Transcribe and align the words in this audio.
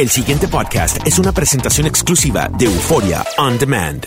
El 0.00 0.08
siguiente 0.08 0.48
podcast 0.48 1.06
es 1.06 1.18
una 1.18 1.30
presentación 1.30 1.86
exclusiva 1.86 2.48
de 2.56 2.64
Euforia 2.64 3.22
On 3.36 3.58
Demand. 3.58 4.06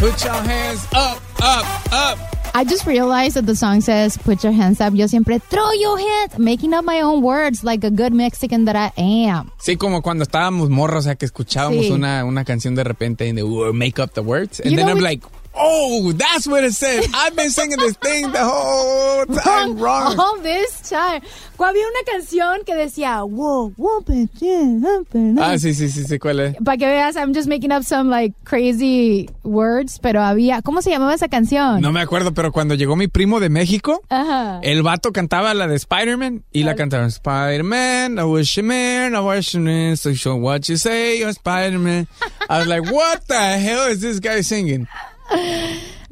Put 0.00 0.24
your 0.24 0.32
hands 0.32 0.86
up, 0.94 1.20
up, 1.40 1.64
up. 1.92 2.18
I 2.54 2.64
just 2.64 2.86
realized 2.86 3.34
that 3.36 3.46
the 3.46 3.54
song 3.54 3.80
says 3.80 4.18
"Put 4.18 4.42
your 4.42 4.52
hands 4.52 4.80
up." 4.80 4.94
Yo 4.94 5.06
siempre 5.06 5.38
throw 5.38 5.70
your 5.78 5.96
hands, 5.98 6.38
making 6.38 6.74
up 6.74 6.84
my 6.84 7.00
own 7.02 7.22
words 7.22 7.62
like 7.62 7.84
a 7.86 7.90
good 7.90 8.12
Mexican 8.12 8.64
that 8.64 8.74
I 8.74 8.90
am. 9.28 9.50
Sí, 9.58 9.76
como 9.76 10.02
cuando 10.02 10.24
estábamos 10.24 10.70
morros, 10.70 11.00
o 11.00 11.02
sea, 11.02 11.14
que 11.14 11.26
escuchábamos 11.26 11.86
Sí. 11.86 11.92
una, 11.92 12.24
una 12.24 12.44
canción 12.44 12.74
de 12.74 12.84
repente 12.84 13.28
and 13.28 13.38
they 13.38 13.44
make 13.72 14.00
up 14.02 14.12
the 14.14 14.22
words. 14.22 14.60
And 14.60 14.70
You 14.70 14.76
then 14.76 14.86
know 14.86 14.96
I'm 14.96 15.02
like, 15.02 15.22
oh, 15.54 16.12
that's 16.12 16.46
what 16.46 16.64
it 16.64 16.72
says. 16.74 17.08
I've 17.14 17.36
been 17.36 17.50
singing 17.50 17.78
this 17.78 17.96
thing 17.96 18.30
the 18.32 18.44
whole 18.44 19.26
time 19.26 19.78
wrong. 19.78 20.18
All 20.18 20.38
this 20.38 20.80
time. 20.88 21.22
Había 21.58 21.84
una 21.86 22.02
canción 22.12 22.64
que 22.66 22.74
decía, 22.74 23.22
"Whoa, 23.24 23.72
whoa, 23.76 24.00
put 24.00 24.28
your 24.40 24.58
hands 24.58 24.84
up." 24.84 25.06
Ah, 25.40 25.56
sí, 25.58 25.72
sí, 25.74 25.88
sí, 25.88 26.04
sí, 26.04 26.18
¿cuál 26.18 26.40
es? 26.40 26.56
Para 26.56 26.76
que 26.76 26.86
veas, 26.86 27.14
I'm 27.14 27.32
just 27.32 27.46
making 27.48 27.70
up 27.70 27.84
some 27.84 28.10
like 28.10 28.34
crazy 28.42 29.30
words, 29.44 30.00
pero 30.00 30.22
había, 30.22 30.60
¿cómo 30.62 30.82
se 30.82 30.90
llamaba 30.90 31.14
esa 31.14 31.28
canción? 31.28 31.80
No 31.80 31.92
me 31.92 32.00
acuerdo, 32.00 32.34
pero 32.34 32.50
cuando 32.50 32.74
llegó 32.74 32.96
mi 32.96 33.06
primo 33.06 33.38
de 33.38 33.48
México, 33.48 34.02
Ajá. 34.08 34.58
el 34.64 34.82
vato 34.82 35.12
cantaba 35.12 35.54
la 35.54 35.68
de 35.68 35.76
Spider-Man 35.76 36.42
y 36.52 36.64
la 36.64 36.74
cantaron 36.74 37.06
Spider-Man, 37.06 38.18
I 38.18 38.24
wish 38.24 38.56
you 38.56 38.64
man, 38.64 39.14
I 39.14 39.20
wish 39.20 39.52
you 39.54 39.60
man, 39.60 39.96
so 39.96 40.12
show 40.14 40.34
what 40.34 40.68
you 40.68 40.76
say, 40.76 41.20
you're 41.20 41.30
Spider-Man. 41.32 42.08
I 42.50 42.58
was 42.58 42.66
like, 42.66 42.90
what 42.90 43.28
the 43.28 43.38
hell 43.38 43.86
is 43.88 44.00
this 44.00 44.18
guy 44.18 44.40
singing? 44.40 44.88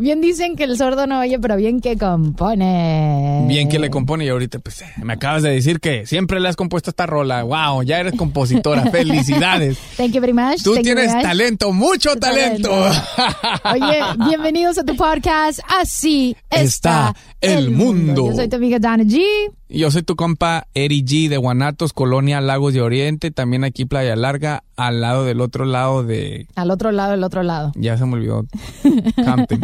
Bien 0.01 0.23
dicen 0.23 0.57
que 0.57 0.65
el 0.65 0.79
sordo 0.79 1.07
no 1.07 1.21
oye, 1.21 1.39
pero 1.39 1.57
bien 1.57 1.81
que 1.83 1.99
compone. 1.99 3.45
Bien 3.47 3.69
que 3.69 3.79
le 3.79 3.91
compone 3.91 4.25
y 4.25 4.29
ahorita 4.31 4.59
pues 4.59 4.81
eh, 4.81 4.87
me 5.03 5.13
acabas 5.13 5.43
de 5.43 5.51
decir 5.51 5.79
que 5.79 6.07
siempre 6.07 6.41
le 6.41 6.49
has 6.49 6.57
compuesto 6.57 6.89
esta 6.89 7.05
rola. 7.05 7.43
Wow, 7.43 7.83
ya 7.83 8.01
eres 8.01 8.15
compositora. 8.17 8.87
Felicidades. 8.91 9.77
Thank 9.99 10.13
you 10.13 10.23
very 10.23 10.33
much. 10.33 10.63
Tú 10.63 10.73
Thank 10.73 10.85
tienes 10.85 11.13
talento, 11.21 11.73
mucho 11.73 12.17
talento. 12.17 12.73
Oye, 12.73 14.01
bienvenidos 14.27 14.79
a 14.79 14.85
tu 14.85 14.97
podcast. 14.97 15.61
Así 15.69 16.35
está, 16.49 17.11
Está 17.11 17.17
el 17.43 17.71
mundo. 17.71 18.27
Yo 18.29 18.37
soy 18.37 18.49
tu 18.49 18.57
amiga 18.57 18.79
Dana 18.79 19.05
G. 19.05 19.21
Yo 19.73 19.89
soy 19.93 20.03
tu 20.03 20.17
compa 20.17 20.67
Eri 20.75 21.05
G 21.05 21.29
de 21.29 21.37
Guanatos, 21.37 21.93
Colonia 21.93 22.41
Lagos 22.41 22.75
de 22.75 22.83
Oriente, 22.83 23.31
también 23.31 23.63
aquí 23.63 23.85
Playa 23.85 24.17
Larga, 24.17 24.65
al 24.77 25.01
lado 25.01 25.25
del 25.25 25.41
otro 25.41 25.65
lado 25.65 26.03
de... 26.03 26.49
Al 26.57 26.73
otro 26.73 26.91
lado, 26.91 27.15
el 27.15 27.23
otro 27.23 27.45
lado. 27.45 27.71
Ya 27.77 27.97
se 27.97 28.05
me 28.05 28.15
olvidó. 28.15 28.47
Camping. 29.25 29.61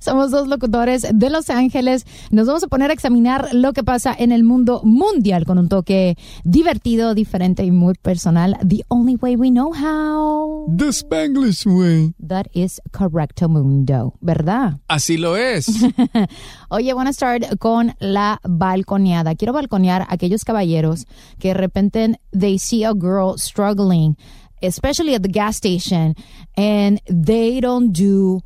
Somos 0.00 0.30
dos 0.30 0.46
locutores 0.46 1.04
de 1.12 1.30
Los 1.30 1.50
Ángeles. 1.50 2.06
Nos 2.30 2.46
vamos 2.46 2.62
a 2.62 2.68
poner 2.68 2.90
a 2.90 2.92
examinar 2.92 3.48
lo 3.52 3.72
que 3.72 3.82
pasa 3.82 4.14
en 4.16 4.30
el 4.30 4.44
mundo 4.44 4.82
mundial 4.84 5.44
con 5.44 5.58
un 5.58 5.68
toque 5.68 6.16
divertido, 6.44 7.14
diferente 7.14 7.64
y 7.64 7.72
muy 7.72 7.94
personal. 7.94 8.56
The 8.64 8.84
only 8.86 9.16
way 9.16 9.34
we 9.34 9.50
know 9.50 9.72
how. 9.74 10.66
The 10.76 10.92
Spanglish 10.92 11.66
way. 11.66 12.14
That 12.24 12.46
is 12.52 12.80
correcto 12.92 13.48
mundo, 13.48 14.14
¿verdad? 14.20 14.78
Así 14.86 15.16
lo 15.16 15.36
es. 15.36 15.66
Oye, 16.70 16.92
wanna 16.94 17.12
start 17.12 17.44
con 17.58 17.94
la 18.00 18.38
balconeada. 18.44 19.34
Quiero 19.34 19.52
balconear 19.52 20.02
a 20.02 20.14
aquellos 20.14 20.44
caballeros 20.44 21.06
que 21.38 21.48
de 21.48 21.54
repente 21.54 22.14
they 22.32 22.58
see 22.58 22.84
a 22.84 22.92
girl 22.94 23.36
struggling, 23.38 24.16
especially 24.62 25.14
at 25.14 25.22
the 25.22 25.28
gas 25.28 25.56
station, 25.56 26.14
and 26.56 27.00
they 27.08 27.60
don't 27.60 27.92
do 27.92 28.40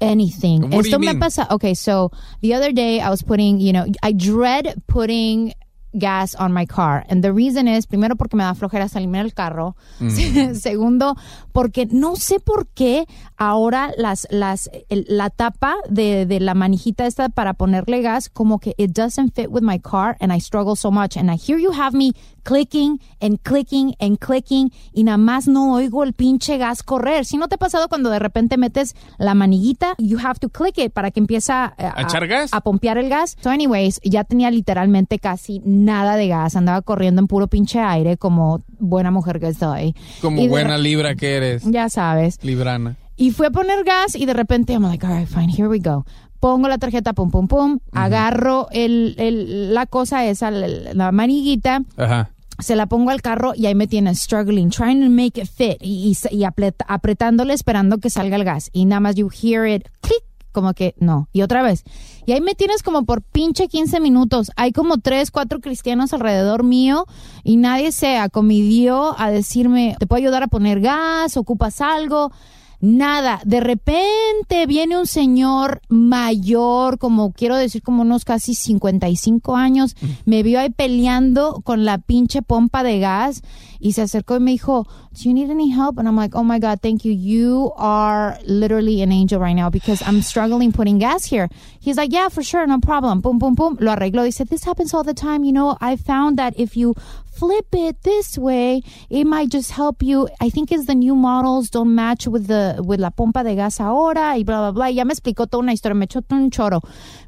anything. 0.00 0.62
What 0.62 0.70
do 0.70 0.78
Esto 0.80 0.96
you 0.96 0.98
me 0.98 1.06
mean? 1.08 1.20
pasa. 1.20 1.46
Okay, 1.50 1.72
so 1.74 2.10
the 2.42 2.52
other 2.54 2.72
day 2.72 3.00
I 3.00 3.08
was 3.10 3.22
putting, 3.22 3.58
you 3.60 3.72
know, 3.72 3.86
I 4.02 4.12
dread 4.12 4.82
putting 4.86 5.54
gas 5.98 6.34
on 6.38 6.52
my 6.52 6.66
car. 6.66 7.04
And 7.08 7.22
the 7.22 7.32
reason 7.32 7.66
is, 7.68 7.86
primero, 7.86 8.16
porque 8.16 8.36
me 8.36 8.44
da 8.44 8.54
flojera 8.54 8.88
salirme 8.88 9.18
del 9.18 9.32
carro. 9.34 9.76
Mm. 10.00 10.54
Segundo, 10.54 11.16
porque 11.52 11.86
no 11.90 12.16
sé 12.16 12.38
por 12.40 12.66
qué 12.68 13.06
ahora 13.36 13.92
las, 13.96 14.26
las, 14.30 14.70
el- 14.88 15.06
la 15.08 15.30
tapa 15.30 15.74
de, 15.88 16.26
de 16.26 16.40
la 16.40 16.54
manijita 16.54 17.06
esta 17.06 17.28
para 17.28 17.54
ponerle 17.54 18.02
gas, 18.02 18.28
como 18.28 18.58
que 18.58 18.74
it 18.78 18.92
doesn't 18.92 19.34
fit 19.34 19.48
with 19.50 19.62
my 19.62 19.78
car 19.78 20.16
and 20.20 20.32
I 20.32 20.38
struggle 20.40 20.76
so 20.76 20.90
much. 20.90 21.16
And 21.16 21.30
I 21.30 21.36
hear 21.36 21.58
you 21.58 21.72
have 21.72 21.96
me 21.96 22.12
clicking 22.44 23.00
and 23.20 23.38
clicking 23.42 23.94
and 23.98 24.18
clicking 24.18 24.70
y 24.92 25.02
nada 25.02 25.18
más 25.18 25.48
no 25.48 25.74
oigo 25.74 26.04
el 26.04 26.12
pinche 26.12 26.58
gas 26.58 26.82
correr. 26.82 27.24
Si 27.24 27.36
no 27.36 27.48
te 27.48 27.56
ha 27.56 27.58
pasado 27.58 27.88
cuando 27.88 28.08
de 28.10 28.18
repente 28.20 28.56
metes 28.56 28.94
la 29.18 29.34
maniguita, 29.34 29.94
you 29.98 30.18
have 30.18 30.38
to 30.38 30.48
click 30.48 30.78
it 30.78 30.92
para 30.92 31.10
que 31.10 31.18
empiece 31.20 31.52
a, 31.52 31.74
¿A 31.76 32.02
echar 32.02 32.26
gas? 32.28 32.50
a 32.52 32.60
pompear 32.60 32.98
el 32.98 33.08
gas. 33.08 33.36
So 33.42 33.50
anyways, 33.50 34.00
ya 34.04 34.22
tenía 34.24 34.50
literalmente 34.50 35.18
casi 35.18 35.60
nada 35.86 36.16
de 36.16 36.28
gas. 36.28 36.54
Andaba 36.56 36.82
corriendo 36.82 37.20
en 37.22 37.26
puro 37.26 37.46
pinche 37.46 37.80
aire 37.80 38.18
como 38.18 38.62
buena 38.78 39.10
mujer 39.10 39.40
que 39.40 39.54
soy. 39.54 39.94
Como 40.20 40.42
Y 40.42 40.48
buena 40.48 40.76
libra 40.76 41.14
que 41.14 41.36
eres. 41.36 41.62
Ya 41.64 41.88
sabes. 41.88 42.38
Librana. 42.42 42.96
Y 43.16 43.30
fui 43.30 43.46
a 43.46 43.50
poner 43.50 43.82
gas 43.84 44.14
y 44.14 44.26
de 44.26 44.34
repente, 44.34 44.74
I'm 44.74 44.82
like, 44.82 45.06
all 45.06 45.16
right, 45.18 45.26
fine, 45.28 45.50
here 45.50 45.68
we 45.68 45.78
go. 45.78 46.04
Pongo 46.40 46.68
la 46.68 46.76
tarjeta, 46.76 47.14
pum, 47.14 47.30
pum, 47.30 47.48
pum. 47.48 47.78
Agarro 47.92 48.68
el, 48.70 49.14
el- 49.18 49.72
la 49.72 49.86
cosa 49.86 50.26
esa, 50.26 50.50
la, 50.50 50.68
la 50.92 51.12
maniguita. 51.12 51.80
Ajá. 51.96 52.30
se 52.58 52.74
la 52.74 52.86
pongo 52.86 53.10
al 53.10 53.20
carro 53.20 53.52
y 53.54 53.66
ahí 53.66 53.74
me 53.74 53.86
tiene 53.86 54.14
struggling, 54.14 54.70
trying 54.70 55.02
to 55.02 55.10
make 55.10 55.38
it 55.40 55.46
fit 55.46 55.76
y, 55.82 56.08
y, 56.30 56.36
y 56.36 56.40
apret- 56.44 56.84
apretándole 56.88 57.52
esperando 57.52 57.98
que 57.98 58.08
salga 58.10 58.36
el 58.36 58.44
gas. 58.44 58.70
Y 58.72 58.84
nada 58.86 59.00
más 59.00 59.14
you 59.16 59.28
hear 59.30 59.66
it 59.66 59.88
click, 60.00 60.22
como 60.56 60.72
que 60.72 60.94
no. 60.98 61.28
Y 61.34 61.42
otra 61.42 61.62
vez. 61.62 61.84
Y 62.24 62.32
ahí 62.32 62.40
me 62.40 62.54
tienes 62.54 62.82
como 62.82 63.04
por 63.04 63.20
pinche 63.20 63.68
15 63.68 64.00
minutos. 64.00 64.50
Hay 64.56 64.72
como 64.72 64.96
tres, 64.96 65.30
cuatro 65.30 65.60
cristianos 65.60 66.14
alrededor 66.14 66.62
mío 66.64 67.04
y 67.44 67.58
nadie 67.58 67.92
se 67.92 68.16
acomidió 68.16 69.14
a 69.20 69.30
decirme, 69.30 69.96
¿te 69.98 70.06
puedo 70.06 70.16
ayudar 70.16 70.42
a 70.42 70.46
poner 70.46 70.80
gas? 70.80 71.36
¿Ocupas 71.36 71.82
algo? 71.82 72.32
Nada. 72.80 73.40
De 73.44 73.60
repente 73.60 74.66
viene 74.66 74.98
un 74.98 75.06
señor 75.06 75.80
mayor, 75.88 76.98
como 76.98 77.32
quiero 77.32 77.56
decir, 77.56 77.82
como 77.82 78.02
unos 78.02 78.24
casi 78.24 78.54
55 78.54 79.56
años, 79.56 79.96
me 80.24 80.42
vio 80.42 80.60
ahí 80.60 80.70
peleando 80.70 81.60
con 81.64 81.84
la 81.84 81.98
pinche 81.98 82.42
pompa 82.42 82.82
de 82.82 82.98
gas 83.00 83.42
y 83.80 83.92
se 83.92 84.02
acercó 84.02 84.36
y 84.36 84.40
me 84.40 84.50
dijo, 84.52 84.86
Do 85.12 85.22
you 85.22 85.32
need 85.32 85.50
any 85.50 85.70
help? 85.70 85.98
And 85.98 86.06
I'm 86.06 86.16
like, 86.16 86.36
Oh 86.36 86.44
my 86.44 86.58
God, 86.58 86.80
thank 86.82 87.04
you. 87.04 87.12
You 87.12 87.72
are 87.76 88.38
literally 88.46 89.02
an 89.02 89.12
angel 89.12 89.40
right 89.40 89.56
now 89.56 89.70
because 89.70 90.02
I'm 90.02 90.20
struggling 90.22 90.72
putting 90.72 90.98
gas 90.98 91.24
here. 91.24 91.48
He's 91.80 91.96
like, 91.96 92.12
Yeah, 92.12 92.28
for 92.28 92.42
sure, 92.42 92.66
no 92.66 92.80
problem. 92.80 93.20
Boom, 93.20 93.38
boom, 93.38 93.54
boom. 93.54 93.78
Lo 93.80 93.92
arregló. 93.92 94.24
He 94.24 94.30
said, 94.30 94.48
This 94.48 94.64
happens 94.64 94.92
all 94.92 95.04
the 95.04 95.14
time. 95.14 95.44
You 95.44 95.52
know, 95.52 95.76
I 95.80 95.96
found 95.96 96.38
that 96.38 96.58
if 96.58 96.76
you 96.76 96.94
flip 97.38 97.66
it 97.74 97.96
this 98.02 98.38
way, 98.38 98.82
it 99.10 99.24
might 99.26 99.50
just 99.50 99.72
help 99.72 100.02
you. 100.02 100.28
I 100.40 100.50
think 100.50 100.72
it's 100.72 100.86
the 100.86 100.94
new 100.94 101.14
models 101.14 101.70
don't 101.70 101.94
match 101.94 102.26
with 102.26 102.46
the 102.46 102.76
with 102.84 103.00
la 103.00 103.10
pompa 103.10 103.44
de 103.44 103.54
gas 103.54 103.80
ahora 103.80 104.36
y 104.38 104.44
bla 104.44 104.60
bla 104.60 104.70
bla. 104.72 104.90
Y 104.90 104.94
ya 104.94 105.04
me 105.04 105.12
explicó 105.12 105.46
toda 105.46 105.62
una 105.62 105.72
historia, 105.72 105.94
me 105.94 106.06
echó 106.06 106.22
todo 106.22 106.38
un 106.38 106.50
choro. 106.50 106.80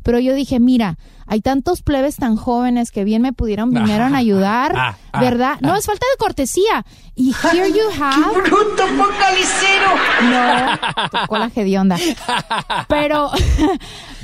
Pero 0.03 0.19
yo 0.19 0.35
dije, 0.35 0.59
mira, 0.61 0.97
hay 1.27 1.41
tantos 1.41 1.83
plebes 1.83 2.17
tan 2.17 2.37
jóvenes 2.37 2.91
que 2.91 3.05
bien 3.05 3.21
me 3.23 3.33
pudieron 3.33 3.71
vinieron 3.75 4.15
a 4.15 4.19
ayudar, 4.19 4.73
Ah, 4.77 4.97
ah, 5.13 5.21
¿verdad? 5.21 5.59
No 5.61 5.77
es 5.77 5.85
falta 5.87 6.07
de 6.13 6.17
cortesía. 6.19 6.85
Y 7.15 7.33
here 7.43 7.69
you 7.71 7.91
have. 8.01 8.33
¡Qué 8.35 8.51
bruto 8.51 8.83
focalicero! 8.87 9.91
No, 10.31 11.09
tocó 11.11 11.39
la 11.39 11.51
hedionda. 11.55 11.97
Pero, 12.89 13.31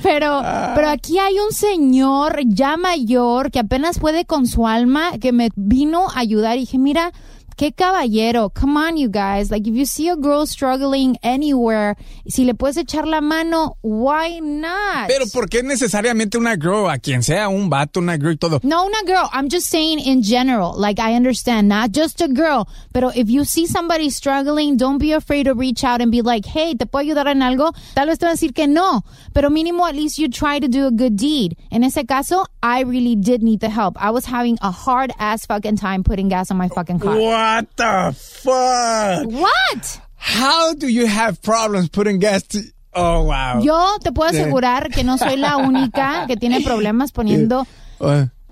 pero, 0.05 0.43
pero 0.75 0.91
aquí 0.91 1.19
hay 1.19 1.39
un 1.39 1.51
señor 1.51 2.41
ya 2.45 2.77
mayor 2.77 3.51
que 3.51 3.59
apenas 3.59 3.99
puede 3.99 4.27
con 4.27 4.47
su 4.47 4.69
alma 4.69 5.13
que 5.19 5.33
me 5.33 5.49
vino 5.57 6.09
a 6.15 6.19
ayudar 6.19 6.59
y 6.59 6.61
dije, 6.61 6.77
mira, 6.77 7.11
qué 7.57 7.73
caballero. 7.73 8.51
Come 8.51 8.77
on, 8.77 8.97
you 8.97 9.09
guys. 9.09 9.51
Like, 9.51 9.67
if 9.67 9.75
you 9.75 9.85
see 9.85 10.09
a 10.09 10.17
girl 10.17 10.47
struggling 10.47 11.17
anywhere, 11.23 11.97
si 12.29 12.45
le 12.45 12.55
puedes 12.55 12.77
echar 12.77 13.07
la 13.07 13.21
mano, 13.21 13.77
why 13.83 14.41
not? 14.41 15.09
Pero 15.09 15.27
¿por 15.33 15.49
qué 15.49 15.63
necesariamente 15.63 16.37
una 16.37 16.57
girl? 16.57 16.89
A 16.89 16.99
quien 16.99 17.23
sea, 17.23 17.49
un 17.49 17.69
vato, 17.69 18.01
una 18.01 18.17
girl 18.17 18.33
y 18.33 18.37
todo. 18.37 18.61
No, 18.63 18.87
una 18.87 19.03
girl. 19.07 19.29
I'm 19.33 19.49
just 19.49 19.69
saying 19.69 20.01
in 20.01 20.23
general. 20.23 20.75
Like, 20.77 20.99
I 20.99 21.15
understand, 21.15 21.69
not 21.69 21.93
just 21.93 22.21
a 22.21 22.29
girl. 22.29 22.69
Pero 22.93 23.11
if 23.15 23.29
you 23.29 23.45
see 23.45 23.67
somebody 23.67 24.11
struggling, 24.11 24.77
don't 24.77 24.99
be 24.99 25.13
afraid 25.13 25.45
to 25.45 25.55
reach 25.55 25.85
out 25.85 26.01
and 26.01 26.11
be 26.11 26.23
like, 26.23 26.47
hey, 26.47 26.75
¿te 26.75 26.87
puedo 26.87 27.05
ayudar 27.05 27.27
en 27.27 27.43
algo? 27.43 27.73
Tal 27.95 28.07
vez 28.07 28.19
te 28.19 28.27
van 28.27 28.33
a 28.33 28.37
decir 28.37 28.55
que 28.55 28.67
no. 28.67 29.03
Pero 29.33 29.51
mínimo, 29.51 29.89
at 29.89 29.95
least 29.95 30.19
you 30.19 30.29
try 30.29 30.59
to 30.59 30.69
do 30.69 30.87
a 30.87 30.91
good 30.91 31.17
deed. 31.17 31.57
En 31.71 31.83
ese 31.85 32.07
caso, 32.07 32.45
I 32.63 32.81
really 32.83 33.17
did 33.17 33.43
need 33.43 33.61
the 33.61 33.69
help. 33.69 33.97
I 34.01 34.11
was 34.11 34.25
having 34.25 34.59
a 34.63 34.71
hard 34.71 35.13
ass 35.19 35.47
fucking 35.47 35.77
time 35.77 36.03
putting 36.03 36.29
gas 36.29 36.51
on 36.51 36.57
my 36.57 36.69
fucking 36.69 36.99
car. 36.99 37.15
What 37.45 37.67
the 37.77 38.13
fuck? 38.15 39.27
What? 39.31 40.01
How 40.17 40.73
do 40.75 40.89
you 40.89 41.07
have 41.07 41.41
problems 41.43 41.91
putting 41.91 42.19
gas 42.19 42.43
to... 42.49 42.61
Oh, 42.95 43.25
wow. 43.25 43.61
Yo 43.63 43.99
te 44.03 44.13
puedo 44.13 44.31
asegurar 44.31 44.89
que 44.91 45.05
no 45.05 45.19
soy 45.19 45.37
la 45.37 45.57
única 45.59 46.25
que 46.27 46.37
tiene 46.37 46.63
problemas 46.63 47.13
poniendo. 47.13 47.67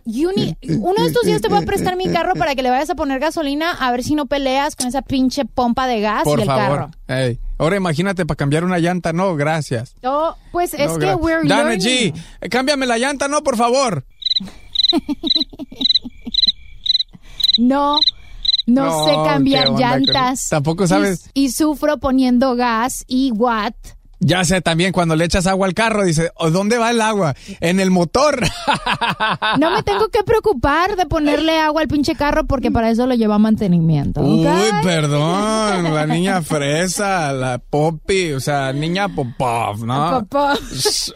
You 0.05 0.31
need- 0.37 0.57
uno 0.81 1.01
de 1.01 1.07
estos 1.07 1.25
días 1.25 1.41
te 1.41 1.49
voy 1.49 1.63
a 1.63 1.67
prestar 1.67 1.97
mi 1.97 2.09
carro 2.11 2.35
para 2.35 2.55
que 2.57 2.63
le 2.63 2.69
vayas 2.71 2.91
a 2.91 2.95
poner 2.97 3.21
gasolina 3.21 3.71
a 3.71 3.91
ver 3.93 4.03
si 4.03 4.15
no 4.17 4.27
peleas 4.27 4.75
con 4.77 4.89
esa 4.89 5.01
pinche 5.01 5.45
pompa 5.45 5.87
de 5.87 6.01
gas 6.01 6.25
Por 6.25 6.41
y 6.41 6.43
el 6.43 6.49
favor. 6.49 6.79
carro. 6.79 6.91
Ey, 7.09 7.39
Ahora 7.59 7.77
imagínate 7.77 8.27
para 8.27 8.37
cambiar 8.37 8.65
una 8.65 8.79
llanta. 8.81 9.13
No, 9.13 9.37
gracias. 9.37 9.95
Oh, 10.03 10.35
pues 10.51 10.75
es 10.75 10.91
No, 10.93 10.99
que 10.99 11.15
we're 11.15 11.47
Dame, 11.49 11.77
learning. 11.79 12.13
G. 12.15 12.23
eh, 12.41 12.49
Cámbiame 12.49 12.85
la 12.87 12.99
llanta, 12.99 13.29
no, 13.29 13.43
por 13.43 13.57
favor. 13.57 14.05
No, 17.59 18.01
no, 18.67 18.85
No, 18.85 19.05
sé 19.05 19.13
cambiar 19.29 19.65
¿qué 19.65 19.71
onda 19.71 19.91
con- 19.91 20.01
llantas. 20.03 20.49
Tampoco 20.49 20.87
sabes. 20.87 21.31
Y, 21.35 21.45
y 21.45 21.51
sufro 21.51 21.99
poniendo 21.99 22.55
gas 22.57 23.05
y 23.09 23.31
what. 23.33 23.75
Ya 24.25 24.45
sé 24.45 24.61
también 24.61 24.93
cuando 24.93 25.17
le 25.17 25.25
echas 25.25 25.47
agua 25.49 25.67
al 25.67 25.75
carro, 25.75 26.05
dice, 26.05 26.31
"¿O 26.37 26.51
¿dónde 26.51 26.79
va 26.79 26.91
el 26.91 27.01
agua? 27.01 27.35
En 27.61 27.81
el 27.81 27.91
motor. 27.91 28.41
No 29.59 29.71
me 29.71 29.83
tengo 29.83 30.09
que 30.09 30.23
preocupar 30.25 30.97
de 30.97 31.07
ponerle 31.07 31.59
agua 31.59 31.83
al 31.83 31.89
pinche 31.89 32.15
carro 32.15 32.45
porque 32.47 32.71
para 32.71 32.91
eso 32.91 33.07
lo 33.07 33.15
lleva 33.15 33.35
a 33.37 33.39
mantenimiento. 33.39 34.21
Uy, 34.21 34.47
perdón, 34.83 35.95
la 35.95 36.07
niña 36.07 36.43
fresa, 36.43 37.33
la 37.33 37.59
Poppy, 37.59 38.33
o 38.33 38.41
sea, 38.41 38.73
niña 38.73 39.09
Popov, 39.09 39.85
¿no? 39.85 40.21
Popov. 40.21 40.59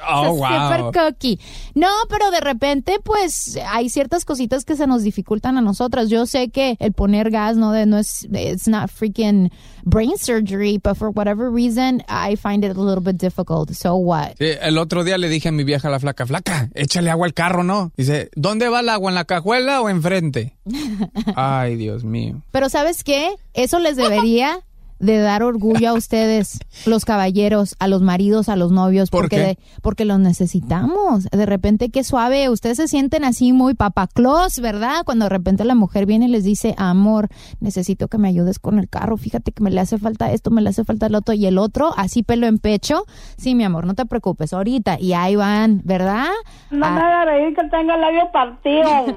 Oh, 0.09 0.35
Super 0.37 0.83
wow. 0.83 0.93
cookie. 0.93 1.39
No, 1.75 1.89
pero 2.09 2.31
de 2.31 2.41
repente, 2.41 2.99
pues, 3.03 3.59
hay 3.69 3.89
ciertas 3.89 4.25
cositas 4.25 4.65
que 4.65 4.77
se 4.77 4.87
nos 4.87 5.03
dificultan 5.03 5.59
a 5.59 5.61
nosotras. 5.61 6.09
Yo 6.09 6.27
sé 6.27 6.49
que 6.51 6.77
el 6.81 6.93
poner 6.93 7.31
gas 7.31 7.57
no, 7.57 7.73
de, 7.73 7.87
no 7.87 7.99
es, 7.99 8.27
it's 8.31 8.69
not 8.69 8.91
freaking 8.91 9.51
brain 9.85 10.13
surgery, 10.19 10.79
but 10.83 10.97
for 10.97 11.11
whatever 11.11 11.51
reason, 11.51 12.03
I 12.09 12.37
find 12.37 12.65
it 12.65 12.77
a 12.77 12.81
little 12.81 12.96
bit 13.03 13.17
difficult. 13.17 13.71
So 13.73 13.95
what? 13.95 14.35
Sí, 14.39 14.51
el 14.61 14.79
otro 14.79 15.05
día 15.05 15.19
le 15.19 15.29
dije 15.29 15.49
a 15.49 15.53
mi 15.53 15.65
vieja 15.65 15.91
la 15.91 16.01
flaca, 16.01 16.27
flaca, 16.27 16.71
échale 16.75 17.11
agua 17.11 17.27
al 17.27 17.35
carro, 17.35 17.65
¿no? 17.65 17.93
Dice, 17.97 18.31
¿dónde 18.35 18.69
va 18.69 18.81
el 18.81 18.89
agua? 18.89 19.11
¿En 19.11 19.15
la 19.15 19.25
cajuela 19.25 19.81
o 19.81 19.89
enfrente? 19.89 20.55
Ay, 21.37 21.77
Dios 21.77 22.05
mío. 22.05 22.43
Pero 22.51 22.69
¿sabes 22.69 23.05
qué? 23.05 23.31
Eso 23.55 23.79
les 23.79 23.97
debería 23.97 24.61
de 24.99 25.19
dar 25.19 25.43
orgullo 25.43 25.91
a 25.91 25.93
ustedes, 25.95 26.59
los 26.87 27.05
caballeros, 27.05 27.77
a 27.79 27.89
los 27.89 28.03
maridos, 28.03 28.49
a 28.49 28.57
los 28.57 28.73
novios, 28.73 29.11
¿Por 29.11 29.23
porque, 29.23 29.37
qué? 29.37 29.43
de- 29.43 29.59
porque 29.83 30.05
los 30.05 30.19
necesitamos. 30.19 31.25
De 31.25 31.47
repente, 31.47 31.91
qué 31.91 32.03
suave, 32.05 32.49
ustedes 32.49 32.77
se 32.79 32.89
sienten 32.89 33.25
así 33.25 33.53
muy 33.53 33.75
papaclos, 33.75 34.59
¿verdad? 34.61 35.03
Cuando 35.05 35.25
de 35.27 35.29
repente 35.31 35.65
la 35.65 35.75
mujer 35.75 36.07
viene 36.07 36.27
y 36.27 36.29
les 36.29 36.45
dice, 36.45 36.75
amor, 36.79 37.29
necesito 37.61 38.09
que 38.09 38.19
me 38.19 38.29
ayudes 38.29 38.59
con 38.59 38.79
el 38.79 38.89
carro, 38.89 39.17
fíjate 39.17 39.53
que 39.53 39.63
me 39.63 39.71
le 39.71 39.81
hace 39.81 39.99
falta 39.99 40.33
esto, 40.33 40.51
me 40.51 40.63
le 40.63 40.71
hace 40.71 40.85
falta 40.85 41.07
el 41.07 41.15
otro, 41.15 41.35
y 41.35 41.47
el 41.47 41.59
otro, 41.59 41.93
así 41.97 42.23
pelo 42.23 42.47
en 42.47 42.59
pecho, 42.59 43.05
sí, 43.37 43.55
mi 43.55 43.65
amor, 43.65 43.87
no 43.87 43.95
te 43.95 44.07
preocupes, 44.07 44.53
ahorita, 44.53 44.99
y 45.01 45.13
ahí 45.13 45.37
van, 45.37 45.81
¿verdad? 45.85 46.29
No 46.71 46.87
Ah. 46.87 46.91
me 46.91 47.01
haga 47.01 47.25
reír 47.27 47.55
que 47.55 47.63
tenga 47.69 47.95
el 47.95 48.01
labio 48.01 48.31
partido. 48.33 49.17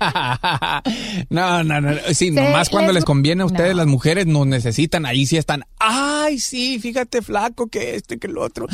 no, 1.30 1.64
no, 1.64 1.80
no. 1.80 1.90
Sí, 2.12 2.30
nomás 2.30 2.68
cuando 2.70 2.92
les 2.92 3.04
conviene 3.04 3.42
a 3.42 3.46
ustedes, 3.46 3.74
las 3.74 3.86
mujeres 3.86 4.26
nos 4.26 4.46
necesitan. 4.46 4.95
Ahí 5.04 5.26
sí 5.26 5.36
están. 5.36 5.64
Ay, 5.78 6.38
sí, 6.38 6.78
fíjate, 6.78 7.20
flaco, 7.20 7.66
que 7.66 7.96
este, 7.96 8.18
que 8.18 8.28
el 8.28 8.38
otro. 8.38 8.66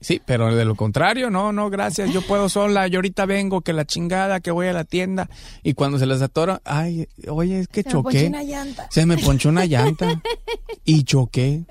Sí, 0.00 0.20
pero 0.24 0.54
de 0.54 0.66
lo 0.66 0.74
contrario, 0.74 1.30
no, 1.30 1.50
no, 1.52 1.70
gracias. 1.70 2.12
Yo 2.12 2.20
puedo 2.20 2.50
sola. 2.50 2.86
Yo 2.88 2.98
ahorita 2.98 3.24
vengo, 3.24 3.62
que 3.62 3.72
la 3.72 3.86
chingada, 3.86 4.40
que 4.40 4.50
voy 4.50 4.66
a 4.66 4.74
la 4.74 4.84
tienda. 4.84 5.30
Y 5.62 5.72
cuando 5.72 5.98
se 5.98 6.04
les 6.04 6.20
atora, 6.20 6.60
ay, 6.66 7.08
oye, 7.26 7.60
es 7.60 7.68
que 7.68 7.82
Se 7.82 7.88
me 7.88 7.94
ponchó 7.94 8.10
choqué. 8.10 8.26
una 8.26 8.42
llanta. 8.42 8.86
Se 8.90 9.06
me 9.06 9.16
ponchó 9.16 9.48
una 9.48 9.64
llanta. 9.64 10.20
y 10.84 11.04
choqué. 11.04 11.64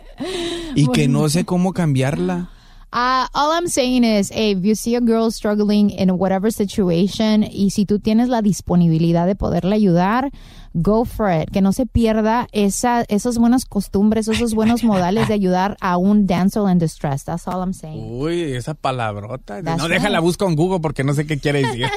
Y 0.73 0.87
que 0.87 1.07
no 1.07 1.29
sé 1.29 1.45
cómo 1.45 1.73
cambiarla. 1.73 2.49
Uh, 2.93 3.25
all 3.33 3.51
I'm 3.51 3.67
saying 3.67 4.03
is, 4.03 4.29
hey, 4.29 4.51
if 4.51 4.63
you 4.63 4.75
see 4.75 4.93
a 4.93 5.01
girl 5.01 5.31
struggling 5.31 5.89
in 5.89 6.11
whatever 6.11 6.51
situation 6.51 7.41
y 7.41 7.71
si 7.71 7.87
tú 7.87 7.99
tienes 7.99 8.29
la 8.29 8.43
disponibilidad 8.43 9.25
de 9.25 9.33
poderle 9.33 9.73
ayudar, 9.73 10.29
go 10.75 11.03
for 11.03 11.31
it. 11.31 11.49
Que 11.49 11.61
no 11.61 11.73
se 11.73 11.87
pierda 11.87 12.47
esa, 12.51 13.01
esas 13.07 13.39
buenas 13.39 13.65
costumbres, 13.65 14.27
esos 14.27 14.53
buenos 14.55 14.83
modales 14.83 15.27
de 15.27 15.33
ayudar 15.33 15.75
a 15.81 15.97
un 15.97 16.27
damsel 16.27 16.69
in 16.69 16.77
distress. 16.77 17.23
That's 17.23 17.47
all 17.47 17.63
I'm 17.63 17.73
saying. 17.73 18.21
Uy, 18.21 18.53
esa 18.53 18.75
palabrota. 18.75 19.63
That's 19.63 19.79
no, 19.79 19.87
right. 19.87 19.97
déjala 19.97 20.19
busco 20.19 20.47
en 20.47 20.55
Google 20.55 20.79
porque 20.79 21.03
no 21.03 21.15
sé 21.15 21.25
qué 21.25 21.39
quiere 21.39 21.63
decir. 21.63 21.87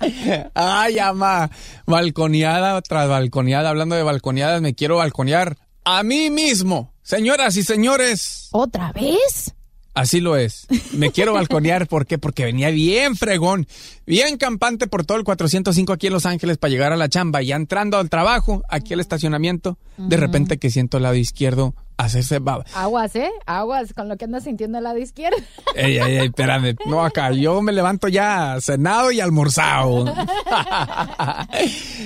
Ay, 0.54 0.98
ama. 1.00 1.50
Balconeada 1.84 2.80
tras 2.80 3.10
balconeada. 3.10 3.68
Hablando 3.68 3.94
de 3.94 4.04
balconeadas, 4.04 4.62
me 4.62 4.74
quiero 4.74 4.96
balconear 4.96 5.58
a 5.90 6.02
mí 6.02 6.28
mismo. 6.28 6.92
Señoras 7.02 7.56
y 7.56 7.62
señores. 7.62 8.48
¿Otra 8.52 8.92
vez? 8.92 9.54
Así 9.94 10.20
lo 10.20 10.36
es. 10.36 10.66
Me 10.92 11.10
quiero 11.10 11.32
balconear. 11.32 11.88
¿Por 11.88 12.06
qué? 12.06 12.18
Porque 12.18 12.44
venía 12.44 12.68
bien 12.68 13.16
fregón, 13.16 13.66
bien 14.06 14.36
campante 14.36 14.86
por 14.86 15.06
todo 15.06 15.16
el 15.16 15.24
405 15.24 15.92
aquí 15.94 16.08
en 16.08 16.12
Los 16.12 16.26
Ángeles 16.26 16.58
para 16.58 16.70
llegar 16.70 16.92
a 16.92 16.96
la 16.96 17.08
chamba. 17.08 17.40
Ya 17.40 17.56
entrando 17.56 17.96
al 17.96 18.10
trabajo, 18.10 18.62
aquí 18.68 18.92
al 18.92 19.00
estacionamiento, 19.00 19.78
de 19.96 20.18
repente 20.18 20.58
que 20.58 20.70
siento 20.70 20.98
el 20.98 21.04
lado 21.04 21.14
izquierdo 21.16 21.74
hacerse 21.96 22.38
baba. 22.38 22.64
Aguas, 22.74 23.16
¿eh? 23.16 23.30
Aguas 23.46 23.92
con 23.92 24.08
lo 24.08 24.16
que 24.16 24.26
andas 24.26 24.44
sintiendo 24.44 24.78
al 24.78 24.84
lado 24.84 24.98
izquierdo. 24.98 25.38
Ey, 25.74 25.98
ey, 25.98 26.18
ey, 26.18 26.26
espérame. 26.26 26.76
No, 26.86 27.04
acá 27.04 27.32
yo 27.32 27.60
me 27.60 27.72
levanto 27.72 28.08
ya 28.08 28.56
cenado 28.60 29.10
y 29.10 29.20
almorzado. 29.20 30.04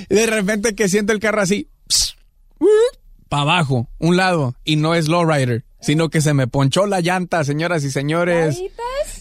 de 0.09 0.25
repente 0.25 0.73
que 0.73 0.89
siento 0.89 1.13
el 1.13 1.19
carro 1.19 1.41
así, 1.41 1.69
para 3.33 3.41
abajo, 3.41 3.87
un 3.97 4.15
lado, 4.15 4.53
y 4.63 4.75
no 4.75 4.93
es 4.93 5.07
lowrider, 5.07 5.65
sino 5.81 6.09
que 6.09 6.21
se 6.21 6.35
me 6.35 6.45
ponchó 6.45 6.85
la 6.85 7.01
llanta, 7.01 7.43
señoras 7.43 7.83
y 7.83 7.89
señores. 7.89 8.61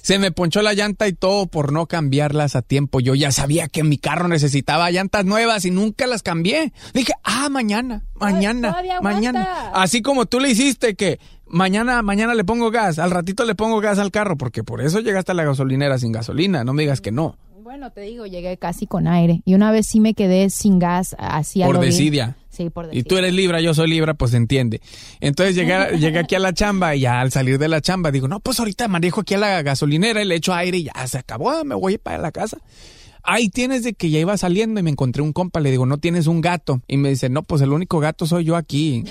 Se 0.02 0.18
me 0.18 0.30
ponchó 0.30 0.60
la 0.60 0.74
llanta 0.74 1.08
y 1.08 1.14
todo 1.14 1.46
por 1.46 1.72
no 1.72 1.86
cambiarlas 1.86 2.54
a 2.54 2.60
tiempo. 2.60 3.00
Yo 3.00 3.14
ya 3.14 3.32
sabía 3.32 3.68
que 3.68 3.82
mi 3.82 3.96
carro 3.96 4.28
necesitaba 4.28 4.90
llantas 4.90 5.24
nuevas 5.24 5.64
y 5.64 5.70
nunca 5.70 6.06
las 6.06 6.22
cambié. 6.22 6.74
Dije, 6.92 7.14
ah, 7.24 7.48
mañana, 7.48 8.04
mañana, 8.12 8.76
mañana. 9.00 9.70
Así 9.72 10.02
como 10.02 10.26
tú 10.26 10.40
le 10.40 10.50
hiciste 10.50 10.94
que 10.94 11.18
mañana, 11.46 12.02
mañana 12.02 12.34
le 12.34 12.44
pongo 12.44 12.70
gas, 12.70 12.98
al 12.98 13.12
ratito 13.12 13.46
le 13.46 13.54
pongo 13.54 13.80
gas 13.80 13.98
al 13.98 14.10
carro, 14.10 14.36
porque 14.36 14.62
por 14.62 14.82
eso 14.82 15.00
llegaste 15.00 15.32
a 15.32 15.34
la 15.34 15.44
gasolinera 15.44 15.96
sin 15.96 16.12
gasolina. 16.12 16.64
No 16.64 16.74
me 16.74 16.82
digas 16.82 17.00
que 17.00 17.12
no. 17.12 17.38
Bueno, 17.62 17.90
te 17.92 18.02
digo, 18.02 18.26
llegué 18.26 18.58
casi 18.58 18.86
con 18.86 19.08
aire. 19.08 19.40
Y 19.46 19.54
una 19.54 19.72
vez 19.72 19.86
sí 19.86 20.00
me 20.00 20.12
quedé 20.12 20.50
sin 20.50 20.78
gas, 20.78 21.16
así 21.18 21.62
a 21.62 21.66
Por 21.66 21.80
bien. 21.80 22.34
Desidia. 22.52 22.66
Sí, 22.66 22.70
por 22.70 22.88
Y 22.92 23.02
tú 23.02 23.16
eres 23.16 23.32
Libra, 23.32 23.60
yo 23.60 23.74
soy 23.74 23.88
Libra, 23.88 24.14
pues 24.14 24.32
se 24.32 24.36
entiende. 24.36 24.80
Entonces 25.20 25.54
llegué, 25.54 25.74
llegué 25.98 26.18
aquí 26.18 26.34
a 26.34 26.38
la 26.38 26.52
chamba 26.52 26.94
y 26.94 27.00
ya 27.00 27.20
al 27.20 27.32
salir 27.32 27.58
de 27.58 27.68
la 27.68 27.80
chamba 27.80 28.10
digo, 28.10 28.28
no, 28.28 28.40
pues 28.40 28.58
ahorita 28.58 28.88
manejo 28.88 29.22
aquí 29.22 29.34
a 29.34 29.38
la 29.38 29.62
gasolinera 29.62 30.22
y 30.22 30.26
le 30.26 30.36
echo 30.36 30.54
aire 30.54 30.78
y 30.78 30.84
ya 30.84 31.06
se 31.06 31.18
acabó, 31.18 31.64
me 31.64 31.74
voy 31.74 31.98
para 31.98 32.18
la 32.18 32.32
casa. 32.32 32.58
Ahí 33.24 33.50
tienes 33.50 33.84
de 33.84 33.94
que 33.94 34.10
ya 34.10 34.18
iba 34.18 34.36
saliendo 34.36 34.80
y 34.80 34.82
me 34.82 34.90
encontré 34.90 35.22
un 35.22 35.32
compa, 35.32 35.60
le 35.60 35.70
digo, 35.70 35.86
no 35.86 35.98
tienes 35.98 36.26
un 36.26 36.40
gato. 36.40 36.82
Y 36.88 36.96
me 36.96 37.10
dice, 37.10 37.28
no, 37.28 37.44
pues 37.44 37.62
el 37.62 37.72
único 37.72 38.00
gato 38.00 38.26
soy 38.26 38.44
yo 38.44 38.56
aquí. 38.56 39.04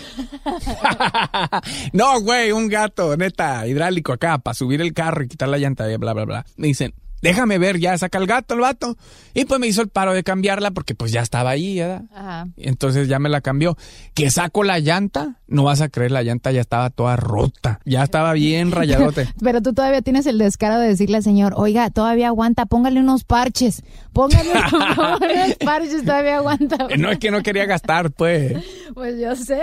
no, 1.94 2.20
güey, 2.20 2.52
un 2.52 2.68
gato, 2.68 3.16
neta, 3.16 3.66
hidráulico 3.68 4.12
acá, 4.12 4.38
para 4.40 4.54
subir 4.54 4.82
el 4.82 4.94
carro 4.94 5.24
y 5.24 5.30
quitar 5.30 5.48
la 5.48 5.58
llanta, 5.58 5.86
bla, 5.98 6.12
bla, 6.12 6.26
bla. 6.26 6.46
Me 6.58 6.68
dicen, 6.68 6.94
déjame 7.22 7.58
ver, 7.58 7.80
ya 7.80 7.98
saca 7.98 8.18
el 8.18 8.28
gato, 8.28 8.54
el 8.54 8.62
vato. 8.62 8.98
Y 9.34 9.46
pues 9.46 9.60
me 9.60 9.68
hizo 9.68 9.82
el 9.82 9.90
paro 9.90 10.13
de 10.13 10.24
cambiarla 10.24 10.72
porque 10.72 10.96
pues 10.96 11.12
ya 11.12 11.22
estaba 11.22 11.51
ahí, 11.51 11.80
¿verdad? 11.80 12.04
Ajá. 12.13 12.48
Entonces 12.58 13.08
ya 13.08 13.20
me 13.20 13.30
la 13.30 13.42
cambió. 13.42 13.78
Que 14.13 14.30
saco 14.30 14.63
la 14.63 14.80
llanta, 14.80 15.40
no 15.51 15.63
vas 15.63 15.81
a 15.81 15.89
creer, 15.89 16.12
la 16.12 16.24
llanta 16.24 16.51
ya 16.51 16.62
estaba 16.62 16.89
toda 16.89 17.15
rota. 17.15 17.79
Ya 17.86 18.03
estaba 18.03 18.34
bien 18.34 18.72
rayadote. 18.72 19.27
Pero 19.43 19.62
tú 19.62 19.74
todavía 19.74 20.01
tienes 20.01 20.25
el 20.25 20.38
descaro 20.38 20.79
de 20.79 20.88
decirle 20.88 21.17
al 21.17 21.24
señor, 21.24 21.53
oiga, 21.58 21.89
todavía 21.91 22.27
aguanta, 22.27 22.65
póngale 22.65 23.00
unos 23.00 23.24
parches. 23.24 23.84
Póngale, 24.13 24.50
unos 24.51 25.55
parches, 25.63 26.03
todavía 26.03 26.38
aguanta. 26.38 26.88
Eh, 26.89 26.98
No 26.98 27.12
es 27.12 27.20
que 27.20 27.31
no 27.31 27.41
quería 27.43 27.65
gastar, 27.65 28.12
pues. 28.12 28.53
Pues 28.93 29.17
yo 29.22 29.34
sé. 29.38 29.62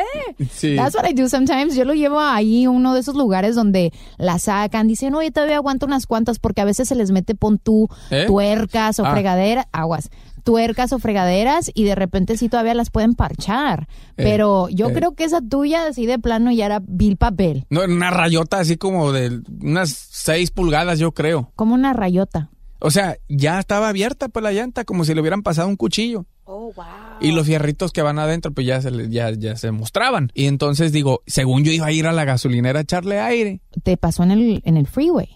Sí. 0.50 0.74
That's 0.76 0.94
what 0.96 1.06
I 1.06 1.12
do 1.12 1.28
sometimes. 1.28 1.74
Yo 1.76 1.84
lo 1.84 1.92
llevo 1.92 2.18
ahí 2.18 2.66
uno 2.66 2.94
de 2.94 3.00
esos 3.00 3.14
lugares 3.14 3.54
donde 3.54 3.92
la 4.16 4.38
sacan. 4.38 4.88
Dicen, 4.88 5.14
oye, 5.14 5.30
todavía 5.30 5.56
aguanta 5.56 5.84
unas 5.84 6.06
cuantas 6.06 6.38
porque 6.38 6.62
a 6.62 6.64
veces 6.64 6.88
se 6.88 6.94
les 6.94 7.10
mete, 7.10 7.34
pon 7.34 7.58
tú, 7.58 7.88
¿Eh? 8.10 8.24
tuercas 8.26 8.98
o 9.00 9.04
Ah. 9.04 9.12
fregaderas, 9.12 9.66
aguas, 9.70 10.08
tuercas 10.48 10.94
o 10.94 10.98
fregaderas 10.98 11.70
y 11.74 11.84
de 11.84 11.94
repente 11.94 12.38
sí 12.38 12.48
todavía 12.48 12.72
las 12.72 12.88
pueden 12.88 13.12
parchar. 13.12 13.86
Eh, 14.16 14.24
Pero 14.24 14.70
yo 14.70 14.88
eh. 14.88 14.92
creo 14.94 15.12
que 15.12 15.24
esa 15.24 15.42
tuya 15.42 15.86
así 15.86 16.06
de 16.06 16.18
plano 16.18 16.50
ya 16.50 16.64
era 16.64 16.80
vil 16.82 17.18
papel. 17.18 17.66
No, 17.68 17.84
una 17.84 18.10
rayota 18.10 18.58
así 18.58 18.78
como 18.78 19.12
de 19.12 19.42
unas 19.60 19.90
seis 19.90 20.50
pulgadas, 20.50 20.98
yo 20.98 21.12
creo. 21.12 21.52
Como 21.54 21.74
una 21.74 21.92
rayota. 21.92 22.48
O 22.80 22.90
sea, 22.90 23.18
ya 23.28 23.58
estaba 23.58 23.90
abierta 23.90 24.30
pues 24.30 24.42
la 24.42 24.52
llanta, 24.52 24.86
como 24.86 25.04
si 25.04 25.12
le 25.12 25.20
hubieran 25.20 25.42
pasado 25.42 25.68
un 25.68 25.76
cuchillo. 25.76 26.24
Oh, 26.44 26.72
wow. 26.74 26.86
Y 27.20 27.32
los 27.32 27.46
fierritos 27.46 27.92
que 27.92 28.00
van 28.00 28.18
adentro, 28.18 28.50
pues 28.52 28.66
ya 28.66 28.80
se, 28.80 29.10
ya, 29.10 29.30
ya 29.32 29.54
se 29.56 29.70
mostraban. 29.70 30.30
Y 30.32 30.46
entonces 30.46 30.92
digo, 30.92 31.20
según 31.26 31.62
yo 31.62 31.72
iba 31.72 31.84
a 31.84 31.92
ir 31.92 32.06
a 32.06 32.12
la 32.12 32.24
gasolinera 32.24 32.78
a 32.78 32.82
echarle 32.84 33.20
aire. 33.20 33.60
Te 33.82 33.98
pasó 33.98 34.22
en 34.22 34.30
el, 34.30 34.62
en 34.64 34.78
el 34.78 34.86
freeway. 34.86 35.28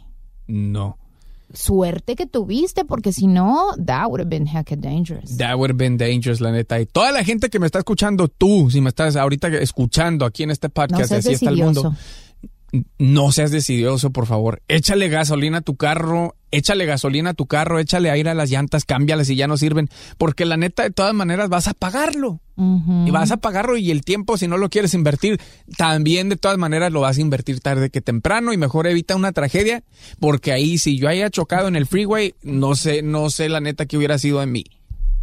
No. 0.46 0.96
Suerte 1.54 2.16
que 2.16 2.26
tuviste, 2.26 2.84
porque 2.84 3.12
si 3.12 3.26
no, 3.26 3.68
that 3.84 4.06
would 4.06 4.20
have 4.20 4.30
been 4.30 4.46
hecka 4.46 4.76
dangerous. 4.76 5.36
That 5.36 5.56
would 5.56 5.70
have 5.70 5.78
been 5.78 5.96
dangerous, 5.96 6.40
la 6.40 6.50
neta. 6.50 6.80
Y 6.80 6.86
toda 6.86 7.12
la 7.12 7.24
gente 7.24 7.50
que 7.50 7.58
me 7.58 7.66
está 7.66 7.78
escuchando, 7.78 8.28
tú, 8.28 8.70
si 8.70 8.80
me 8.80 8.88
estás 8.88 9.16
ahorita 9.16 9.48
escuchando 9.48 10.24
aquí 10.24 10.42
en 10.42 10.50
este 10.50 10.68
No 10.68 10.74
podcast, 10.74 11.08
seas 11.08 11.26
así 11.26 11.34
está 11.34 11.50
el 11.50 11.56
mundo. 11.58 11.94
No 12.98 13.32
seas 13.32 13.50
decidioso, 13.50 14.10
por 14.10 14.26
favor. 14.26 14.62
Échale 14.66 15.08
gasolina 15.10 15.58
a 15.58 15.60
tu 15.60 15.76
carro, 15.76 16.36
échale 16.50 16.86
gasolina 16.86 17.30
a 17.30 17.34
tu 17.34 17.46
carro, 17.46 17.78
échale 17.78 18.10
aire 18.10 18.30
a 18.30 18.34
las 18.34 18.50
llantas, 18.50 18.86
cámbialas 18.86 19.26
si 19.26 19.36
ya 19.36 19.46
no 19.46 19.58
sirven. 19.58 19.90
Porque 20.16 20.46
la 20.46 20.56
neta, 20.56 20.82
de 20.82 20.90
todas 20.90 21.12
maneras, 21.12 21.50
vas 21.50 21.68
a 21.68 21.74
pagarlo. 21.74 22.40
Y 22.56 23.10
vas 23.10 23.30
a 23.30 23.38
pagarlo 23.38 23.76
y 23.76 23.90
el 23.90 24.02
tiempo, 24.04 24.36
si 24.36 24.46
no 24.46 24.56
lo 24.56 24.70
quieres 24.70 24.94
invertir, 24.94 25.40
también 25.76 26.28
de 26.28 26.36
todas 26.36 26.58
maneras 26.58 26.92
lo 26.92 27.00
vas 27.00 27.18
a 27.18 27.20
invertir 27.20 27.60
tarde 27.60 27.90
que 27.90 28.00
temprano 28.00 28.52
y 28.52 28.56
mejor 28.56 28.86
evita 28.86 29.16
una 29.16 29.32
tragedia, 29.32 29.82
porque 30.20 30.52
ahí 30.52 30.78
si 30.78 30.98
yo 30.98 31.08
haya 31.08 31.28
chocado 31.30 31.66
en 31.66 31.76
el 31.76 31.86
freeway, 31.86 32.34
no 32.42 32.74
sé, 32.74 33.02
no 33.02 33.30
sé 33.30 33.48
la 33.48 33.60
neta 33.60 33.86
que 33.86 33.96
hubiera 33.96 34.18
sido 34.18 34.42
en 34.42 34.52
mí. 34.52 34.64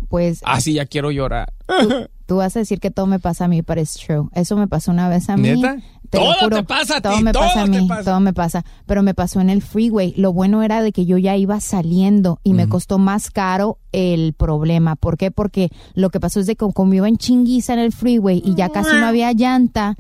Pues 0.10 0.42
Así 0.44 0.74
ya 0.74 0.86
quiero 0.86 1.12
llorar. 1.12 1.54
tú 2.26 2.38
vas 2.38 2.56
a 2.56 2.60
decir 2.60 2.80
que 2.80 2.92
todo 2.92 3.06
me 3.06 3.20
pasa 3.20 3.46
a 3.46 3.48
mí, 3.48 3.62
pero 3.62 3.80
es 3.80 3.94
true. 3.94 4.28
Eso 4.34 4.58
me 4.58 4.68
pasó 4.68 4.92
una 4.92 5.08
vez 5.08 5.30
a 5.30 5.38
mí. 5.38 5.50
¿Neta? 5.50 5.78
Todo 6.10 6.34
juro, 6.40 6.58
te 6.58 6.64
pasa 6.64 6.98
a 6.98 7.02
todo 7.02 7.16
ti, 7.16 7.24
me 7.24 7.32
todo 7.32 7.44
pasa 7.44 7.62
a 7.62 7.66
mí, 7.68 7.88
pasa. 7.88 8.04
todo 8.04 8.20
me 8.20 8.34
pasa. 8.34 8.66
Pero 8.86 9.04
me 9.04 9.14
pasó 9.14 9.42
en 9.42 9.50
el 9.50 9.62
freeway. 9.62 10.14
Lo 10.18 10.34
bueno 10.34 10.64
era 10.64 10.82
de 10.82 10.92
que 10.92 11.06
yo 11.06 11.18
ya 11.18 11.36
iba 11.36 11.60
saliendo 11.60 12.40
y 12.44 12.54
me 12.54 12.68
costó 12.68 12.98
más 12.98 13.30
caro 13.30 13.78
el 13.92 14.34
problema. 14.34 14.96
¿Por 14.96 15.18
qué? 15.18 15.32
Porque 15.32 15.70
lo 15.94 16.10
que 16.10 16.20
pasó 16.20 16.40
es 16.40 16.48
de 16.48 16.56
que 16.56 16.66
como 16.74 16.94
iba 16.94 17.08
en 17.08 17.18
chinguiza 17.18 17.74
en 17.74 17.80
el 17.80 17.92
freeway 17.92 18.42
y 18.44 18.56
ya 18.56 18.70
casi 18.70 18.96
no 18.96 19.06
había 19.06 19.32
llanta, 19.34 19.96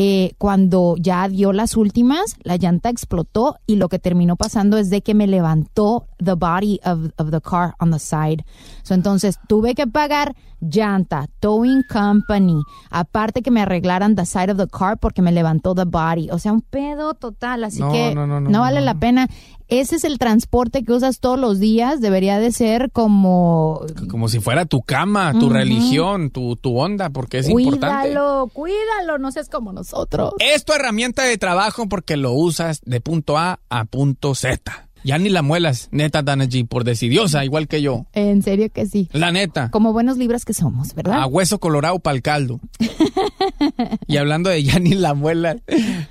eh, 0.00 0.34
cuando 0.38 0.94
ya 0.96 1.28
dio 1.28 1.52
las 1.52 1.76
últimas, 1.76 2.36
la 2.44 2.56
llanta 2.56 2.88
explotó 2.88 3.56
y 3.66 3.76
lo 3.76 3.88
que 3.88 3.98
terminó 3.98 4.36
pasando 4.36 4.78
es 4.78 4.90
de 4.90 5.02
que 5.02 5.12
me 5.12 5.26
levantó 5.26 6.06
the 6.18 6.34
body 6.34 6.78
of, 6.84 7.10
of 7.16 7.32
the 7.32 7.40
car 7.40 7.74
on 7.80 7.90
the 7.90 7.98
side. 7.98 8.44
So, 8.84 8.94
entonces 8.94 9.38
tuve 9.48 9.74
que 9.74 9.88
pagar 9.88 10.36
llanta, 10.60 11.26
towing 11.40 11.82
company, 11.84 12.62
aparte 12.90 13.42
que 13.42 13.50
me 13.50 13.60
arreglaran 13.62 14.14
the 14.16 14.26
side 14.26 14.50
of 14.50 14.58
the 14.58 14.66
car 14.66 14.98
porque 14.98 15.22
me 15.22 15.32
levantó 15.32 15.74
the 15.74 15.84
body. 15.84 16.28
O 16.30 16.38
sea, 16.38 16.52
un 16.52 16.62
pedo 16.62 17.14
total, 17.14 17.64
así 17.64 17.80
No, 17.80 17.92
que 17.92 18.14
no, 18.14 18.26
no, 18.26 18.40
no, 18.40 18.50
no, 18.50 18.60
vale 18.60 18.80
la 18.80 18.94
pena. 18.94 19.28
Ese 19.68 19.96
es 19.96 20.04
el 20.04 20.18
transporte 20.18 20.82
que 20.82 20.92
usas 20.94 21.20
todos 21.20 21.38
los 21.38 21.58
días, 21.58 22.00
debería 22.00 22.38
de 22.38 22.52
ser 22.52 22.90
como 22.90 23.82
Como 24.10 24.28
si 24.28 24.40
fuera 24.40 24.64
tu 24.64 24.80
cama, 24.80 25.34
tu 25.38 25.50
religión, 25.50 26.30
tu, 26.30 26.56
tu 26.56 26.78
onda, 26.78 27.10
porque 27.10 27.38
es 27.40 27.48
importante. 27.50 28.08
cuídalo, 28.08 28.48
cuídalo, 28.54 29.18
no 29.18 29.30
seas 29.30 29.50
como 29.50 29.74
nosotros. 29.74 30.32
Es 30.38 30.64
tu 30.64 30.72
herramienta 30.72 31.24
de 31.24 31.36
trabajo 31.36 31.86
porque 31.86 32.16
lo 32.16 32.32
usas 32.32 32.80
de 32.86 33.00
punto 33.02 33.36
A 33.36 33.60
a 33.68 33.84
punto 33.84 34.34
Z. 34.34 34.87
Ya 35.04 35.16
ni 35.18 35.28
la 35.28 35.42
muelas, 35.42 35.88
neta, 35.92 36.22
Dana 36.22 36.44
G, 36.46 36.66
por 36.66 36.84
decidiosa, 36.84 37.44
igual 37.44 37.68
que 37.68 37.80
yo. 37.82 38.06
En 38.12 38.42
serio 38.42 38.68
que 38.72 38.86
sí. 38.86 39.08
La 39.12 39.30
neta. 39.32 39.70
Como 39.70 39.92
buenos 39.92 40.18
libros 40.18 40.44
que 40.44 40.54
somos, 40.54 40.94
¿verdad? 40.94 41.22
A 41.22 41.26
hueso 41.26 41.58
colorado 41.60 41.98
para 42.00 42.16
el 42.16 42.22
caldo. 42.22 42.60
y 44.06 44.16
hablando 44.16 44.50
de 44.50 44.62
ya 44.62 44.78
ni 44.78 44.94
la 44.94 45.14
muela. 45.14 45.56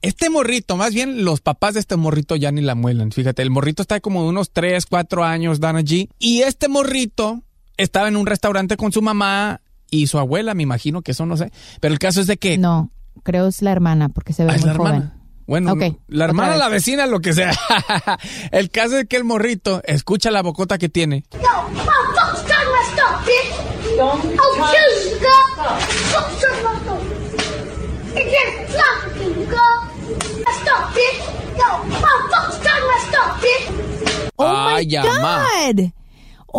Este 0.01 0.29
morrito, 0.29 0.77
más 0.77 0.93
bien 0.93 1.23
los 1.25 1.41
papás 1.41 1.73
de 1.73 1.79
este 1.79 1.95
morrito 1.95 2.35
ya 2.35 2.51
ni 2.51 2.61
la 2.61 2.75
muelan. 2.75 3.11
Fíjate, 3.11 3.41
el 3.41 3.49
morrito 3.49 3.81
está 3.81 3.99
como 3.99 4.23
de 4.23 4.29
unos 4.29 4.51
3, 4.51 4.85
4 4.85 5.23
años, 5.23 5.59
Dana 5.59 5.81
G. 5.81 6.09
Y 6.19 6.41
este 6.41 6.67
morrito 6.69 7.43
estaba 7.77 8.07
en 8.07 8.15
un 8.17 8.25
restaurante 8.25 8.77
con 8.77 8.91
su 8.91 9.01
mamá 9.01 9.61
y 9.89 10.07
su 10.07 10.17
abuela, 10.19 10.53
me 10.53 10.63
imagino 10.63 11.01
que 11.01 11.11
eso 11.11 11.25
no 11.25 11.37
sé. 11.37 11.51
Pero 11.79 11.93
el 11.93 11.99
caso 11.99 12.21
es 12.21 12.27
de 12.27 12.37
que... 12.37 12.57
No, 12.57 12.91
creo 13.23 13.47
es 13.47 13.61
la 13.61 13.71
hermana 13.71 14.09
porque 14.09 14.33
se 14.33 14.43
ve 14.45 14.51
Ah, 14.51 14.55
es 14.55 14.61
muy 14.61 14.69
la 14.71 14.75
joven. 14.77 14.93
hermana. 14.95 15.16
Bueno, 15.47 15.75
la 16.09 16.25
hermana, 16.25 16.57
la 16.57 16.67
vecina, 16.67 17.07
lo 17.07 17.21
que 17.21 17.31
sea. 17.31 17.53
el 18.51 18.69
caso 18.69 18.99
es 18.99 19.07
que 19.07 19.15
el 19.15 19.23
morrito 19.23 19.81
escucha 19.85 20.29
la 20.29 20.41
bocota 20.41 20.77
que 20.77 20.89
tiene. 20.89 21.23
No, 21.35 21.39
oh, 21.41 22.35
start 22.35 22.67
my 22.67 22.83
stuff, 22.91 23.25
bitch. 23.25 23.95
Don't 23.95 24.39
oh, 24.39 24.71
kill 24.71 24.91
you, 25.09 25.19
girl. 25.19 25.45
Fuck, 26.11 26.27
start 26.37 26.57
my 26.63 26.75
stuff. 26.83 27.01
It 28.17 28.27
can't 28.29 28.69
stop 28.69 28.97
you, 29.23 29.45
girl. 29.45 29.77
Stop, 30.61 30.93
bitch. 30.93 31.19
No, 31.57 31.79
oh, 31.79 32.27
fuck, 32.29 32.51
start 32.61 32.83
my 32.83 32.97
stuff, 33.07 33.41
bitch. 33.41 34.31
Oh 34.37 34.45
Ay, 34.45 34.73
my 34.73 34.81
llama. 34.81 35.47
God. 35.47 35.91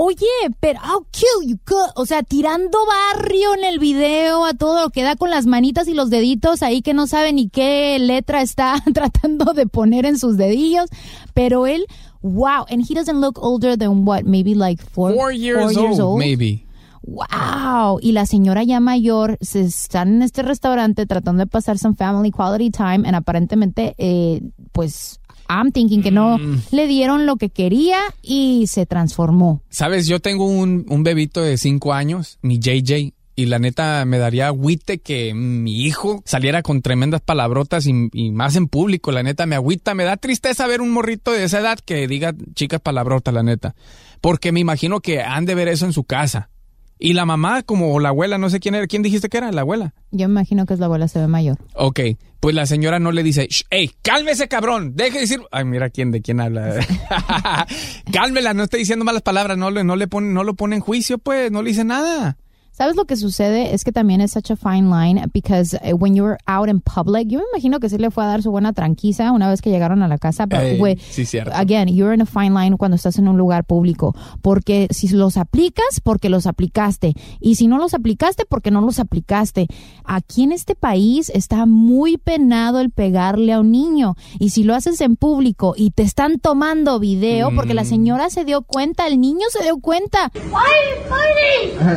Oye, 0.00 0.26
pero 0.61 0.78
I'll 0.78 1.09
kill 1.11 1.49
you. 1.49 1.59
O 1.97 2.07
sea, 2.07 2.23
tirando 2.23 2.78
barrio 2.87 3.55
en 3.55 3.64
el 3.64 3.81
video 3.81 4.45
a 4.45 4.55
todo 4.55 4.81
lo 4.81 4.90
que 4.90 5.02
da 5.02 5.17
con 5.17 5.28
las 5.28 5.47
manitas 5.47 5.88
y 5.88 5.95
los 5.95 6.09
deditos 6.09 6.62
ahí 6.62 6.83
que 6.83 6.95
no 6.95 7.09
sabe 7.09 7.33
ni 7.33 7.49
qué 7.49 7.99
letra 7.99 8.40
está 8.40 8.76
tratando 8.95 9.55
de 9.55 9.67
poner 9.67 10.07
en 10.07 10.17
sus 10.17 10.37
dedillos. 10.37 10.88
Pero 11.35 11.67
él, 11.67 11.85
wow, 12.23 12.64
and 12.71 12.88
he 12.88 12.95
doesn't 12.95 13.21
look 13.21 13.40
older 13.43 13.76
than 13.76 14.07
what, 14.07 14.23
maybe 14.23 14.55
like 14.55 14.81
four, 14.81 15.12
Four 15.14 15.33
years, 15.33 15.75
four 15.75 16.00
old, 16.00 16.21
maybe. 16.21 16.64
Wow, 17.02 17.99
y 18.00 18.12
la 18.12 18.25
señora 18.25 18.62
ya 18.62 18.78
mayor 18.78 19.37
se 19.40 19.62
están 19.62 20.14
en 20.14 20.23
este 20.23 20.43
restaurante 20.43 21.07
tratando 21.07 21.40
de 21.40 21.49
pasar 21.49 21.76
some 21.76 21.97
family 21.97 22.31
quality 22.31 22.71
time 22.71 23.02
and 23.05 23.17
aparentemente 23.17 23.97
eh, 23.99 24.43
pues 24.71 25.19
I'm 25.49 25.73
thinking 25.73 26.02
que 26.02 26.11
no 26.11 26.38
Mm. 26.38 26.59
le 26.73 26.87
dieron 26.87 27.26
lo 27.26 27.37
que 27.37 27.49
quería 27.50 27.99
y 28.23 28.67
se 28.69 28.87
transformó. 28.87 29.62
Sabes, 29.71 30.07
yo 30.07 30.21
tengo 30.21 30.45
un, 30.45 30.85
un 30.88 31.02
bebito 31.02 31.40
de 31.43 31.57
5 31.57 31.93
años, 31.95 32.38
mi 32.43 32.59
JJ, 32.59 33.12
y 33.37 33.47
la 33.47 33.59
neta 33.61 34.05
me 34.05 34.19
daría 34.19 34.49
agüite 34.49 34.99
que 34.99 35.33
mi 35.33 35.83
hijo 35.85 36.23
saliera 36.25 36.62
con 36.62 36.83
tremendas 36.83 37.21
palabrotas 37.21 37.87
y, 37.87 37.93
y 38.12 38.33
más 38.33 38.57
en 38.57 38.67
público. 38.67 39.12
La 39.12 39.23
neta 39.23 39.47
me 39.47 39.55
agüita, 39.55 39.95
me 39.95 40.02
da 40.05 40.17
tristeza 40.17 40.67
ver 40.67 40.81
un 40.81 40.90
morrito 40.90 41.31
de 41.31 41.45
esa 41.45 41.61
edad 41.61 41.78
que 41.78 42.09
diga 42.09 42.35
chicas 42.55 42.81
palabrotas, 42.81 43.33
la 43.33 43.45
neta. 43.45 43.76
Porque 44.21 44.50
me 44.50 44.59
imagino 44.59 44.99
que 45.00 45.23
han 45.23 45.45
de 45.47 45.55
ver 45.55 45.69
eso 45.69 45.87
en 45.87 45.93
su 45.93 46.02
casa. 46.02 46.50
Y 46.99 47.12
la 47.12 47.25
mamá, 47.25 47.62
como 47.62 47.99
la 48.00 48.09
abuela, 48.09 48.38
no 48.38 48.50
sé 48.50 48.61
quién 48.61 48.75
era, 48.75 48.87
¿quién 48.87 49.02
dijiste 49.02 49.28
que 49.28 49.38
era? 49.38 49.52
La 49.52 49.61
abuela. 49.61 49.95
Yo 50.11 50.28
me 50.28 50.33
imagino 50.33 50.67
que 50.67 50.75
es 50.75 50.81
la 50.81 50.87
abuela, 50.87 51.07
se 51.09 51.21
ve 51.21 51.28
mayor. 51.28 51.59
Ok, 51.75 52.00
pues 52.40 52.55
la 52.55 52.67
señora 52.67 52.99
no 52.99 53.12
le 53.12 53.23
dice, 53.23 53.47
"Shh, 53.49 53.64
¡Ey, 53.71 53.93
cálmese, 54.02 54.49
cabrón! 54.49 54.95
Deje 54.97 55.14
de 55.14 55.21
decir. 55.21 55.40
Ay, 55.52 55.64
mira 55.64 55.90
quién 55.90 56.11
de 56.11 56.23
quién 56.23 56.40
habla. 56.40 56.75
Cálmela, 58.12 58.55
no 58.55 58.64
está 58.64 58.76
diciendo 58.76 59.05
malas 59.05 59.23
palabras, 59.23 59.57
no, 59.59 59.71
le, 59.71 59.85
no, 59.85 59.97
le 59.97 60.09
pone, 60.09 60.33
no 60.33 60.45
lo 60.45 60.55
pone 60.55 60.76
en 60.76 60.83
juicio, 60.83 61.19
pues, 61.19 61.50
no 61.50 61.62
le 61.62 61.71
dice 61.71 61.85
nada. 61.85 62.37
¿Sabes 62.78 62.94
lo 62.94 63.06
que 63.06 63.16
sucede? 63.16 63.75
Es 63.75 63.82
que 63.82 63.90
también 63.90 64.20
es 64.20 64.30
such 64.30 64.52
a 64.52 64.56
fine 64.56 64.88
line 64.88 65.20
because 65.35 65.76
uh, 65.82 65.97
when 65.97 66.14
you're 66.14 66.38
out 66.47 66.68
in 66.68 66.80
public, 66.80 67.26
yo 67.26 67.40
me 67.40 67.44
imagino 67.52 67.80
que 67.80 67.88
sí 67.88 67.99
le 67.99 68.12
fue 68.12 68.23
a 68.23 68.28
dar 68.28 68.40
su 68.40 68.52
buena 68.52 68.73
tranquiza 68.73 69.32
una 69.32 69.50
vez 69.50 69.61
que 69.61 69.70
llegaron 69.70 70.00
a 70.04 70.06
la 70.06 70.16
casa, 70.16 70.47
pero 70.47 70.62
Ey, 70.62 70.78
güey, 70.78 70.97
sí, 71.11 71.26
cierto. 71.26 71.50
again, 71.56 71.88
you're 71.88 72.14
in 72.14 72.20
a 72.20 72.25
fine 72.26 72.50
line 72.54 72.76
cuando 72.76 72.94
estás 72.94 73.18
en 73.18 73.26
un 73.26 73.37
lugar 73.37 73.64
público, 73.64 74.14
porque 74.42 74.87
si 74.90 75.08
los 75.08 75.37
aplicas, 75.37 76.00
porque 76.04 76.28
los 76.28 76.47
aplicaste, 76.47 77.14
y 77.40 77.56
si 77.56 77.66
no 77.66 77.78
los 77.78 77.94
aplicaste, 77.94 78.44
porque 78.49 78.70
no 78.70 78.80
los 78.80 79.00
aplicaste. 79.00 79.66
Aquí 80.04 80.44
en 80.44 80.52
este 80.52 80.76
país 80.76 81.32
está 81.35 81.66
muy 81.66 82.16
penado 82.16 82.78
el 82.78 82.90
pegarle 82.90 83.54
a 83.54 83.61
un 83.61 83.73
niño, 83.73 84.14
y 84.38 84.50
si 84.50 84.62
lo 84.62 84.76
haces 84.76 85.00
en 85.00 85.16
público 85.16 85.75
y 85.76 85.90
te 85.90 86.04
están 86.04 86.38
tomando 86.38 87.00
video, 87.00 87.50
porque 87.56 87.75
la 87.75 87.82
Mm. 87.82 87.87
señora 87.87 88.30
se 88.30 88.44
dio 88.44 88.62
cuenta, 88.62 89.08
el 89.08 89.18
niño 89.20 89.49
se 89.50 89.64
dio 89.64 89.78
cuenta. 89.80 90.30
Why 90.35 91.88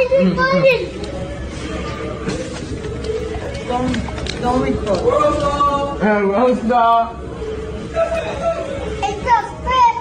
are 0.09 0.21
you 0.21 0.33
fighting? 0.35 0.35
Why 0.35 0.49
are 0.51 0.57
you 0.57 0.65
fighting? 0.65 0.83
Don't, 3.67 3.93
don't 4.41 4.61
record. 4.61 4.99
Rosa. 6.01 6.85
It's 9.03 9.25
a 9.27 9.39
fit. 9.65 9.95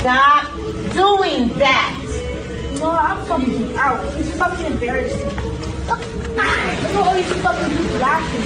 Stop 0.00 0.44
doing 0.92 1.42
that. 1.58 1.92
No, 2.78 2.88
I'm 2.90 3.18
fucking 3.26 3.52
you 3.52 3.66
out. 3.78 4.00
It's 4.18 4.32
fucking 4.36 4.66
embarrassing. 4.66 5.30
Look 5.86 6.00
at 6.00 6.96
all 6.96 7.14
these 7.14 7.32
fucking 7.42 7.70
people 7.76 7.98
laughing. 7.98 8.44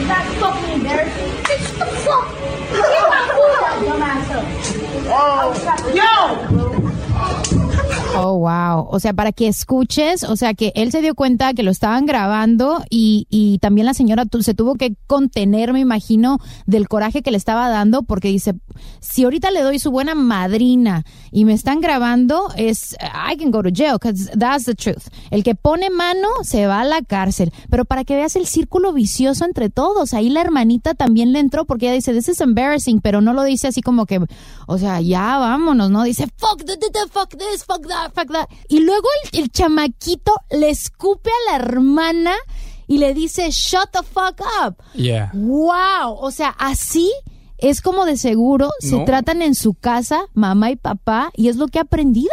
Is 0.00 0.06
that 0.08 0.24
fucking 0.38 0.72
embarrassing? 0.74 1.30
Bitch, 1.44 1.66
what 1.78 1.88
the 1.88 1.96
fuck? 1.96 2.26
Get 2.70 3.08
my 3.08 3.20
food 3.32 3.62
out, 3.64 3.78
dumbass. 3.82 4.28
Oh, 5.10 5.52
yo! 5.94 7.87
Oh, 8.16 8.38
wow. 8.38 8.88
O 8.90 8.98
sea, 9.00 9.12
para 9.12 9.32
que 9.32 9.48
escuches, 9.48 10.24
o 10.24 10.34
sea, 10.34 10.54
que 10.54 10.72
él 10.74 10.90
se 10.90 11.02
dio 11.02 11.14
cuenta 11.14 11.52
que 11.54 11.62
lo 11.62 11.70
estaban 11.70 12.06
grabando 12.06 12.82
y, 12.90 13.26
y 13.30 13.58
también 13.58 13.86
la 13.86 13.94
señora 13.94 14.24
se 14.40 14.54
tuvo 14.54 14.74
que 14.74 14.96
contener, 15.06 15.72
me 15.72 15.80
imagino, 15.80 16.38
del 16.66 16.88
coraje 16.88 17.22
que 17.22 17.30
le 17.30 17.36
estaba 17.36 17.68
dando, 17.68 18.02
porque 18.02 18.28
dice, 18.28 18.54
si 19.00 19.24
ahorita 19.24 19.50
le 19.50 19.62
doy 19.62 19.78
su 19.78 19.90
buena 19.90 20.14
madrina 20.14 21.04
y 21.30 21.44
me 21.44 21.52
están 21.52 21.80
grabando, 21.80 22.48
es, 22.56 22.96
I 23.02 23.36
can 23.36 23.50
go 23.50 23.62
to 23.62 23.70
jail, 23.72 23.98
because 24.00 24.30
that's 24.36 24.64
the 24.64 24.74
truth. 24.74 25.08
El 25.30 25.44
que 25.44 25.54
pone 25.54 25.90
mano 25.90 26.28
se 26.42 26.66
va 26.66 26.80
a 26.80 26.84
la 26.84 27.02
cárcel. 27.02 27.52
Pero 27.70 27.84
para 27.84 28.04
que 28.04 28.16
veas 28.16 28.36
el 28.36 28.46
círculo 28.46 28.92
vicioso 28.92 29.44
entre 29.44 29.70
todos, 29.70 30.14
ahí 30.14 30.30
la 30.30 30.40
hermanita 30.40 30.94
también 30.94 31.32
le 31.32 31.40
entró, 31.40 31.66
porque 31.66 31.86
ella 31.86 31.94
dice, 31.94 32.12
this 32.12 32.28
is 32.28 32.40
embarrassing, 32.40 33.00
pero 33.00 33.20
no 33.20 33.32
lo 33.32 33.42
dice 33.44 33.68
así 33.68 33.82
como 33.82 34.06
que, 34.06 34.20
o 34.66 34.78
sea, 34.78 35.00
ya 35.00 35.38
vámonos, 35.38 35.90
¿no? 35.90 36.02
Dice, 36.02 36.26
fuck, 36.36 36.62
fuck 37.12 37.36
this, 37.36 37.64
fuck 37.64 37.86
that, 37.86 37.97
fuck 38.14 38.32
that. 38.32 38.48
Y 38.68 38.80
luego 38.80 39.08
el, 39.32 39.40
el 39.40 39.50
chamaquito 39.50 40.34
le 40.50 40.70
escupe 40.70 41.30
a 41.30 41.52
la 41.52 41.64
hermana 41.64 42.34
y 42.86 42.98
le 42.98 43.14
dice, 43.14 43.50
shut 43.50 43.90
the 43.92 44.02
fuck 44.02 44.40
up. 44.64 44.76
Yeah. 44.94 45.30
Wow, 45.34 46.16
o 46.20 46.30
sea, 46.30 46.50
así 46.58 47.12
es 47.58 47.80
como 47.82 48.04
de 48.04 48.16
seguro 48.16 48.70
se 48.78 48.98
tratan 49.00 49.42
en 49.42 49.54
su 49.54 49.74
casa, 49.74 50.26
mamá 50.32 50.70
y 50.70 50.76
papá, 50.76 51.30
y 51.34 51.48
es 51.48 51.56
lo 51.56 51.68
que 51.68 51.78
ha 51.78 51.82
aprendido. 51.82 52.30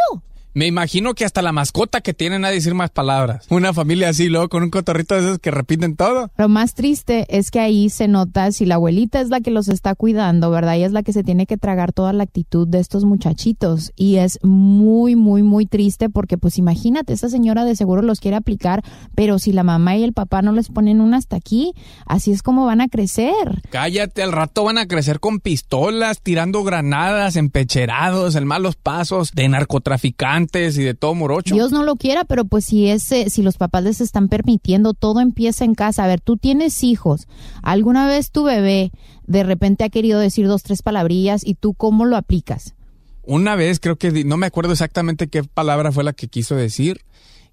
Me 0.56 0.66
imagino 0.66 1.12
que 1.12 1.26
hasta 1.26 1.42
la 1.42 1.52
mascota 1.52 2.00
que 2.00 2.14
tienen 2.14 2.46
a 2.46 2.50
decir 2.50 2.72
más 2.72 2.88
palabras. 2.88 3.44
Una 3.50 3.74
familia 3.74 4.08
así, 4.08 4.30
luego 4.30 4.48
con 4.48 4.62
un 4.62 4.70
cotorrito 4.70 5.14
de 5.14 5.20
esos 5.20 5.38
que 5.38 5.50
repiten 5.50 5.96
todo. 5.96 6.30
Lo 6.38 6.48
más 6.48 6.72
triste 6.72 7.26
es 7.28 7.50
que 7.50 7.60
ahí 7.60 7.90
se 7.90 8.08
nota 8.08 8.50
si 8.52 8.64
la 8.64 8.76
abuelita 8.76 9.20
es 9.20 9.28
la 9.28 9.42
que 9.42 9.50
los 9.50 9.68
está 9.68 9.94
cuidando, 9.94 10.50
¿verdad? 10.50 10.76
Ella 10.76 10.86
es 10.86 10.92
la 10.92 11.02
que 11.02 11.12
se 11.12 11.22
tiene 11.22 11.44
que 11.44 11.58
tragar 11.58 11.92
toda 11.92 12.14
la 12.14 12.22
actitud 12.22 12.66
de 12.66 12.78
estos 12.78 13.04
muchachitos. 13.04 13.92
Y 13.96 14.16
es 14.16 14.38
muy, 14.42 15.14
muy, 15.14 15.42
muy 15.42 15.66
triste 15.66 16.08
porque 16.08 16.38
pues 16.38 16.56
imagínate, 16.56 17.12
esta 17.12 17.28
señora 17.28 17.66
de 17.66 17.76
seguro 17.76 18.00
los 18.00 18.20
quiere 18.20 18.38
aplicar, 18.38 18.82
pero 19.14 19.38
si 19.38 19.52
la 19.52 19.62
mamá 19.62 19.98
y 19.98 20.04
el 20.04 20.14
papá 20.14 20.40
no 20.40 20.52
les 20.52 20.70
ponen 20.70 21.02
una 21.02 21.18
hasta 21.18 21.36
aquí, 21.36 21.74
así 22.06 22.32
es 22.32 22.42
como 22.42 22.64
van 22.64 22.80
a 22.80 22.88
crecer. 22.88 23.60
Cállate, 23.68 24.22
al 24.22 24.32
rato 24.32 24.64
van 24.64 24.78
a 24.78 24.86
crecer 24.86 25.20
con 25.20 25.40
pistolas, 25.40 26.22
tirando 26.22 26.64
granadas, 26.64 27.36
empecherados, 27.36 28.36
en 28.36 28.46
malos 28.46 28.76
pasos, 28.76 29.32
de 29.32 29.50
narcotraficantes 29.50 30.45
y 30.52 30.82
de 30.82 30.94
todo 30.94 31.14
morocho. 31.14 31.54
Dios 31.54 31.72
no 31.72 31.82
lo 31.82 31.96
quiera, 31.96 32.24
pero 32.24 32.44
pues 32.44 32.64
si 32.64 32.88
ese, 32.88 33.30
si 33.30 33.42
los 33.42 33.56
papás 33.56 33.84
les 33.84 34.00
están 34.00 34.28
permitiendo, 34.28 34.94
todo 34.94 35.20
empieza 35.20 35.64
en 35.64 35.74
casa. 35.74 36.04
A 36.04 36.06
ver, 36.06 36.20
tú 36.20 36.36
tienes 36.36 36.82
hijos. 36.82 37.26
¿Alguna 37.62 38.06
vez 38.06 38.30
tu 38.30 38.44
bebé 38.44 38.92
de 39.26 39.42
repente 39.42 39.84
ha 39.84 39.88
querido 39.88 40.20
decir 40.20 40.46
dos, 40.46 40.62
tres 40.62 40.82
palabrillas 40.82 41.42
y 41.44 41.54
tú 41.54 41.74
cómo 41.74 42.04
lo 42.04 42.16
aplicas? 42.16 42.74
Una 43.22 43.56
vez 43.56 43.80
creo 43.80 43.96
que, 43.96 44.24
no 44.24 44.36
me 44.36 44.46
acuerdo 44.46 44.72
exactamente 44.72 45.28
qué 45.28 45.42
palabra 45.42 45.90
fue 45.92 46.04
la 46.04 46.12
que 46.12 46.28
quiso 46.28 46.54
decir, 46.54 47.00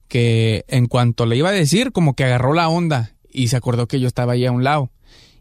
que 0.08 0.66
en 0.68 0.86
cuanto 0.86 1.26
le 1.26 1.36
iba 1.36 1.50
a 1.50 1.54
decir, 1.54 1.92
como 1.92 2.16
que 2.16 2.24
agarró 2.24 2.54
la 2.54 2.70
onda 2.70 3.16
y 3.32 3.48
se 3.48 3.58
acordó 3.58 3.88
que 3.88 4.00
yo 4.00 4.08
estaba 4.08 4.34
ahí 4.34 4.46
a 4.46 4.52
un 4.52 4.64
lado. 4.64 4.92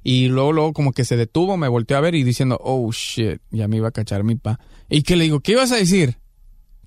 Y 0.03 0.29
luego, 0.29 0.53
luego 0.53 0.73
como 0.73 0.93
que 0.93 1.05
se 1.05 1.17
detuvo, 1.17 1.57
me 1.57 1.69
volteó 1.69 1.97
a 1.97 2.01
ver 2.01 2.15
y 2.15 2.25
diciendo, 2.25 2.59
oh 2.63 2.91
shit, 2.91 3.41
ya 3.51 3.69
me 3.69 3.77
iba 3.77 3.89
a 3.89 3.93
cachar 3.93 4.25
mi 4.25 4.35
pa. 4.35 4.59
Y 4.89 5.03
que 5.03 5.17
le 5.17 5.25
digo, 5.25 5.41
¿qué 5.41 5.53
ibas 5.53 5.71
a 5.71 5.77
decir? 5.77 6.17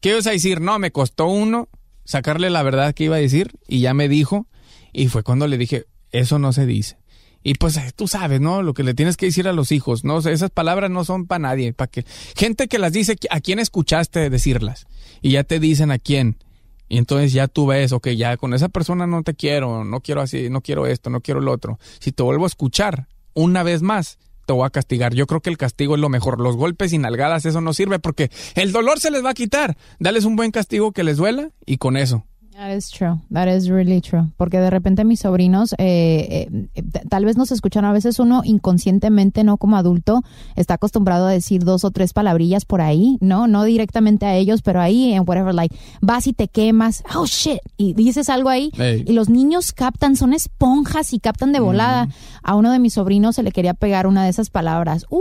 ¿Qué 0.01 0.09
ibas 0.09 0.27
a 0.27 0.31
decir? 0.31 0.61
No, 0.61 0.79
me 0.79 0.91
costó 0.91 1.25
uno 1.27 1.69
sacarle 2.05 2.49
la 2.49 2.63
verdad 2.63 2.93
que 2.93 3.05
iba 3.05 3.15
a 3.15 3.19
decir 3.19 3.51
y 3.67 3.81
ya 3.81 3.93
me 3.93 4.07
dijo. 4.07 4.47
Y 4.93 5.09
fue 5.09 5.23
cuando 5.23 5.47
le 5.47 5.57
dije, 5.57 5.85
eso 6.11 6.39
no 6.39 6.53
se 6.53 6.65
dice. 6.65 6.97
Y 7.43 7.55
pues 7.55 7.77
eh, 7.77 7.91
tú 7.95 8.07
sabes, 8.07 8.41
¿no? 8.41 8.63
Lo 8.63 8.73
que 8.73 8.83
le 8.83 8.93
tienes 8.93 9.17
que 9.17 9.27
decir 9.27 9.47
a 9.47 9.53
los 9.53 9.71
hijos, 9.71 10.03
¿no? 10.03 10.17
Esas 10.17 10.49
palabras 10.49 10.89
no 10.89 11.03
son 11.03 11.27
para 11.27 11.39
nadie, 11.39 11.73
para 11.73 11.91
que 11.91 12.05
gente 12.35 12.67
que 12.67 12.79
las 12.79 12.93
dice, 12.93 13.17
¿a 13.29 13.39
quién 13.39 13.59
escuchaste 13.59 14.29
decirlas? 14.29 14.87
Y 15.21 15.31
ya 15.31 15.43
te 15.43 15.59
dicen 15.59 15.91
a 15.91 15.99
quién. 15.99 16.37
Y 16.87 16.97
entonces 16.97 17.33
ya 17.33 17.47
tú 17.47 17.67
ves, 17.67 17.91
ok, 17.91 18.09
ya 18.09 18.37
con 18.37 18.53
esa 18.53 18.69
persona 18.69 19.05
no 19.05 19.21
te 19.23 19.35
quiero, 19.35 19.83
no 19.83 20.01
quiero 20.01 20.21
así, 20.21 20.49
no 20.49 20.61
quiero 20.61 20.87
esto, 20.87 21.09
no 21.09 21.21
quiero 21.21 21.39
lo 21.39 21.51
otro. 21.51 21.79
Si 21.99 22.11
te 22.11 22.23
vuelvo 22.23 22.45
a 22.45 22.47
escuchar 22.47 23.07
una 23.33 23.63
vez 23.63 23.81
más, 23.81 24.17
te 24.45 24.53
voy 24.53 24.65
a 24.65 24.69
castigar. 24.69 25.13
Yo 25.13 25.27
creo 25.27 25.41
que 25.41 25.49
el 25.49 25.57
castigo 25.57 25.95
es 25.95 26.01
lo 26.01 26.09
mejor. 26.09 26.39
Los 26.39 26.55
golpes 26.55 26.93
y 26.93 26.97
nalgadas, 26.97 27.45
eso 27.45 27.61
no 27.61 27.73
sirve 27.73 27.99
porque 27.99 28.29
el 28.55 28.71
dolor 28.71 28.99
se 28.99 29.11
les 29.11 29.23
va 29.23 29.31
a 29.31 29.33
quitar. 29.33 29.77
Dales 29.99 30.25
un 30.25 30.35
buen 30.35 30.51
castigo 30.51 30.91
que 30.91 31.03
les 31.03 31.17
duela 31.17 31.49
y 31.65 31.77
con 31.77 31.97
eso. 31.97 32.25
That 32.55 32.73
is 32.73 32.89
true. 32.89 33.19
That 33.31 33.49
is 33.49 33.67
really 33.67 33.99
true. 33.99 34.31
Porque 34.37 34.61
de 34.61 34.69
repente 34.69 35.03
mis 35.03 35.19
sobrinos, 35.19 35.73
eh, 35.73 36.47
eh, 36.49 36.67
eh, 36.73 36.83
tal 37.09 37.25
vez 37.25 37.35
nos 37.35 37.51
escuchan 37.51 37.83
a 37.83 37.91
veces 37.91 38.17
uno 38.17 38.43
inconscientemente, 38.45 39.43
no 39.43 39.57
como 39.57 39.75
adulto, 39.75 40.21
está 40.55 40.75
acostumbrado 40.75 41.27
a 41.27 41.31
decir 41.31 41.65
dos 41.65 41.83
o 41.83 41.91
tres 41.91 42.13
palabrillas 42.13 42.63
por 42.63 42.79
ahí, 42.79 43.17
no, 43.19 43.47
no 43.47 43.65
directamente 43.65 44.25
a 44.25 44.35
ellos, 44.35 44.61
pero 44.61 44.79
ahí 44.79 45.11
en 45.11 45.25
whatever, 45.27 45.53
like, 45.53 45.75
vas 46.01 46.27
y 46.27 46.33
te 46.33 46.47
quemas, 46.47 47.03
oh 47.13 47.25
shit, 47.25 47.59
y 47.75 47.93
dices 47.93 48.29
algo 48.29 48.47
ahí, 48.47 48.71
y 49.05 49.11
los 49.11 49.27
niños 49.27 49.73
captan, 49.73 50.15
son 50.15 50.33
esponjas 50.33 51.11
y 51.11 51.19
captan 51.19 51.51
de 51.51 51.59
volada. 51.59 52.07
A 52.41 52.55
uno 52.55 52.71
de 52.71 52.79
mis 52.79 52.93
sobrinos 52.93 53.35
se 53.35 53.43
le 53.43 53.51
quería 53.51 53.73
pegar 53.73 54.07
una 54.07 54.23
de 54.23 54.29
esas 54.29 54.49
palabras. 54.49 55.05
Uh, 55.09 55.19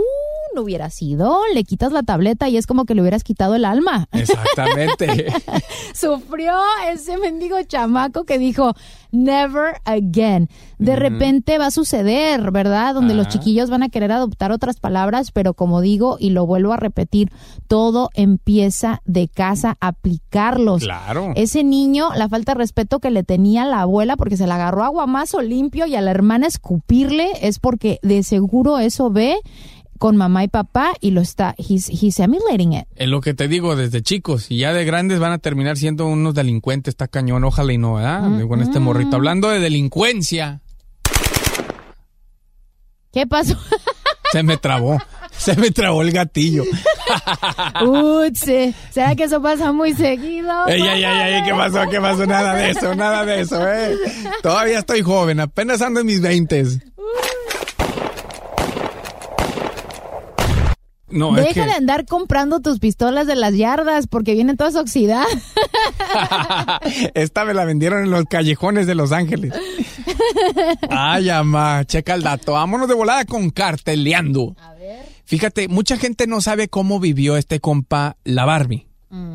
no 0.55 0.61
hubiera 0.61 0.89
sido, 0.89 1.39
le 1.53 1.63
quitas 1.63 1.91
la 1.91 2.01
tableta 2.01 2.49
y 2.49 2.57
es 2.57 2.65
como 2.65 2.85
que 2.85 2.95
le 2.95 3.01
hubieras 3.01 3.23
quitado 3.23 3.53
el 3.55 3.65
alma. 3.65 4.07
Exactamente. 4.11 5.31
Sufrió 5.93 6.53
ese 6.91 7.17
mendigo 7.17 7.61
chamaco 7.63 8.23
que 8.23 8.39
dijo, 8.39 8.73
never 9.11 9.75
again. 9.85 10.49
De 10.77 10.95
repente 10.95 11.57
va 11.57 11.67
a 11.67 11.71
suceder, 11.71 12.51
¿verdad? 12.51 12.93
Donde 12.93 13.13
los 13.13 13.27
Ajá. 13.27 13.33
chiquillos 13.33 13.69
van 13.69 13.83
a 13.83 13.89
querer 13.89 14.11
adoptar 14.11 14.51
otras 14.51 14.79
palabras, 14.79 15.31
pero 15.31 15.53
como 15.53 15.81
digo 15.81 16.17
y 16.19 16.31
lo 16.31 16.45
vuelvo 16.45 16.73
a 16.73 16.77
repetir, 16.77 17.31
todo 17.67 18.09
empieza 18.13 19.01
de 19.05 19.27
casa, 19.27 19.77
aplicarlos. 19.79 20.83
Claro. 20.83 21.31
Ese 21.35 21.63
niño, 21.63 22.09
la 22.15 22.27
falta 22.27 22.53
de 22.53 22.59
respeto 22.59 22.99
que 22.99 23.11
le 23.11 23.23
tenía 23.23 23.63
a 23.63 23.67
la 23.67 23.81
abuela 23.81 24.17
porque 24.17 24.37
se 24.37 24.47
le 24.47 24.53
agarró 24.53 24.83
aguamazo 24.83 25.41
limpio 25.41 25.85
y 25.85 25.95
a 25.95 26.01
la 26.01 26.11
hermana 26.11 26.47
escupirle, 26.47 27.29
es 27.41 27.59
porque 27.59 27.99
de 28.01 28.23
seguro 28.23 28.79
eso 28.79 29.09
ve 29.09 29.37
con 29.99 30.17
mamá 30.17 30.43
y 30.43 30.47
papá 30.47 30.93
y 31.01 31.11
lo 31.11 31.21
está, 31.21 31.55
he's, 31.57 31.89
he's 31.89 32.19
emulating 32.19 32.73
it. 32.73 32.85
Es 32.95 33.07
lo 33.07 33.21
que 33.21 33.33
te 33.33 33.47
digo 33.47 33.75
desde 33.75 34.01
chicos. 34.01 34.51
Y 34.51 34.57
ya 34.57 34.73
de 34.73 34.85
grandes 34.85 35.19
van 35.19 35.31
a 35.31 35.37
terminar 35.37 35.77
siendo 35.77 36.07
unos 36.07 36.33
delincuentes. 36.33 36.93
Está 36.93 37.07
cañón, 37.07 37.43
ojalá 37.43 37.73
y 37.73 37.77
no, 37.77 37.95
¿verdad? 37.95 38.47
Con 38.47 38.61
este 38.61 38.79
morrito. 38.79 39.15
Hablando 39.15 39.49
de 39.49 39.59
delincuencia, 39.59 40.61
¿Qué 43.15 43.25
pasó? 43.25 43.57
se 44.33 44.43
me 44.43 44.57
trabó. 44.57 44.99
Se 45.37 45.55
me 45.55 45.71
trabó 45.71 46.01
el 46.01 46.11
gatillo. 46.11 46.63
Utse, 47.81 48.73
¿será 48.89 49.15
que 49.15 49.23
eso 49.23 49.41
pasa 49.41 49.71
muy 49.71 49.93
seguido? 49.93 50.67
Ey, 50.67 50.81
ey, 50.81 51.03
ey, 51.03 51.33
ey, 51.33 51.43
¿qué 51.43 51.51
pasó? 51.51 51.89
¿Qué 51.89 52.01
pasó? 52.01 52.25
Nada 52.25 52.55
de 52.55 52.71
eso, 52.71 52.93
nada 52.93 53.25
de 53.25 53.41
eso, 53.41 53.65
eh. 53.69 53.95
Todavía 54.41 54.79
estoy 54.79 55.01
joven, 55.01 55.39
apenas 55.39 55.81
ando 55.81 56.01
en 56.01 56.07
mis 56.07 56.21
veintes. 56.21 56.79
No, 61.15 61.35
es 61.37 61.45
Deja 61.45 61.61
que- 61.63 61.69
de 61.69 61.73
andar 61.75 62.05
comprando 62.05 62.59
tus 62.59 62.79
pistolas 62.79 63.25
de 63.25 63.35
las 63.35 63.55
yardas 63.55 64.05
porque 64.07 64.33
vienen 64.33 64.57
todas 64.57 64.75
oxidadas. 64.75 65.27
Esta 67.13 67.45
me 67.45 67.53
la 67.53 67.65
vendieron 67.65 68.03
en 68.03 68.11
los 68.11 68.25
callejones 68.25 68.85
de 68.87 68.95
Los 68.95 69.11
Ángeles. 69.11 69.53
Ay, 70.89 71.29
ama, 71.29 71.83
checa 71.85 72.13
el 72.15 72.21
dato. 72.23 72.53
Vámonos 72.53 72.87
de 72.87 72.93
volada 72.95 73.25
con 73.25 73.49
carteleando. 73.49 74.55
A 74.59 74.73
ver. 74.73 75.05
Fíjate, 75.25 75.67
mucha 75.67 75.97
gente 75.97 76.27
no 76.27 76.41
sabe 76.41 76.67
cómo 76.67 76.99
vivió 76.99 77.37
este 77.37 77.59
compa 77.59 78.17
la 78.23 78.45
Barbie. 78.45 78.85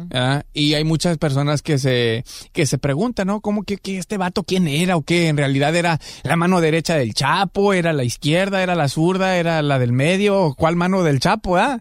¿Verdad? 0.08 0.44
Y 0.52 0.74
hay 0.74 0.84
muchas 0.84 1.18
personas 1.18 1.62
que 1.62 1.78
se, 1.78 2.24
que 2.52 2.66
se 2.66 2.78
preguntan, 2.78 3.26
¿no? 3.26 3.40
¿Cómo 3.40 3.62
que, 3.62 3.76
que 3.76 3.98
este 3.98 4.16
vato 4.16 4.44
quién 4.44 4.68
era 4.68 4.96
o 4.96 5.02
qué? 5.02 5.28
En 5.28 5.36
realidad 5.36 5.74
era 5.74 6.00
la 6.22 6.36
mano 6.36 6.60
derecha 6.60 6.96
del 6.96 7.14
Chapo, 7.14 7.72
era 7.72 7.92
la 7.92 8.04
izquierda, 8.04 8.62
era 8.62 8.74
la 8.74 8.88
zurda, 8.88 9.36
era 9.36 9.62
la 9.62 9.78
del 9.78 9.92
medio, 9.92 10.40
o 10.40 10.54
cuál 10.54 10.76
mano 10.76 11.02
del 11.02 11.20
Chapo, 11.20 11.56
¿ah? 11.56 11.80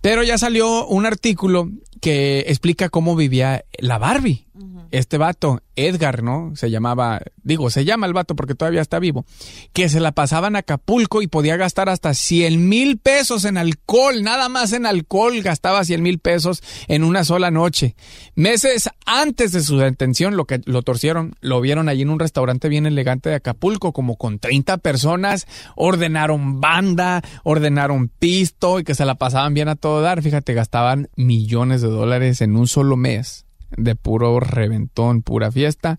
Pero 0.00 0.22
ya 0.22 0.38
salió 0.38 0.86
un 0.86 1.06
artículo 1.06 1.70
que 2.00 2.44
explica 2.46 2.88
cómo 2.88 3.16
vivía 3.16 3.64
la 3.78 3.98
Barbie. 3.98 4.46
Este 4.90 5.18
vato, 5.18 5.60
Edgar, 5.76 6.22
¿no? 6.22 6.52
Se 6.56 6.70
llamaba, 6.70 7.20
digo, 7.42 7.70
se 7.70 7.84
llama 7.84 8.06
el 8.06 8.12
vato 8.12 8.34
porque 8.34 8.54
todavía 8.54 8.80
está 8.80 8.98
vivo, 8.98 9.24
que 9.72 9.88
se 9.88 10.00
la 10.00 10.12
pasaba 10.12 10.48
en 10.48 10.56
Acapulco 10.56 11.22
y 11.22 11.26
podía 11.26 11.56
gastar 11.56 11.88
hasta 11.88 12.14
100 12.14 12.68
mil 12.68 12.98
pesos 12.98 13.44
en 13.44 13.58
alcohol, 13.58 14.22
nada 14.22 14.48
más 14.48 14.72
en 14.72 14.86
alcohol 14.86 15.40
gastaba 15.42 15.84
100 15.84 16.02
mil 16.02 16.18
pesos 16.18 16.62
en 16.88 17.04
una 17.04 17.24
sola 17.24 17.50
noche. 17.50 17.96
Meses 18.34 18.88
antes 19.04 19.52
de 19.52 19.62
su 19.62 19.78
detención, 19.78 20.36
lo 20.36 20.46
que 20.46 20.60
lo 20.64 20.82
torcieron, 20.82 21.34
lo 21.40 21.60
vieron 21.60 21.88
allí 21.88 22.02
en 22.02 22.10
un 22.10 22.18
restaurante 22.18 22.68
bien 22.68 22.86
elegante 22.86 23.28
de 23.28 23.36
Acapulco, 23.36 23.92
como 23.92 24.16
con 24.16 24.38
30 24.38 24.78
personas, 24.78 25.46
ordenaron 25.76 26.60
banda, 26.60 27.22
ordenaron 27.44 28.08
pisto 28.08 28.80
y 28.80 28.84
que 28.84 28.94
se 28.94 29.04
la 29.04 29.16
pasaban 29.16 29.54
bien 29.54 29.68
a 29.68 29.76
todo 29.76 30.00
dar. 30.00 30.22
Fíjate, 30.22 30.54
gastaban 30.54 31.08
millones 31.16 31.82
de 31.82 31.88
dólares 31.88 32.40
en 32.40 32.56
un 32.56 32.66
solo 32.66 32.96
mes 32.96 33.47
de 33.76 33.94
puro 33.94 34.40
reventón, 34.40 35.22
pura 35.22 35.50
fiesta. 35.50 35.98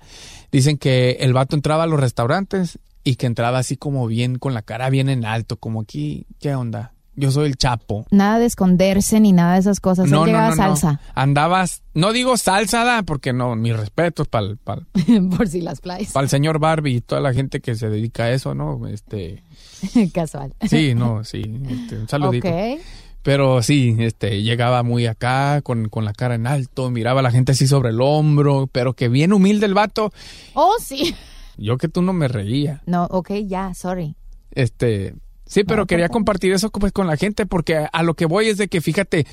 Dicen 0.51 0.77
que 0.77 1.17
el 1.19 1.33
vato 1.33 1.55
entraba 1.55 1.83
a 1.83 1.87
los 1.87 1.99
restaurantes 1.99 2.79
y 3.03 3.15
que 3.15 3.27
entraba 3.27 3.59
así 3.59 3.77
como 3.77 4.07
bien, 4.07 4.37
con 4.37 4.53
la 4.53 4.61
cara 4.61 4.89
bien 4.89 5.09
en 5.09 5.25
alto, 5.25 5.57
como 5.57 5.81
aquí, 5.81 6.25
¿qué 6.39 6.55
onda? 6.55 6.93
Yo 7.19 7.31
soy 7.31 7.47
el 7.47 7.57
Chapo. 7.57 8.05
Nada 8.11 8.39
de 8.39 8.45
esconderse 8.45 9.19
ni 9.19 9.33
nada 9.33 9.55
de 9.55 9.59
esas 9.59 9.81
cosas. 9.81 10.09
Él 10.09 10.17
llegaba 10.23 10.55
salsa. 10.55 11.01
Andabas, 11.15 11.83
no 11.93 12.13
digo 12.13 12.37
salsa, 12.37 13.03
porque 13.03 13.33
no, 13.33 13.57
mis 13.57 13.75
respetos 13.75 14.29
para 14.29 14.47
el, 14.47 14.57
Por 15.29 15.49
si 15.49 15.59
las 15.59 15.81
playas. 15.81 16.13
señor 16.27 16.59
Barbie 16.59 16.95
y 16.95 17.01
toda 17.01 17.19
la 17.19 17.33
gente 17.33 17.59
que 17.59 17.75
se 17.75 17.89
dedica 17.89 18.23
a 18.23 18.31
eso, 18.31 18.55
¿no? 18.55 18.87
Este, 18.87 19.43
Casual. 20.13 20.53
sí, 20.69 20.95
no, 20.95 21.25
sí, 21.25 21.41
este, 21.67 21.97
un 21.97 22.07
saludito. 22.07 22.47
Ok. 22.47 22.79
Pero 23.21 23.61
sí, 23.61 23.95
este, 23.99 24.41
llegaba 24.41 24.81
muy 24.83 25.05
acá, 25.05 25.61
con, 25.61 25.89
con 25.89 26.05
la 26.05 26.13
cara 26.13 26.35
en 26.35 26.47
alto, 26.47 26.89
miraba 26.89 27.19
a 27.19 27.23
la 27.23 27.31
gente 27.31 27.51
así 27.51 27.67
sobre 27.67 27.89
el 27.89 28.01
hombro, 28.01 28.67
pero 28.71 28.93
que 28.93 29.09
bien 29.09 29.33
humilde 29.33 29.65
el 29.65 29.73
vato. 29.73 30.11
Oh, 30.53 30.75
sí. 30.79 31.15
Yo 31.57 31.77
que 31.77 31.89
tú 31.89 32.01
no 32.01 32.13
me 32.13 32.27
reía. 32.27 32.81
No, 32.85 33.05
ok, 33.05 33.31
ya, 33.45 33.73
sorry. 33.73 34.15
Este, 34.51 35.13
sí, 35.45 35.63
pero 35.63 35.85
quería 35.85 36.09
compartir 36.09 36.53
eso 36.53 36.69
pues 36.69 36.93
con 36.93 37.07
la 37.07 37.17
gente 37.17 37.45
porque 37.45 37.87
a 37.91 38.03
lo 38.03 38.13
que 38.13 38.25
voy 38.25 38.47
es 38.47 38.57
de 38.57 38.69
que 38.69 38.81
fíjate, 38.81 39.27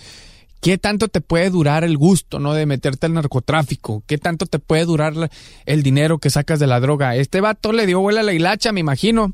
¿qué 0.61 0.79
tanto 0.79 1.09
te 1.09 1.20
puede 1.20 1.51
durar 1.51 1.85
el 1.85 1.96
gusto, 1.96 2.38
no? 2.40 2.55
De 2.55 2.66
meterte 2.66 3.07
al 3.07 3.14
narcotráfico. 3.14 4.03
¿Qué 4.07 4.18
tanto 4.18 4.46
te 4.46 4.59
puede 4.59 4.85
durar 4.85 5.14
el 5.64 5.83
dinero 5.83 6.18
que 6.18 6.31
sacas 6.31 6.59
de 6.59 6.66
la 6.66 6.81
droga? 6.81 7.14
Este 7.14 7.40
vato 7.40 7.72
le 7.72 7.87
dio 7.87 8.01
vuela 8.01 8.20
a 8.20 8.25
la 8.25 8.33
hilacha, 8.33 8.72
me 8.72 8.81
imagino. 8.81 9.33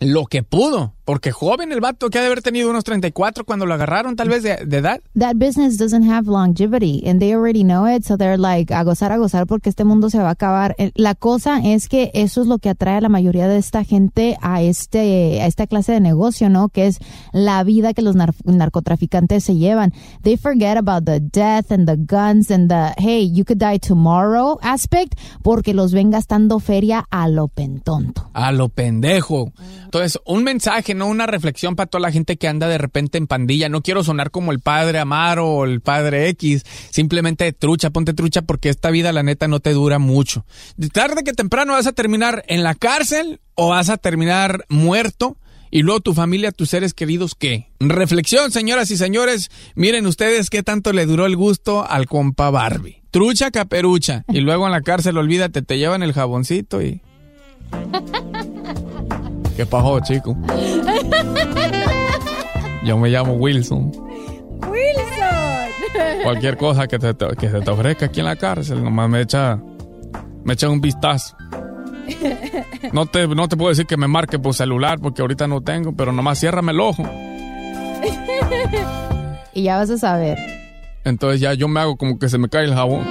Lo 0.00 0.26
que 0.26 0.42
pudo, 0.42 0.94
porque 1.08 1.32
joven 1.32 1.72
el 1.72 1.80
vato 1.80 2.10
que 2.10 2.18
ha 2.18 2.20
de 2.20 2.26
haber 2.26 2.42
tenido 2.42 2.68
unos 2.68 2.84
34 2.84 3.46
cuando 3.46 3.64
lo 3.64 3.72
agarraron, 3.72 4.14
tal 4.14 4.28
vez 4.28 4.42
de, 4.42 4.56
de 4.66 4.76
edad. 4.76 5.00
That 5.18 5.36
business 5.36 5.78
doesn't 5.78 6.06
have 6.06 6.28
longevity 6.30 7.02
and 7.08 7.18
they 7.18 7.32
already 7.32 7.62
know 7.64 7.86
it, 7.88 8.04
so 8.04 8.18
they're 8.18 8.36
like 8.36 8.70
a 8.74 8.84
gozar, 8.84 9.10
a 9.10 9.16
gozar 9.16 9.46
porque 9.46 9.70
este 9.70 9.84
mundo 9.84 10.10
se 10.10 10.18
va 10.18 10.28
a 10.28 10.32
acabar. 10.32 10.74
Eh, 10.76 10.92
La 10.96 11.14
cosa 11.14 11.60
es 11.64 11.88
que 11.88 12.10
eso 12.12 12.42
es 12.42 12.46
lo 12.46 12.58
que 12.58 12.68
atrae 12.68 12.98
a 12.98 13.00
la 13.00 13.08
mayoría 13.08 13.48
de 13.48 13.56
esta 13.56 13.84
gente 13.84 14.36
a 14.42 14.60
este 14.60 15.40
a 15.40 15.46
esta 15.46 15.66
clase 15.66 15.92
de 15.92 16.00
negocio, 16.00 16.50
¿no? 16.50 16.68
Que 16.68 16.88
es 16.88 16.98
la 17.32 17.64
vida 17.64 17.94
que 17.94 18.02
los 18.02 18.14
nar- 18.14 18.34
narcotraficantes 18.44 19.44
se 19.44 19.56
llevan. 19.56 19.92
They 20.22 20.36
forget 20.36 20.76
about 20.76 21.04
the 21.06 21.20
death 21.20 21.72
and 21.72 21.86
the 21.88 21.96
guns 21.96 22.50
and 22.50 22.68
the 22.68 22.92
hey, 22.98 23.26
you 23.32 23.44
could 23.46 23.58
die 23.58 23.78
tomorrow 23.78 24.58
aspect 24.60 25.14
porque 25.42 25.72
los 25.72 25.92
ven 25.92 26.10
gastando 26.10 26.58
feria 26.58 27.06
a 27.10 27.28
lo 27.28 27.48
pentonto. 27.48 28.28
A 28.34 28.52
lo 28.52 28.68
pendejo. 28.68 29.52
Entonces, 29.84 30.18
un 30.26 30.44
mensaje, 30.44 30.94
no 30.98 31.06
una 31.06 31.26
reflexión 31.26 31.76
para 31.76 31.88
toda 31.88 32.02
la 32.02 32.12
gente 32.12 32.36
que 32.36 32.48
anda 32.48 32.68
de 32.68 32.78
repente 32.78 33.16
en 33.16 33.26
pandilla. 33.26 33.68
No 33.68 33.82
quiero 33.82 34.04
sonar 34.04 34.30
como 34.30 34.52
el 34.52 34.60
padre 34.60 34.98
Amaro 34.98 35.46
o 35.46 35.64
el 35.64 35.80
padre 35.80 36.28
X. 36.28 36.64
Simplemente 36.90 37.52
trucha, 37.52 37.90
ponte 37.90 38.12
trucha 38.12 38.42
porque 38.42 38.68
esta 38.68 38.90
vida, 38.90 39.12
la 39.12 39.22
neta, 39.22 39.48
no 39.48 39.60
te 39.60 39.72
dura 39.72 39.98
mucho. 39.98 40.44
De 40.76 40.88
tarde 40.88 41.24
que 41.24 41.32
temprano 41.32 41.72
vas 41.72 41.86
a 41.86 41.92
terminar 41.92 42.44
en 42.48 42.62
la 42.62 42.74
cárcel 42.74 43.40
o 43.54 43.68
vas 43.70 43.88
a 43.88 43.96
terminar 43.96 44.64
muerto. 44.68 45.36
Y 45.70 45.82
luego 45.82 46.00
tu 46.00 46.14
familia, 46.14 46.50
tus 46.50 46.70
seres 46.70 46.94
queridos, 46.94 47.34
¿qué? 47.34 47.70
Reflexión, 47.78 48.50
señoras 48.50 48.90
y 48.90 48.96
señores. 48.96 49.50
Miren 49.74 50.06
ustedes 50.06 50.48
qué 50.50 50.62
tanto 50.62 50.92
le 50.92 51.04
duró 51.06 51.26
el 51.26 51.36
gusto 51.36 51.88
al 51.88 52.06
compa 52.06 52.50
Barbie. 52.50 53.02
Trucha 53.10 53.50
caperucha. 53.50 54.24
Y 54.28 54.40
luego 54.40 54.66
en 54.66 54.72
la 54.72 54.80
cárcel, 54.80 55.18
olvídate, 55.18 55.62
te 55.62 55.78
llevan 55.78 56.02
el 56.02 56.12
jaboncito 56.12 56.82
y... 56.82 57.02
¿Qué 59.58 59.66
pasó, 59.66 59.98
chico? 59.98 60.36
Yo 62.84 62.96
me 62.96 63.08
llamo 63.08 63.32
Wilson. 63.32 63.90
Wilson. 64.70 66.22
Cualquier 66.22 66.56
cosa 66.56 66.86
que, 66.86 66.96
te, 67.00 67.12
que 67.36 67.50
se 67.50 67.60
te 67.60 67.68
ofrezca 67.68 68.06
aquí 68.06 68.20
en 68.20 68.26
la 68.26 68.36
cárcel, 68.36 68.84
nomás 68.84 69.10
me 69.10 69.20
echa, 69.20 69.60
me 70.44 70.52
echa 70.52 70.68
un 70.68 70.80
vistazo. 70.80 71.36
No 72.92 73.06
te, 73.06 73.26
no 73.26 73.48
te 73.48 73.56
puedo 73.56 73.70
decir 73.70 73.86
que 73.86 73.96
me 73.96 74.06
marque 74.06 74.38
por 74.38 74.54
celular 74.54 75.00
porque 75.00 75.22
ahorita 75.22 75.48
no 75.48 75.60
tengo, 75.60 75.92
pero 75.96 76.12
nomás 76.12 76.38
ciérrame 76.38 76.70
el 76.70 76.78
ojo. 76.78 77.02
y 79.54 79.62
ya 79.64 79.76
vas 79.76 79.90
a 79.90 79.98
saber. 79.98 80.38
Entonces 81.02 81.40
ya 81.40 81.52
yo 81.54 81.66
me 81.66 81.80
hago 81.80 81.96
como 81.96 82.16
que 82.20 82.28
se 82.28 82.38
me 82.38 82.48
cae 82.48 82.64
el 82.64 82.74
jabón. 82.74 83.04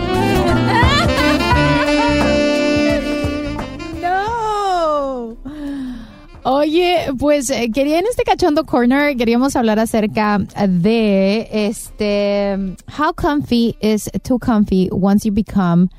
Oye, 6.50 7.08
pues 7.20 7.50
eh, 7.50 7.70
quería 7.74 8.00
en 8.00 8.06
este 8.06 8.24
cachondo 8.24 8.64
corner 8.64 9.18
queríamos 9.18 9.58
hablar 9.58 9.80
acerca 9.80 10.40
de 10.66 11.46
este 11.52 12.78
how 12.98 13.12
comfy 13.12 13.76
is 13.82 14.10
too 14.24 14.40
comfy 14.40 14.88
once 14.94 15.26
you 15.26 15.34
become, 15.34 15.90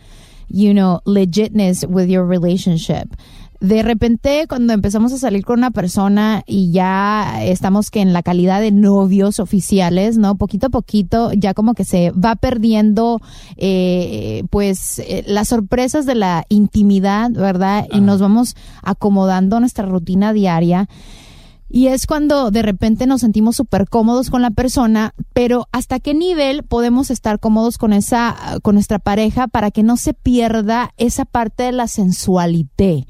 you 0.48 0.72
know, 0.72 1.02
legitness 1.04 1.86
with 1.86 2.08
your 2.08 2.24
relationship. 2.24 3.14
De 3.60 3.82
repente, 3.82 4.46
cuando 4.48 4.72
empezamos 4.72 5.12
a 5.12 5.18
salir 5.18 5.44
con 5.44 5.58
una 5.58 5.72
persona 5.72 6.44
y 6.46 6.70
ya 6.70 7.42
estamos 7.42 7.90
que 7.90 8.00
en 8.00 8.12
la 8.12 8.22
calidad 8.22 8.60
de 8.60 8.70
novios 8.70 9.40
oficiales, 9.40 10.16
¿no? 10.16 10.36
Poquito 10.36 10.68
a 10.68 10.70
poquito 10.70 11.32
ya 11.32 11.54
como 11.54 11.74
que 11.74 11.84
se 11.84 12.12
va 12.12 12.36
perdiendo, 12.36 13.20
eh, 13.56 14.44
pues, 14.50 15.00
eh, 15.00 15.24
las 15.26 15.48
sorpresas 15.48 16.06
de 16.06 16.14
la 16.14 16.44
intimidad, 16.48 17.32
¿verdad? 17.32 17.88
Y 17.92 18.00
nos 18.00 18.20
vamos 18.20 18.54
acomodando 18.82 19.56
a 19.56 19.60
nuestra 19.60 19.86
rutina 19.86 20.32
diaria. 20.32 20.88
Y 21.68 21.88
es 21.88 22.06
cuando 22.06 22.52
de 22.52 22.62
repente 22.62 23.06
nos 23.06 23.22
sentimos 23.22 23.56
súper 23.56 23.88
cómodos 23.88 24.30
con 24.30 24.40
la 24.40 24.52
persona, 24.52 25.14
pero 25.32 25.66
¿hasta 25.72 25.98
qué 25.98 26.14
nivel 26.14 26.62
podemos 26.62 27.10
estar 27.10 27.40
cómodos 27.40 27.76
con 27.76 27.92
esa, 27.92 28.36
con 28.62 28.76
nuestra 28.76 29.00
pareja 29.00 29.48
para 29.48 29.72
que 29.72 29.82
no 29.82 29.96
se 29.96 30.14
pierda 30.14 30.94
esa 30.96 31.24
parte 31.24 31.64
de 31.64 31.72
la 31.72 31.88
sensualidad? 31.88 33.04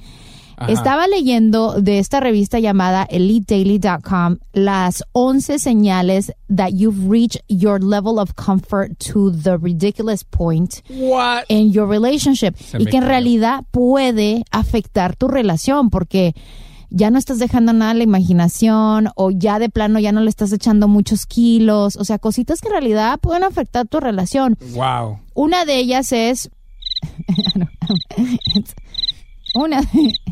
Ajá. 0.59 0.73
Estaba 0.73 1.07
leyendo 1.07 1.81
de 1.81 2.01
esta 2.01 2.19
revista 2.19 2.59
llamada 2.59 3.07
EliteDaily.com 3.09 4.39
las 4.53 5.05
11 5.13 5.59
señales 5.61 6.33
that 6.55 6.71
you've 6.73 7.09
reached 7.09 7.43
your 7.49 7.83
level 7.83 8.19
of 8.19 8.35
comfort 8.35 8.99
to 8.99 9.31
the 9.31 9.57
ridiculous 9.57 10.25
point 10.25 10.83
in 11.49 11.73
your 11.73 11.89
relationship 11.89 12.57
Se 12.57 12.83
y 12.83 12.87
que 12.87 12.97
en 12.97 13.05
realidad 13.05 13.65
puede 13.71 14.45
afectar 14.51 15.15
tu 15.15 15.29
relación 15.29 15.91
porque 15.91 16.35
ya 16.91 17.11
no 17.11 17.19
estás 17.19 17.39
dejando 17.39 17.73
nada 17.73 17.93
a 17.93 17.95
la 17.95 18.03
imaginación 18.03 19.11
o 19.15 19.31
ya 19.31 19.59
de 19.59 19.69
plano 19.69 19.99
ya 20.01 20.13
no 20.13 20.21
le 20.21 20.31
estás 20.31 20.53
echando 20.53 20.89
muchos 20.89 21.27
kilos, 21.27 21.97
o 21.97 22.05
sea, 22.05 22.19
cositas 22.19 22.61
que 22.61 22.69
en 22.69 22.73
realidad 22.73 23.19
pueden 23.21 23.45
afectar 23.45 23.87
tu 23.87 24.01
relación. 24.01 24.57
Wow. 24.75 25.21
Una 25.35 25.65
de 25.65 25.77
ellas 25.77 26.13
es 26.13 26.51
una 29.55 29.81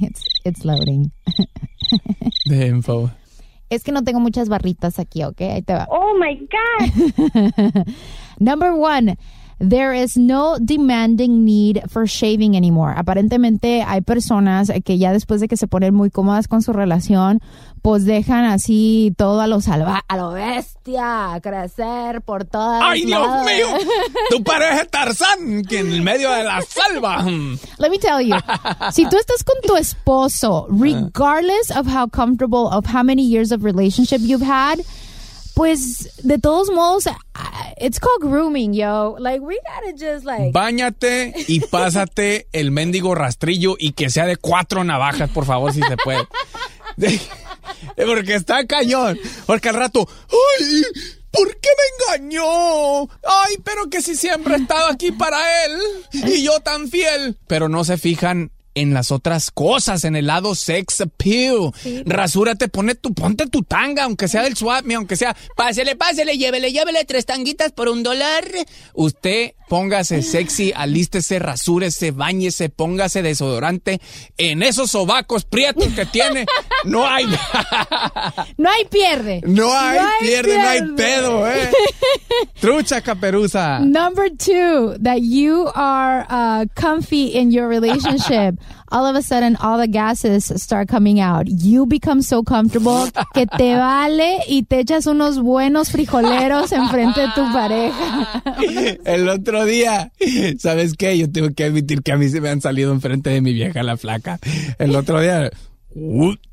it's, 0.01 0.25
it's 0.45 0.65
loading. 0.65 1.13
De 2.47 2.67
info. 2.67 3.11
Es 3.69 3.83
que 3.83 3.91
no 3.93 4.05
tengo 4.05 4.21
muchas 4.21 4.49
barritas 4.49 4.99
aquí, 4.99 5.25
¿ok? 5.25 5.41
Ahí 5.41 5.63
te 5.63 5.75
va. 5.75 5.87
Oh 5.91 6.15
my 6.19 6.39
God. 6.49 7.87
Number 8.39 8.73
one, 8.73 9.17
There 9.59 9.95
is 9.95 10.19
no 10.19 10.59
demanding 10.61 11.45
need 11.47 11.83
for 11.89 12.07
shaving 12.07 12.57
anymore. 12.57 12.93
Aparentemente 12.95 13.83
hay 13.83 14.03
personas 14.03 14.71
que 14.85 14.99
ya 14.99 15.13
después 15.13 15.41
de 15.41 15.49
que 15.49 15.57
se 15.57 15.67
ponen 15.67 15.95
muy 15.95 16.11
cómodas 16.11 16.47
con 16.47 16.61
su 16.61 16.75
relación, 16.75 17.41
pues 17.81 18.05
dejan 18.05 18.45
así 18.45 19.15
todo 19.17 19.41
a 19.41 19.47
lo 19.47 19.63
salva, 19.63 20.03
a 20.09 20.17
lo 20.19 20.33
bestia, 20.33 21.39
crecer 21.43 22.21
por 22.21 22.45
todas 22.45 22.83
¡Ay, 22.85 23.07
Dios 23.07 23.27
mío! 23.45 23.67
Tú 24.31 24.43
pareces 24.43 24.91
Tarzán, 24.91 25.63
que 25.63 25.79
en 25.79 25.93
el 25.93 26.03
medio 26.03 26.31
de 26.33 26.45
la 26.45 26.61
selva. 26.63 27.23
Let 27.79 27.91
me 27.91 27.99
tell 27.99 28.21
you, 28.21 28.37
si 28.91 29.07
tú 29.07 29.17
estás 29.17 29.43
con 29.43 29.57
tu 29.63 29.77
esposo, 29.77 30.67
regardless 30.71 31.71
of 31.71 31.87
how 31.87 32.07
comfortable, 32.09 32.69
of 32.69 32.85
how 32.87 33.03
many 33.03 33.23
years 33.23 33.53
of 33.53 33.65
relationship 33.65 34.21
you've 34.21 34.43
had, 34.45 34.81
pues 35.57 36.11
de 36.23 36.39
todos 36.39 36.71
modos, 36.71 37.05
it's 37.81 37.99
called 37.99 38.21
grooming, 38.21 38.75
yo. 38.75 39.17
Like 39.19 39.41
we 39.41 39.57
gotta 39.65 39.93
just 39.93 40.27
like. 40.27 40.53
Báñate 40.53 41.33
y 41.49 41.61
pásate 41.61 42.47
el 42.53 42.71
mendigo 42.71 43.15
rastrillo 43.15 43.75
y 43.79 43.93
que 43.93 44.11
sea 44.11 44.27
de 44.27 44.37
cuatro 44.37 44.85
navajas, 44.85 45.31
por 45.31 45.47
favor, 45.47 45.73
si 45.73 45.81
se 45.81 45.97
puede. 45.97 46.29
De- 46.99 47.19
Porque 47.97 48.35
está 48.35 48.67
cañón. 48.67 49.19
Porque 49.47 49.71
al 49.71 49.77
rato, 49.77 50.07
¡ay! 50.61 50.83
¿Por 51.31 51.49
qué 51.59 51.69
me 52.11 52.17
engañó? 52.19 53.03
Ay, 53.25 53.57
pero 53.65 53.89
que 53.91 54.03
si 54.03 54.15
siempre 54.15 54.57
he 54.57 54.59
estado 54.59 54.89
aquí 54.89 55.11
para 55.11 55.39
él 55.65 55.73
y 56.13 56.43
yo 56.43 56.61
tan 56.61 56.89
fiel. 56.89 57.39
Pero 57.47 57.69
no 57.71 57.83
se 57.85 57.97
fijan 57.97 58.53
en 58.77 58.95
las 58.95 59.11
otras 59.11 59.51
cosas, 59.51 60.05
en 60.05 60.15
el 60.15 60.27
lado 60.27 60.55
sex 60.55 61.01
appeal. 61.01 61.73
Rasúrate, 62.05 62.69
pone 62.69 62.95
tu, 62.95 63.13
ponte 63.15 63.47
tu 63.49 63.63
tanga, 63.63 64.05
aunque 64.05 64.29
sea 64.29 64.43
del 64.43 64.57
swap, 64.57 64.85
aunque 64.95 65.17
sea, 65.17 65.35
pásele, 65.57 65.97
pásele, 65.97 66.39
llévele, 66.39 66.71
llévele 66.71 67.05
tres 67.05 67.27
tanguitas 67.27 67.73
por 67.73 67.89
un 67.89 68.03
dólar. 68.03 68.45
Usted 68.95 69.55
póngase 69.69 70.23
sexy, 70.23 70.73
alístese, 70.75 71.39
rasúrese, 71.39 72.11
bañese, 72.11 72.69
póngase 72.69 73.23
desodorante. 73.23 74.01
En 74.39 74.63
esos 74.63 74.91
sobacos 74.91 75.45
prietos 75.45 75.89
que 75.95 76.07
tiene, 76.07 76.47
no 76.85 77.07
hay, 77.07 77.27
No 78.59 78.71
hay 78.71 78.85
pierde. 78.87 79.41
no 79.47 79.73
hay, 79.77 79.99
pierde, 80.21 80.59
no 80.59 80.69
hay 80.69 80.79
pierde. 80.81 80.95
pedo, 80.97 81.49
eh. 81.49 81.71
Trucha 82.61 83.01
caperuza. 83.01 83.81
Number 83.81 84.29
two, 84.31 84.97
that 85.03 85.21
you 85.23 85.71
are 85.75 86.27
uh, 86.29 86.67
comfy 86.75 87.27
in 87.35 87.51
your 87.51 87.69
relationship. 87.69 88.57
All 88.93 89.05
of 89.05 89.17
a 89.17 89.23
sudden, 89.23 89.57
all 89.57 89.79
the 89.79 89.89
gases 89.89 90.53
start 90.63 90.89
coming 90.89 91.21
out. 91.21 91.47
You 91.49 91.87
become 91.87 92.23
so 92.23 92.43
comfortable 92.43 93.11
que 93.35 93.47
te 93.47 93.75
vale 93.77 94.39
y 94.49 94.63
te 94.63 94.81
echas 94.81 95.07
unos 95.07 95.41
buenos 95.41 95.91
frijoleros 95.91 96.73
enfrente 96.73 97.23
de 97.23 97.29
tu 97.35 97.53
pareja. 97.53 98.43
El 99.05 99.29
otro 99.29 99.65
día, 99.65 100.13
¿sabes 100.59 100.95
qué? 100.95 101.19
Yo 101.19 101.31
tengo 101.31 101.53
que 101.55 101.65
admitir 101.65 102.03
que 102.03 102.13
a 102.13 102.17
mí 102.17 102.29
se 102.29 102.41
me 102.41 102.49
han 102.49 102.61
salido 102.61 102.93
enfrente 102.93 103.31
de 103.31 103.41
mi 103.41 103.53
vieja 103.53 103.83
la 103.83 103.97
flaca. 103.97 104.39
El 104.79 104.95
otro 104.95 105.21
día, 105.21 105.51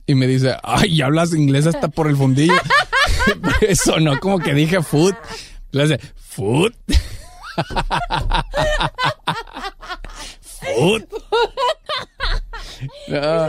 y 0.05 0.15
me 0.15 0.27
dice, 0.27 0.55
ay, 0.63 0.97
¿ya 0.97 1.05
hablas 1.05 1.33
inglés 1.33 1.67
hasta 1.67 1.89
por 1.89 2.07
el 2.07 2.17
fundillo? 2.17 2.53
Eso 3.61 3.99
no, 3.99 4.19
como 4.19 4.39
que 4.39 4.53
dije 4.53 4.81
food. 4.81 5.13
Le 5.71 5.83
hace, 5.83 5.99
food. 6.15 6.73
food. 10.75 11.07
No. 13.07 13.47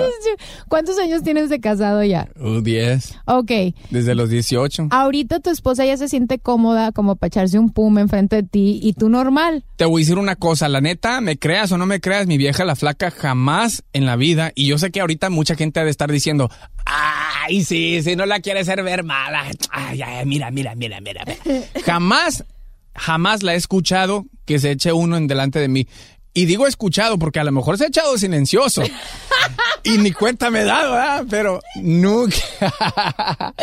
¿Cuántos 0.69 0.99
años 0.99 1.23
tienes 1.23 1.49
de 1.49 1.61
casado 1.61 2.03
ya? 2.05 2.29
Uh, 2.39 2.61
10. 2.61 3.15
Ok. 3.27 3.51
Desde 3.91 4.15
los 4.15 4.31
18. 4.31 4.89
Ahorita 4.91 5.41
tu 5.41 5.51
esposa 5.51 5.85
ya 5.85 5.97
se 5.97 6.09
siente 6.09 6.39
cómoda 6.39 6.93
como 6.93 7.17
para 7.17 7.29
echarse 7.29 7.59
un 7.59 7.71
pum 7.71 7.99
enfrente 7.99 8.37
de 8.37 8.43
ti 8.45 8.81
y 8.83 8.93
tú 8.93 9.09
normal. 9.09 9.65
Te 9.77 9.85
voy 9.85 10.03
a 10.03 10.05
decir 10.05 10.19
una 10.19 10.37
cosa, 10.37 10.69
la 10.69 10.81
neta, 10.81 11.21
me 11.21 11.39
creas 11.39 11.73
o 11.73 11.79
no 11.79 11.87
me 11.87 12.01
creas, 12.01 12.27
mi 12.27 12.39
vieja 12.39 12.65
la 12.65 12.77
flaca 12.77 13.11
jamás 13.11 13.83
en 13.93 14.07
la 14.07 14.17
vida, 14.17 14.53
y 14.55 14.67
yo 14.67 14.79
sé 14.79 14.91
que 14.91 15.01
ahorita 15.01 15.31
mucha 15.31 15.57
gente 15.57 15.81
ha 15.81 15.85
de 15.85 15.91
estar 15.91 16.11
diciendo, 16.11 16.51
ay, 16.85 17.65
sí, 17.65 18.03
si 18.03 18.17
no 18.17 18.27
la 18.27 18.41
quieres 18.41 18.69
hacer 18.69 18.83
ver 18.85 19.05
mala, 19.05 19.45
ay, 19.71 20.03
ay, 20.03 20.27
mira, 20.27 20.51
mira, 20.51 20.75
mira, 20.75 21.01
mira, 21.01 21.25
mira. 21.25 21.65
jamás, 21.85 22.45
jamás 22.95 23.43
la 23.43 23.55
he 23.55 23.57
escuchado 23.57 24.27
que 24.45 24.59
se 24.59 24.73
eche 24.73 24.93
uno 24.93 25.17
en 25.17 25.27
delante 25.27 25.59
de 25.59 25.69
mí. 25.69 25.89
Y 26.37 26.47
digo 26.47 26.67
escuchado 26.67 27.17
porque 27.17 27.39
a 27.39 27.45
lo 27.45 27.53
mejor 27.53 27.79
se 27.79 27.85
ha 27.85 27.87
echado 27.87 28.19
silencioso. 28.19 28.83
Y 29.87 29.99
ni 29.99 30.13
cuenta 30.13 30.51
me 30.51 30.63
he 30.63 30.65
dado, 30.65 30.93
¿verdad? 30.93 31.27
Pero 31.29 31.61
nunca, 31.77 32.39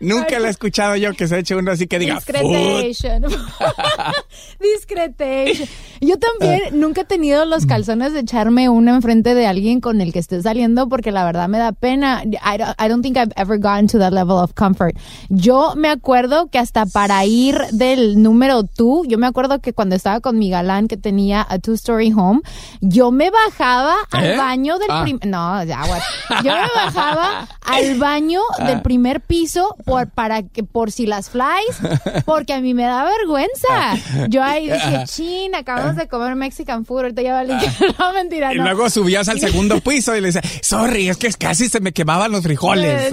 nunca 0.00 0.40
la 0.40 0.48
he 0.48 0.50
escuchado 0.50 0.96
yo 0.96 1.12
que 1.12 1.28
se 1.28 1.38
eche 1.38 1.54
uno 1.54 1.70
así 1.70 1.86
que 1.86 2.00
diga. 2.00 2.16
Discretation. 2.16 3.22
Discretation. 4.60 5.68
Yo 6.00 6.16
también 6.18 6.80
nunca 6.80 7.02
he 7.02 7.04
tenido 7.04 7.44
los 7.44 7.64
calzones 7.64 8.12
de 8.12 8.20
echarme 8.20 8.68
uno 8.68 8.92
enfrente 8.92 9.36
de 9.36 9.46
alguien 9.46 9.80
con 9.80 10.00
el 10.00 10.12
que 10.12 10.18
esté 10.18 10.42
saliendo 10.42 10.88
porque 10.88 11.12
la 11.12 11.24
verdad 11.24 11.48
me 11.48 11.58
da 11.58 11.70
pena. 11.70 12.24
I 12.24 12.58
don't, 12.58 12.74
I 12.80 12.88
don't 12.88 13.02
think 13.02 13.16
I've 13.16 13.32
ever 13.36 13.56
gotten 13.56 13.86
to 13.88 13.98
that 14.00 14.12
level 14.12 14.38
of 14.38 14.54
comfort. 14.54 14.96
Yo 15.28 15.74
me 15.76 15.88
acuerdo 15.88 16.48
que 16.48 16.58
hasta 16.58 16.86
para 16.86 17.24
ir 17.24 17.56
del 17.70 18.20
número 18.20 18.64
two, 18.64 19.04
yo 19.06 19.16
me 19.16 19.28
acuerdo 19.28 19.60
que 19.60 19.72
cuando 19.72 19.94
estaba 19.94 20.18
con 20.18 20.40
mi 20.40 20.50
galán 20.50 20.88
que 20.88 20.96
tenía 20.96 21.46
a 21.48 21.60
two-story 21.60 22.10
home, 22.18 22.40
yo 22.80 23.10
me 23.10 23.30
bajaba 23.30 23.94
al 24.10 24.24
¿Eh? 24.24 24.36
baño 24.36 24.78
del 24.78 24.90
Ah. 24.90 25.02
prim- 25.02 25.20
No, 25.24 25.62
ya, 25.64 25.82
what? 25.84 26.00
Yo 26.44 26.52
me 26.54 26.68
bajaba 26.74 27.46
al 27.66 27.98
baño 27.98 28.40
del 28.66 28.82
primer 28.82 29.20
piso 29.20 29.76
por, 29.84 30.08
para 30.10 30.42
que, 30.42 30.62
por 30.62 30.90
si 30.92 31.06
las 31.06 31.30
flies, 31.30 31.78
porque 32.24 32.52
a 32.54 32.60
mí 32.60 32.74
me 32.74 32.84
da 32.84 33.04
vergüenza. 33.04 34.26
Yo 34.28 34.42
ahí 34.42 34.70
dije, 34.70 35.04
chin, 35.06 35.54
acabamos 35.54 35.96
de 35.96 36.08
comer 36.08 36.34
Mexican 36.34 36.84
food, 36.84 36.98
ahorita 37.02 37.22
ya 37.22 37.34
valí. 37.34 37.52
No, 37.98 38.12
mentira, 38.12 38.52
Y 38.52 38.56
luego 38.56 38.88
subías 38.90 39.28
al 39.28 39.40
segundo 39.48 39.80
piso 39.80 40.14
y 40.16 40.20
le 40.20 40.32
decía, 40.32 40.42
sorry, 40.62 41.08
es 41.08 41.16
que 41.16 41.30
casi 41.32 41.68
se 41.68 41.80
me 41.80 41.92
quemaban 41.92 42.30
los 42.32 42.42
frijoles. 42.42 43.12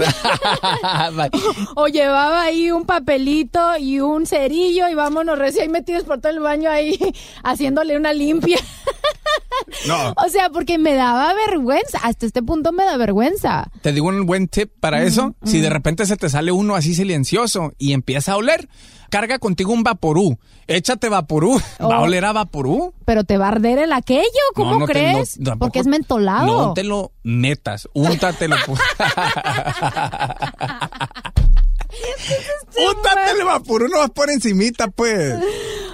O 1.75 1.87
llevaba 1.87 2.41
ahí 2.43 2.71
un 2.71 2.85
papelito 2.85 3.77
y 3.77 3.99
un 3.99 4.25
cerillo 4.25 4.87
y 4.89 4.93
vámonos 4.95 5.37
recién 5.37 5.71
metidos 5.71 6.03
por 6.03 6.19
todo 6.19 6.31
el 6.31 6.39
baño 6.39 6.69
ahí 6.69 6.97
haciéndole 7.43 7.97
una 7.97 8.13
limpia. 8.13 8.57
no, 9.87 10.11
O 10.23 10.29
sea, 10.29 10.49
porque 10.49 10.77
me 10.77 10.93
daba 10.93 11.33
vergüenza. 11.33 11.99
Hasta 12.03 12.25
este 12.25 12.41
punto 12.43 12.71
me 12.71 12.83
da 12.85 12.97
vergüenza. 12.97 13.69
te 13.81 13.91
digo 13.91 14.07
un 14.09 14.25
buen 14.25 14.47
tip 14.47 14.71
para 14.79 15.03
eso. 15.03 15.35
Si 15.43 15.59
de 15.61 15.69
repente 15.69 16.05
se 16.05 16.17
te 16.17 16.29
sale 16.29 16.51
uno 16.51 16.75
así 16.75 16.93
silencioso 16.95 17.73
y 17.77 17.93
empieza 17.93 18.33
a 18.33 18.37
oler, 18.37 18.67
carga 19.09 19.39
contigo 19.39 19.71
un 19.73 19.83
vaporú. 19.83 20.37
Échate 20.67 21.09
vaporú. 21.09 21.59
Va 21.81 21.95
a 21.95 21.99
Oh. 21.99 22.03
oler 22.03 22.25
a 22.25 22.33
vaporú. 22.33 22.93
Pero 23.05 23.23
te 23.23 23.37
va 23.37 23.45
a 23.45 23.49
arder 23.49 23.77
el 23.79 23.93
aquello, 23.93 24.25
¿cómo 24.55 24.71
No, 24.73 24.79
no 24.79 24.87
te- 24.87 24.93
crees? 24.93 25.39
no, 25.39 25.57
porque 25.59 25.79
es 25.79 25.87
mentolado. 25.87 26.45
No 26.47 26.73
te 26.73 26.83
lo 26.83 27.11
metas. 27.23 27.87
Úntatelo. 27.93 28.55
Úntate 32.77 33.39
el 33.39 33.45
vaporú, 33.45 33.87
no 33.87 33.99
vas 33.99 34.09
por 34.11 34.29
encimita, 34.29 34.87
pues. 34.87 35.35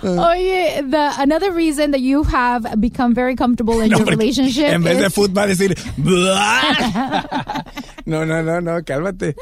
Oye, 0.03 0.81
the, 0.89 1.11
another 1.19 1.51
reason 1.51 1.91
that 1.91 2.01
you 2.01 2.23
have 2.23 2.65
become 2.81 3.13
very 3.13 3.35
comfortable 3.35 3.81
in 3.81 3.91
No, 3.91 3.99
your 3.99 4.07
relationship 4.07 4.73
En 4.73 4.81
vez 4.81 4.97
de 4.97 5.05
is- 5.05 5.13
food 5.13 5.31
va 5.31 5.43
a 5.43 5.47
decir. 5.47 5.77
No, 8.05 8.25
no, 8.25 8.41
no, 8.41 8.59
no, 8.59 8.81
cálmate. 8.83 9.35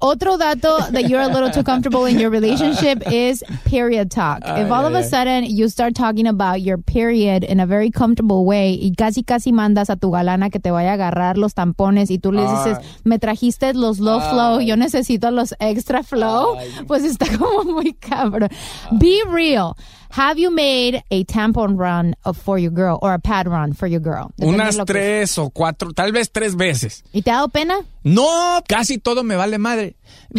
Otro 0.00 0.36
dato 0.38 0.78
that 0.92 1.08
you're 1.08 1.20
a 1.20 1.26
little 1.26 1.50
too 1.50 1.64
comfortable 1.64 2.06
in 2.06 2.18
your 2.20 2.30
relationship 2.30 3.02
is 3.12 3.42
period 3.64 4.10
talk. 4.12 4.38
if 4.44 4.70
all 4.70 4.86
of 4.86 4.94
a 4.94 5.02
sudden 5.02 5.44
you 5.44 5.68
start 5.68 5.94
talking 5.96 6.26
about 6.28 6.60
your 6.62 6.78
period 6.78 7.42
in 7.42 7.58
a 7.58 7.66
very 7.66 7.90
comfortable 7.90 8.44
way 8.46 8.78
y 8.80 8.92
casi 8.96 9.24
casi 9.24 9.50
mandas 9.52 9.90
a 9.90 9.96
tu 9.96 10.10
galana 10.12 10.50
que 10.50 10.60
te 10.60 10.70
vaya 10.70 10.92
a 10.92 10.94
agarrar 10.94 11.36
los 11.36 11.52
tampones 11.54 12.10
y 12.10 12.18
tú 12.18 12.30
le 12.32 12.42
dices, 12.42 12.78
Ay. 12.78 12.84
me 13.04 13.18
trajiste 13.18 13.74
los 13.74 13.98
low 13.98 14.20
flow, 14.20 14.60
yo 14.60 14.76
necesito 14.76 15.30
los 15.32 15.52
extra 15.58 16.02
flow, 16.04 16.56
pues 16.86 17.04
está 17.04 17.26
como 17.38 17.64
muy 17.64 17.92
cabrón. 17.94 18.48
Be 18.92 19.20
real. 19.30 19.74
Have 20.12 20.40
you 20.40 20.50
made 20.50 21.04
a 21.10 21.24
tampon 21.24 21.76
run 21.78 22.14
for 22.34 22.58
your 22.58 22.72
girl 22.72 22.98
or 23.00 23.12
a 23.12 23.18
pad 23.18 23.46
run 23.46 23.72
for 23.74 23.86
your 23.88 24.00
girl? 24.02 24.32
Unas 24.38 24.76
tres 24.84 25.38
o 25.38 25.50
cuatro, 25.50 25.92
tal 25.92 26.10
vez 26.12 26.30
tres 26.32 26.56
veces. 26.56 27.04
¿Y 27.12 27.22
te 27.22 27.30
ha 27.30 27.34
dado 27.34 27.48
pena? 27.48 27.76
No, 28.02 28.60
casi 28.68 28.98
todo 28.98 29.22
me 29.22 29.36
vale 29.36 29.58
madre. 29.58 29.96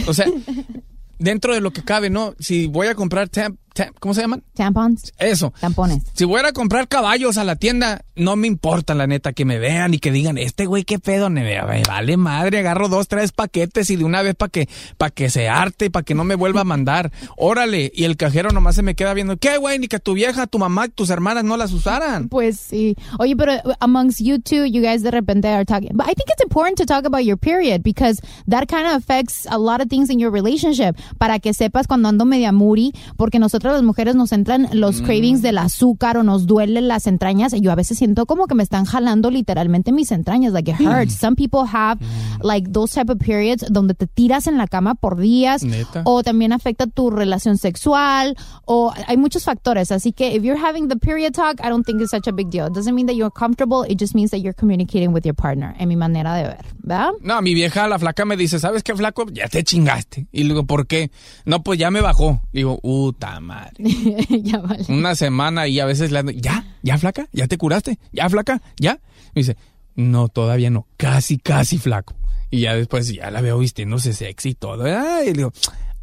O 0.08 0.14
sea, 0.14 0.26
dentro 1.20 1.54
de 1.54 1.62
lo 1.62 1.72
que 1.72 1.84
cabe, 1.84 2.10
¿no? 2.10 2.34
Si 2.40 2.68
voy 2.68 2.88
a 2.88 2.96
comprar 2.96 3.30
tam- 3.30 3.56
tam- 3.56 3.58
¿cómo 4.00 4.14
se 4.14 4.22
llaman? 4.22 4.44
Tampons. 4.54 5.14
Eso. 5.18 5.54
Tampones. 5.60 6.04
Si 6.14 6.26
voy 6.26 6.42
a 6.42 6.52
comprar 6.52 6.88
caballos 6.88 7.38
a 7.38 7.44
la 7.44 7.56
tienda, 7.56 8.04
no 8.16 8.36
me 8.36 8.48
importa, 8.48 8.94
la 8.94 9.08
neta, 9.08 9.34
que 9.34 9.46
me 9.46 9.60
vean 9.60 9.94
y 9.94 10.00
que 10.00 10.12
digan, 10.12 10.38
este 10.38 10.66
güey, 10.66 10.84
qué 10.84 11.00
pedo, 11.00 11.30
me, 11.30 11.60
vale 11.88 12.18
madre, 12.18 12.60
agarro 12.60 12.90
dos, 12.90 13.08
tres 13.08 13.32
paquetes 13.32 13.90
y 13.90 13.96
de 13.96 14.04
una 14.04 14.22
vez 14.22 14.36
para 14.36 14.50
que, 14.50 14.68
pa 14.98 15.10
que 15.10 15.30
se 15.30 15.48
arte, 15.48 15.90
para 15.90 16.04
que 16.04 16.16
no 16.16 16.24
me 16.24 16.36
vuelva 16.36 16.62
a 16.62 16.66
mandar. 16.66 17.12
Órale, 17.38 17.92
y 17.96 18.04
el 18.04 18.18
cajero 18.18 18.50
nomás 18.52 18.76
se 18.76 18.84
me 18.84 18.96
queda 18.96 19.14
viendo, 19.14 19.38
¿qué 19.38 19.58
güey? 19.58 19.80
Ni 19.80 19.88
que 19.88 20.00
tu 20.00 20.14
vieja, 20.14 20.48
tu 20.48 20.60
mamá, 20.60 20.88
tus 20.90 21.10
hermanas 21.10 21.44
no 21.44 21.58
las 21.58 21.72
usaran. 21.72 22.30
Pues 22.30 22.60
sí. 22.60 22.96
Oye, 23.20 23.36
pero 23.36 23.54
amongst 23.80 24.20
you 24.20 24.40
two, 24.40 24.66
you 24.66 24.82
guys 24.82 25.04
de 25.04 25.12
repente 25.12 25.48
are 25.48 25.66
talking. 25.66 25.92
But 25.94 26.08
I 26.08 26.14
think 26.14 26.30
it's 26.30 26.44
important 26.44 26.78
to 26.80 26.86
talk 26.86 27.06
about 27.06 27.24
your 27.24 27.38
period 27.38 27.84
because 27.84 28.22
that 28.48 28.68
kind 28.68 28.86
of 28.88 28.94
affects 28.94 29.48
a 29.50 29.58
lot 29.58 29.82
of 29.82 29.90
things 29.90 30.10
in 30.10 30.20
your 30.20 30.32
relationship. 30.32 30.98
Para 31.18 31.40
que 31.40 31.54
sepas 31.54 31.88
cuando 31.88 32.10
ando 32.10 32.26
media 32.26 32.52
moody, 32.52 32.92
porque 33.18 33.40
nosotros 33.40 33.61
nosotros 33.62 33.74
las 33.78 33.84
mujeres 33.86 34.15
nos 34.15 34.32
entran 34.32 34.67
los 34.74 35.02
Mm. 35.02 35.06
cravings 35.06 35.41
del 35.43 35.60
azúcar 35.60 36.17
o 36.17 36.24
nos 36.24 36.47
duelen 36.47 36.88
las 36.88 37.06
entrañas, 37.06 37.54
yo 37.54 37.71
a 37.71 37.76
veces 37.76 38.00
siento 38.00 38.26
como 38.26 38.47
que 38.47 38.56
me 38.56 38.63
están 38.63 38.86
jalando 38.86 39.30
literalmente 39.30 39.91
mis 39.91 40.12
entrañas, 40.12 40.52
like 40.52 40.71
it 40.71 40.80
hurts. 40.80 41.13
Some 41.13 41.36
people 41.36 41.62
have 41.71 42.02
Mm. 42.04 42.41
like 42.43 42.71
those 42.71 42.95
type 43.00 43.12
of 43.12 43.19
periods 43.19 43.63
donde 43.69 43.93
te 43.93 44.08
tiras 44.08 44.47
en 44.47 44.58
la 44.58 44.65
cama 44.65 44.95
por 44.95 45.19
días 45.19 45.63
Neta. 45.63 46.02
o 46.06 46.24
también 46.24 46.54
afecta 46.54 46.88
tu 46.88 47.12
relación 47.12 47.60
sexual 47.60 48.36
o 48.65 48.91
hay 49.08 49.17
muchos 49.17 49.43
factores, 49.43 49.91
así 49.91 50.12
que 50.12 50.36
if 50.36 50.41
you're 50.41 50.60
having 50.60 50.88
the 50.88 50.95
period 50.97 51.34
talk, 51.34 51.60
I 51.63 51.69
don't 51.69 51.86
think 51.86 52.02
it's 52.02 52.10
such 52.10 52.28
a 52.28 52.32
big 52.32 52.50
deal. 52.50 52.65
It 52.67 52.74
doesn't 52.74 52.95
mean 52.95 53.06
that 53.06 53.15
you're 53.15 53.32
comfortable, 53.32 53.86
it 53.88 54.00
just 54.00 54.15
means 54.15 54.32
that 54.32 54.39
you're 54.39 54.56
communicating 54.58 55.13
with 55.13 55.24
your 55.24 55.36
partner, 55.36 55.76
en 55.78 55.88
mi 55.88 55.95
manera 55.95 56.34
de 56.34 56.43
ver, 56.45 56.65
¿verdad? 56.82 57.12
No, 57.21 57.39
mi 57.43 57.54
vieja, 57.54 57.88
la 57.88 58.00
flaca, 58.00 58.26
me 58.26 58.36
dice, 58.36 58.58
¿sabes 58.60 58.82
qué, 58.82 58.95
flaco? 58.95 59.28
Ya 59.32 59.47
te 59.47 59.63
chingaste. 59.63 60.28
Y 60.32 60.43
le 60.45 60.50
digo, 60.50 60.65
¿por 60.65 60.88
qué? 60.88 61.12
No, 61.45 61.62
pues 61.62 61.78
ya 61.78 61.91
me 61.91 62.02
bajó. 62.02 62.41
Digo, 62.52 62.80
puta 62.82 63.39
madre. 63.56 63.84
ya 64.44 64.60
vale. 64.60 64.86
Una 64.90 65.16
semana 65.16 65.68
y 65.68 65.80
a 65.80 65.86
veces 65.86 66.12
le 66.12 66.20
ando, 66.20 66.32
¿ya? 66.32 66.78
¿Ya, 66.82 66.98
flaca? 66.98 67.28
¿Ya 67.32 67.48
te 67.48 67.58
curaste? 67.58 68.00
¿Ya, 68.12 68.30
flaca? 68.30 68.62
¿Ya? 68.78 69.00
Me 69.34 69.42
dice, 69.42 69.58
no, 69.96 70.28
todavía 70.30 70.70
no. 70.70 70.88
Casi, 70.98 71.38
casi, 71.38 71.78
flaco. 71.78 72.16
Y 72.50 72.62
ya 72.62 72.76
después 72.76 73.08
ya 73.14 73.32
la 73.32 73.42
veo 73.42 73.58
vistiéndose 73.60 74.14
sexy 74.14 74.50
y 74.50 74.56
todo. 74.56 74.84
Ay, 74.86 75.30
y 75.30 75.32
le 75.32 75.38
digo, 75.38 75.52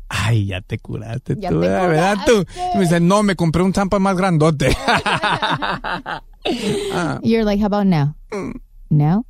ay, 0.09 0.47
ya 0.47 0.61
te 0.61 0.79
curaste 0.79 1.37
Ya 1.39 1.51
tú, 1.51 1.61
te 1.61 1.69
¿verdad, 1.69 1.89
¿verdad 1.89 2.17
tú? 2.27 2.45
Y 2.75 2.77
me 2.77 2.85
dice, 2.85 3.01
no, 3.01 3.23
me 3.23 3.37
compré 3.37 3.63
un 3.63 3.75
zampa 3.75 3.99
más 3.99 4.17
grandote. 4.17 4.75
Ah. 6.93 7.19
You're 7.23 7.45
like, 7.45 7.61
how 7.61 7.67
about 7.67 7.87
now? 7.87 8.15
No. 8.91 9.27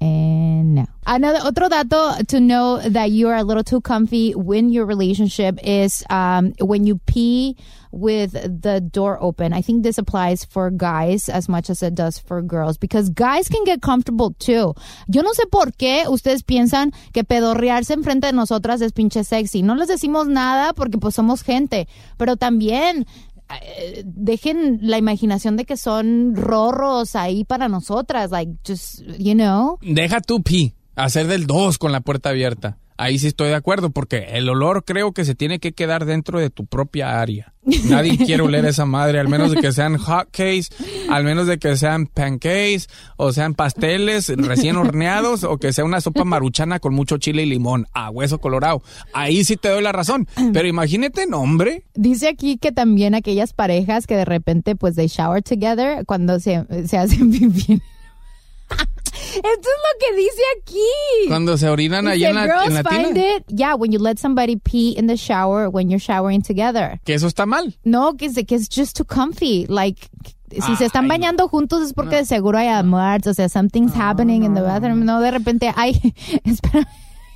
And 0.00 0.74
no. 0.74 0.86
Another 1.06 1.40
otro 1.42 1.68
dato 1.68 2.22
to 2.28 2.40
know 2.40 2.78
that 2.78 3.10
you 3.10 3.28
are 3.28 3.36
a 3.36 3.42
little 3.42 3.64
too 3.64 3.80
comfy 3.80 4.32
when 4.32 4.70
your 4.70 4.86
relationship 4.86 5.58
is 5.62 6.04
um, 6.08 6.52
when 6.60 6.86
you 6.86 6.98
pee 7.06 7.56
with 7.90 8.32
the 8.62 8.80
door 8.80 9.18
open. 9.20 9.52
I 9.52 9.62
think 9.62 9.82
this 9.82 9.98
applies 9.98 10.44
for 10.44 10.70
guys 10.70 11.28
as 11.28 11.48
much 11.48 11.70
as 11.70 11.82
it 11.82 11.94
does 11.94 12.18
for 12.18 12.40
girls 12.42 12.78
because 12.78 13.10
guys 13.10 13.48
can 13.48 13.64
get 13.64 13.82
comfortable 13.82 14.34
too. 14.38 14.74
Yo 15.08 15.22
no 15.22 15.32
sé 15.32 15.50
por 15.50 15.72
qué 15.72 16.06
ustedes 16.06 16.42
piensan 16.44 16.92
que 17.12 17.24
pedorrearse 17.24 17.92
enfrente 17.94 18.26
de 18.26 18.32
nosotras 18.32 18.80
es 18.80 18.92
pinche 18.92 19.24
sexy. 19.24 19.62
No 19.62 19.74
les 19.74 19.88
decimos 19.88 20.28
nada 20.28 20.72
porque 20.72 20.98
pues 20.98 21.14
somos 21.14 21.42
gente, 21.42 21.88
pero 22.16 22.36
también 22.36 23.06
dejen 24.04 24.78
la 24.82 24.98
imaginación 24.98 25.56
de 25.56 25.64
que 25.64 25.76
son 25.76 26.34
rorros 26.36 27.16
ahí 27.16 27.44
para 27.44 27.68
nosotras, 27.68 28.30
like 28.30 28.52
just, 28.66 29.00
you 29.18 29.34
know. 29.34 29.78
Deja 29.82 30.20
tu 30.20 30.42
pi, 30.42 30.74
hacer 31.04 31.26
del 31.26 31.46
2 31.46 31.78
con 31.78 31.92
la 31.92 32.00
puerta 32.00 32.30
abierta. 32.30 32.78
Ahí 33.00 33.18
sí 33.18 33.28
estoy 33.28 33.48
de 33.48 33.54
acuerdo, 33.54 33.88
porque 33.88 34.26
el 34.32 34.46
olor 34.50 34.84
creo 34.84 35.12
que 35.12 35.24
se 35.24 35.34
tiene 35.34 35.58
que 35.58 35.72
quedar 35.72 36.04
dentro 36.04 36.38
de 36.38 36.50
tu 36.50 36.66
propia 36.66 37.18
área. 37.18 37.54
Nadie 37.88 38.18
quiere 38.26 38.42
oler 38.42 38.66
esa 38.66 38.84
madre, 38.84 39.18
al 39.18 39.26
menos 39.26 39.50
de 39.50 39.56
que 39.56 39.72
sean 39.72 39.96
hotcakes, 39.96 40.66
al 41.08 41.24
menos 41.24 41.46
de 41.46 41.58
que 41.58 41.78
sean 41.78 42.06
pancakes, 42.06 42.88
o 43.16 43.32
sean 43.32 43.54
pasteles 43.54 44.28
recién 44.36 44.76
horneados, 44.76 45.44
o 45.44 45.56
que 45.56 45.72
sea 45.72 45.86
una 45.86 46.02
sopa 46.02 46.24
maruchana 46.24 46.78
con 46.78 46.92
mucho 46.92 47.16
chile 47.16 47.44
y 47.44 47.46
limón, 47.46 47.86
a 47.94 48.10
hueso 48.10 48.38
colorado. 48.38 48.82
Ahí 49.14 49.44
sí 49.44 49.56
te 49.56 49.70
doy 49.70 49.82
la 49.82 49.92
razón. 49.92 50.28
Pero 50.52 50.68
imagínate, 50.68 51.26
no, 51.26 51.40
hombre. 51.40 51.84
Dice 51.94 52.28
aquí 52.28 52.58
que 52.58 52.70
también 52.70 53.14
aquellas 53.14 53.54
parejas 53.54 54.06
que 54.06 54.16
de 54.16 54.26
repente 54.26 54.76
pues 54.76 54.94
they 54.94 55.06
shower 55.06 55.42
together 55.42 56.04
cuando 56.04 56.38
se, 56.38 56.66
se 56.86 56.98
hacen 56.98 57.30
pipí. 57.32 57.80
Esto 59.34 59.40
es 59.42 59.52
lo 59.52 59.98
que 59.98 60.16
dice 60.16 60.42
aquí. 60.60 61.28
Cuando 61.28 61.56
se 61.56 61.68
orinan 61.68 62.08
ahí 62.08 62.24
en 62.24 62.34
la, 62.34 62.44
girls 62.44 62.66
en 62.66 62.74
la 62.74 62.82
tina. 62.82 63.04
find 63.04 63.16
it, 63.16 63.44
yeah, 63.48 63.74
when 63.74 63.92
you 63.92 63.98
let 63.98 64.16
somebody 64.16 64.56
pee 64.56 64.94
in 64.96 65.06
the 65.06 65.16
shower 65.16 65.68
when 65.68 65.88
you're 65.88 66.00
showering 66.00 66.42
together. 66.42 67.00
Que 67.04 67.14
eso 67.14 67.26
está 67.26 67.46
mal. 67.46 67.74
No, 67.84 68.16
que 68.16 68.26
es, 68.26 68.34
que 68.46 68.54
es 68.54 68.68
just 68.68 68.96
too 68.96 69.04
comfy. 69.04 69.66
Like, 69.68 70.08
si 70.50 70.76
se 70.76 70.84
están 70.84 71.06
bañando 71.06 71.48
juntos 71.48 71.82
es 71.82 71.92
porque 71.92 72.16
de 72.16 72.24
seguro 72.24 72.58
hay 72.58 72.68
amores, 72.68 73.26
o 73.26 73.34
sea, 73.34 73.48
something's 73.48 73.94
happening 73.94 74.42
in 74.42 74.54
the 74.54 74.62
bathroom. 74.62 75.04
No, 75.04 75.20
de 75.20 75.30
repente, 75.30 75.72
ay, 75.76 76.00
espera. 76.44 76.88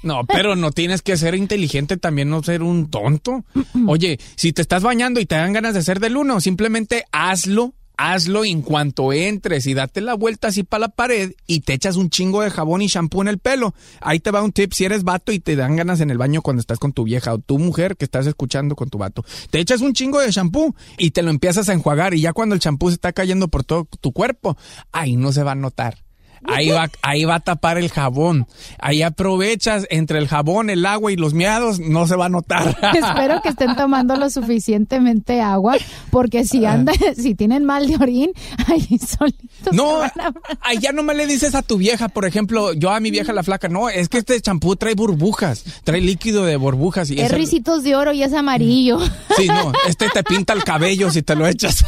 No, 0.03 0.25
pero 0.27 0.55
no 0.55 0.71
tienes 0.71 1.01
que 1.01 1.17
ser 1.17 1.35
inteligente 1.35 1.97
también, 1.97 2.29
no 2.29 2.43
ser 2.43 2.63
un 2.63 2.91
tonto. 2.91 3.45
Oye, 3.87 4.19
si 4.37 4.53
te 4.53 4.61
estás 4.61 4.83
bañando 4.83 5.19
y 5.19 5.25
te 5.25 5.35
dan 5.35 5.55
ganas 5.55 5.73
de 5.73 5.83
ser 5.83 5.99
del 5.99 6.19
uno, 6.19 6.43
simplemente 6.43 7.05
hazlo, 7.11 7.73
hazlo 7.97 8.45
en 8.45 8.63
cuanto 8.63 9.13
entres 9.13 9.67
y 9.67 9.75
date 9.75 10.01
la 10.01 10.15
vuelta 10.15 10.49
así 10.49 10.63
para 10.63 10.83
la 10.83 10.89
pared 10.89 11.33
y 11.47 11.61
te 11.61 11.75
echas 11.75 11.97
un 11.97 12.11
chingo 12.11 12.43
de 12.43 12.51
jabón 12.51 12.83
y 12.83 12.89
shampoo 12.89 13.23
en 13.23 13.29
el 13.29 13.39
pelo. 13.39 13.75
Ahí 14.01 14.21
te 14.21 14.31
va 14.31 14.43
un 14.43 14.53
tip 14.53 14.73
si 14.73 14.85
eres 14.85 15.05
vato 15.05 15.33
y 15.33 15.41
te 15.41 15.57
dan 15.57 15.77
ganas 15.77 16.01
en 16.01 16.11
el 16.11 16.19
baño 16.19 16.43
cuando 16.43 16.61
estás 16.61 16.79
con 16.79 16.93
tu 16.93 17.05
vieja 17.05 17.33
o 17.33 17.39
tu 17.39 17.59
mujer 17.59 17.97
que 17.97 18.05
estás 18.05 18.27
escuchando 18.27 18.77
con 18.77 18.91
tu 18.91 18.99
vato. 18.99 19.25
Te 19.51 19.61
echas 19.61 19.81
un 19.81 19.93
chingo 19.93 20.21
de 20.21 20.31
shampoo 20.31 20.75
y 20.99 21.11
te 21.11 21.23
lo 21.23 21.31
empiezas 21.31 21.69
a 21.69 21.73
enjuagar 21.73 22.15
y 22.15 22.21
ya 22.21 22.33
cuando 22.33 22.55
el 22.55 22.61
shampoo 22.61 22.91
se 22.91 22.95
está 22.95 23.13
cayendo 23.13 23.49
por 23.49 23.65
todo 23.65 23.89
tu 24.01 24.13
cuerpo, 24.13 24.57
ahí 24.93 25.17
no 25.17 25.33
se 25.33 25.43
va 25.43 25.53
a 25.53 25.57
notar. 25.57 26.04
Ahí 26.47 26.69
va, 26.71 26.91
ahí 27.03 27.25
va 27.25 27.37
a 27.37 27.41
tapar 27.41 27.79
el 27.79 27.91
jabón. 27.91 28.47
Ahí 28.79 29.03
aprovechas 29.03 29.87
entre 29.91 30.19
el 30.19 30.29
jabón, 30.29 30.71
el 30.71 30.85
agua 30.87 31.11
y 31.13 31.17
los 31.17 31.35
miados, 31.35 31.81
no 31.81 32.07
se 32.07 32.17
va 32.17 32.27
a 32.27 32.29
notar. 32.29 32.77
Espero 32.95 33.41
que 33.43 33.49
estén 33.51 33.77
tomando 33.77 34.17
lo 34.17 34.29
suficientemente 34.31 35.41
agua, 35.41 35.77
porque 36.11 36.45
si 36.45 36.65
andan, 36.67 36.95
si 37.17 37.35
tienen 37.35 37.65
mal 37.65 37.87
de 37.87 37.97
orín, 37.97 38.31
ahí 38.67 38.99
solitos. 38.99 39.73
No, 39.73 39.99
van 39.99 40.11
a- 40.21 40.33
ahí 40.61 40.79
ya 40.79 40.93
no 40.93 41.03
me 41.03 41.15
le 41.15 41.27
dices 41.27 41.55
a 41.55 41.63
tu 41.63 41.77
vieja, 41.79 42.09
por 42.09 42.25
ejemplo, 42.25 42.73
yo 42.75 42.91
a 42.91 43.01
mi 43.01 43.11
vieja 43.11 43.33
la 43.33 43.43
flaca, 43.43 43.69
no, 43.69 43.89
es 43.89 44.09
que 44.09 44.19
este 44.19 44.41
champú 44.41 44.77
trae 44.77 44.95
burbujas, 44.95 45.65
trae 45.85 46.01
líquido 46.01 46.45
de 46.45 46.57
burbujas 46.57 47.11
y 47.11 47.15
es 47.21 47.27
ese- 47.27 47.37
risitos 47.37 47.83
de 47.83 47.97
oro 47.97 48.13
y 48.13 48.23
es 48.23 48.33
amarillo. 48.35 48.99
Sí, 49.37 49.47
no, 49.49 49.73
este 49.89 50.09
te 50.11 50.23
pinta 50.23 50.53
el 50.53 50.63
cabello 50.65 51.11
si 51.11 51.23
te 51.23 51.35
lo 51.35 51.47
echas. 51.47 51.85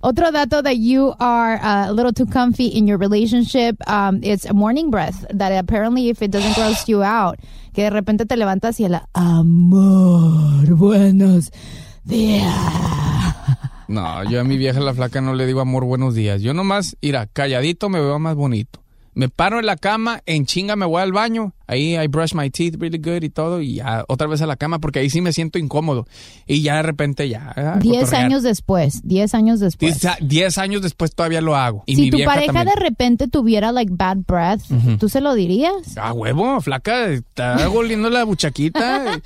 Otro 0.00 0.30
dato 0.32 0.62
that 0.62 0.74
you 0.76 1.14
are 1.18 1.58
a 1.62 1.90
little 1.92 2.12
too 2.12 2.26
comfy 2.44 2.66
in 2.66 2.86
your 2.86 2.98
relationship, 2.98 3.76
um, 3.88 4.20
it's 4.22 4.44
a 4.44 4.52
morning 4.52 4.90
breath 4.90 5.24
that 5.30 5.50
apparently 5.50 6.10
if 6.10 6.20
it 6.20 6.30
doesn't 6.30 6.54
gross 6.54 6.86
you 6.86 7.02
out, 7.02 7.38
que 7.72 7.84
de 7.84 7.90
repente 7.90 8.26
te 8.26 8.36
levantas 8.36 8.78
y 8.80 8.84
el 8.84 9.00
amor, 9.14 10.66
buenos 10.76 11.50
días. 12.04 12.52
No, 13.88 14.24
yo 14.24 14.40
a 14.40 14.44
mi 14.44 14.58
vieja 14.58 14.80
la 14.80 14.92
flaca 14.92 15.20
no 15.20 15.34
le 15.34 15.46
digo 15.46 15.60
amor, 15.60 15.84
buenos 15.84 16.14
días. 16.14 16.42
Yo 16.42 16.52
nomás, 16.52 16.96
mira, 17.00 17.26
calladito 17.26 17.88
me 17.88 18.00
veo 18.00 18.18
más 18.18 18.34
bonito. 18.34 18.83
Me 19.14 19.28
paro 19.28 19.60
en 19.60 19.66
la 19.66 19.76
cama, 19.76 20.22
en 20.26 20.44
chinga 20.46 20.74
me 20.76 20.86
voy 20.86 21.00
al 21.00 21.12
baño, 21.12 21.54
ahí 21.68 21.96
I 21.96 22.06
brush 22.08 22.34
my 22.34 22.50
teeth 22.50 22.74
really 22.80 22.98
good 22.98 23.22
y 23.22 23.30
todo, 23.30 23.60
y 23.60 23.76
ya 23.76 24.04
otra 24.08 24.26
vez 24.26 24.42
a 24.42 24.46
la 24.46 24.56
cama 24.56 24.80
porque 24.80 24.98
ahí 24.98 25.08
sí 25.10 25.20
me 25.20 25.32
siento 25.32 25.58
incómodo. 25.58 26.06
Y 26.46 26.62
ya 26.62 26.76
de 26.76 26.82
repente 26.82 27.28
ya. 27.28 27.54
Diez 27.80 28.04
cotorrear. 28.06 28.24
años 28.24 28.42
después, 28.42 29.00
diez 29.04 29.34
años 29.34 29.60
después. 29.60 30.00
Diez, 30.00 30.14
diez 30.20 30.58
años 30.58 30.82
después 30.82 31.14
todavía 31.14 31.40
lo 31.40 31.54
hago. 31.56 31.84
Y 31.86 31.94
si 31.96 32.02
mi 32.02 32.10
tu 32.10 32.16
vieja 32.16 32.32
pareja 32.32 32.52
también. 32.52 32.74
de 32.74 32.80
repente 32.82 33.28
tuviera 33.28 33.70
like 33.72 33.92
bad 33.94 34.18
breath, 34.26 34.62
Ujú. 34.70 34.96
¿tú 34.98 35.08
se 35.08 35.20
lo 35.20 35.34
dirías? 35.34 35.96
Ah, 35.96 36.12
huevo, 36.12 36.60
flaca, 36.60 37.06
está 37.06 37.68
oliendo 37.74 38.10
la 38.10 38.24
buchaquita. 38.24 39.20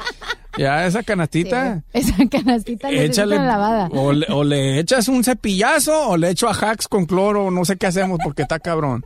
Ya 0.58 0.86
esa 0.86 1.02
canastita. 1.02 1.82
Esa 1.92 2.16
canastita 2.30 2.90
Échale, 2.90 3.36
una 3.36 3.46
lavada. 3.46 3.88
o 3.92 4.12
le, 4.12 4.26
o 4.30 4.44
le 4.44 4.80
echas 4.80 5.08
un 5.08 5.24
cepillazo 5.24 6.08
o 6.10 6.16
le 6.16 6.30
echo 6.30 6.48
a 6.48 6.52
hacks 6.52 6.88
con 6.88 7.06
cloro, 7.06 7.50
no 7.50 7.64
sé 7.64 7.76
qué 7.76 7.86
hacemos 7.86 8.18
porque 8.22 8.42
está 8.42 8.58
cabrón. 8.58 9.04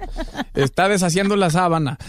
Está 0.54 0.88
deshaciendo 0.88 1.36
la 1.36 1.50
sábana. 1.50 1.98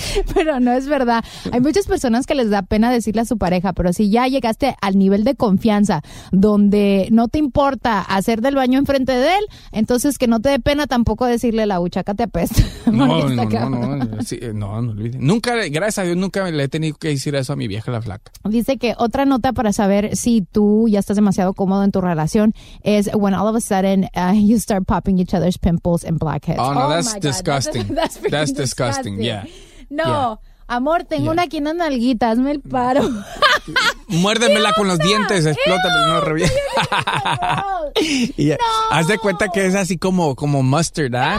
Pero 0.34 0.60
no 0.60 0.72
es 0.72 0.86
verdad. 0.86 1.24
Hay 1.52 1.60
muchas 1.60 1.86
personas 1.86 2.26
que 2.26 2.34
les 2.34 2.50
da 2.50 2.62
pena 2.62 2.90
decirle 2.90 3.22
a 3.22 3.24
su 3.24 3.38
pareja, 3.38 3.72
pero 3.72 3.92
si 3.92 4.10
ya 4.10 4.26
llegaste 4.26 4.76
al 4.80 4.98
nivel 4.98 5.24
de 5.24 5.34
confianza 5.34 6.02
donde 6.30 7.08
no 7.10 7.28
te 7.28 7.38
importa 7.38 8.00
hacer 8.00 8.40
del 8.40 8.54
baño 8.54 8.78
enfrente 8.78 9.12
de 9.12 9.38
él, 9.38 9.44
entonces 9.72 10.18
que 10.18 10.26
no 10.26 10.40
te 10.40 10.50
dé 10.50 10.60
pena 10.60 10.86
tampoco 10.86 11.26
decirle 11.26 11.66
la 11.66 11.78
buchaca 11.78 12.14
te 12.14 12.24
apesta. 12.24 12.62
No, 12.92 13.28
no, 13.28 13.44
no, 13.46 13.96
no, 13.96 14.22
sí, 14.22 14.38
no, 14.52 14.82
no. 14.82 14.94
Nunca, 14.94 15.54
gracias 15.70 15.98
a 15.98 16.02
Dios, 16.02 16.16
nunca 16.16 16.50
le 16.50 16.64
he 16.64 16.68
tenido 16.68 16.96
que 16.96 17.08
decir 17.08 17.34
eso 17.34 17.52
a 17.52 17.56
mi 17.56 17.66
vieja 17.66 17.90
la 17.90 18.02
flaca. 18.02 18.32
Dice 18.44 18.76
que 18.76 18.94
otra 18.98 19.24
nota 19.24 19.52
para 19.52 19.72
saber 19.72 20.16
si 20.16 20.42
tú 20.42 20.88
ya 20.88 20.98
estás 20.98 21.16
demasiado 21.16 21.54
cómodo 21.54 21.84
en 21.84 21.90
tu 21.90 22.00
relación 22.00 22.54
es 22.82 23.10
when 23.14 23.34
all 23.34 23.48
of 23.48 23.56
a 23.56 23.60
sudden 23.60 24.08
uh, 24.14 24.32
you 24.34 24.58
start 24.58 24.84
popping 24.86 25.18
each 25.18 25.32
other's 25.34 25.58
pimples 25.58 26.04
and 26.04 26.18
blackheads. 26.18 26.60
Oh, 26.60 26.74
no, 26.74 26.88
my 26.88 26.94
that's 26.96 27.14
God, 27.14 27.22
disgusting. 27.22 27.94
That's, 27.94 28.18
freaking 28.18 28.30
That's 28.30 28.52
disgusting, 28.52 29.22
yeah. 29.22 29.44
No, 29.92 30.40
amor, 30.66 31.04
tengo 31.04 31.24
Yeah. 31.24 31.32
una 31.32 31.42
aquí 31.42 31.58
en 31.58 31.64
las 31.64 31.74
nalguitas, 31.74 32.32
hazme 32.32 32.52
el 32.52 32.60
paro. 32.60 33.02
Muérdemela 34.08 34.72
con 34.72 34.88
los 34.88 34.98
dientes, 34.98 35.46
explótame, 35.46 36.06
no 36.08 36.20
revienta. 36.20 36.54
Y 38.00 38.46
ya, 38.46 38.56
Haz 38.90 39.06
de 39.06 39.18
cuenta 39.18 39.48
que 39.48 39.66
es 39.66 39.74
así 39.74 39.98
como, 39.98 40.34
como 40.34 40.62
mustard, 40.62 41.14
¿ah? 41.14 41.38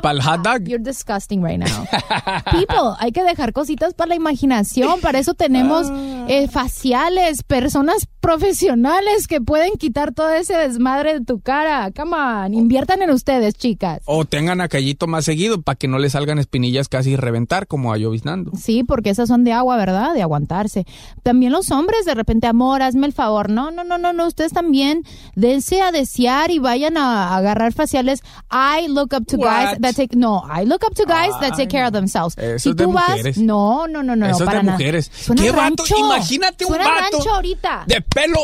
Para 0.00 0.14
el 0.14 0.22
hot 0.22 0.42
dog. 0.42 0.64
You're 0.64 0.82
disgusting 0.82 1.42
right 1.44 1.58
now. 1.58 1.84
People, 2.50 2.96
hay 2.98 3.12
que 3.12 3.22
dejar 3.24 3.52
cositas 3.52 3.94
para 3.94 4.10
la 4.10 4.14
imaginación. 4.14 5.00
Para 5.00 5.18
eso 5.18 5.34
tenemos 5.34 5.90
Ah. 5.90 6.26
eh, 6.28 6.48
faciales, 6.48 7.42
personas 7.42 8.06
profesionales 8.20 9.26
que 9.26 9.40
pueden 9.40 9.72
quitar 9.74 10.12
todo 10.12 10.30
ese 10.30 10.54
desmadre 10.56 11.14
de 11.18 11.24
tu 11.24 11.40
cara. 11.40 11.90
Come 11.94 12.16
on, 12.16 12.54
inviertan 12.54 13.02
en 13.02 13.10
ustedes, 13.10 13.54
chicas. 13.54 14.00
O 14.06 14.24
tengan 14.24 14.60
aquellito 14.60 15.06
más 15.06 15.24
seguido 15.24 15.60
para 15.62 15.76
que 15.76 15.88
no 15.88 15.98
le 15.98 16.08
salgan 16.10 16.38
espinillas 16.38 16.88
casi 16.88 17.16
reventar 17.16 17.66
como 17.66 17.92
a 17.92 17.98
lloviznando. 17.98 18.52
Sí, 18.56 18.84
porque 18.84 19.10
esas 19.10 19.28
son 19.28 19.44
de 19.44 19.52
agua, 19.52 19.76
¿verdad? 19.76 20.14
De 20.14 20.22
aguantarse. 20.22 20.86
También 21.22 21.52
los 21.52 21.70
hombres, 21.70 22.04
de 22.04 22.14
repente, 22.14 22.46
amor, 22.46 22.82
hazme 22.82 23.06
el 23.06 23.12
favor. 23.12 23.50
No, 23.50 23.70
no, 23.70 23.84
no, 23.84 23.98
no, 23.98 24.12
no. 24.12 24.26
Ustedes 24.26 24.52
también 24.52 25.02
dense 25.34 25.80
a 25.82 25.92
desear 25.92 26.50
y 26.50 26.58
vayan 26.58 26.96
a, 26.96 27.36
agarrar 27.36 27.72
faciales. 27.72 28.22
I 28.50 28.88
look 28.88 29.12
up 29.14 29.26
to 29.26 29.36
guys 29.36 29.78
that 29.82 29.94
take. 29.94 30.14
No, 30.16 30.42
I 30.48 30.64
look 30.64 30.82
up 30.84 30.94
to 30.94 31.04
guys 31.04 31.32
that 31.40 31.54
take 31.56 31.68
care 31.68 31.84
of 31.86 31.92
themselves. 31.92 32.34
Eso 32.38 32.58
si 32.58 32.70
es 32.70 32.76
de 32.76 32.84
tú 32.84 32.92
vas. 32.92 33.08
mujeres. 33.10 33.36
No, 33.38 33.86
no, 33.86 34.02
no, 34.02 34.16
no. 34.16 34.26
Eso 34.26 34.44
es 34.44 34.46
para 34.46 34.58
de 34.58 34.64
nada. 34.64 34.78
mujeres. 34.78 35.10
Suena 35.14 35.42
¿Qué 35.42 35.50
vato? 35.50 35.60
rancho. 35.84 35.96
Imagínate 35.98 36.64
un 36.64 36.68
Suena 36.68 36.84
vato 36.88 37.00
rancho 37.18 37.34
ahorita. 37.34 37.84
de 37.86 38.00
pelo, 38.00 38.38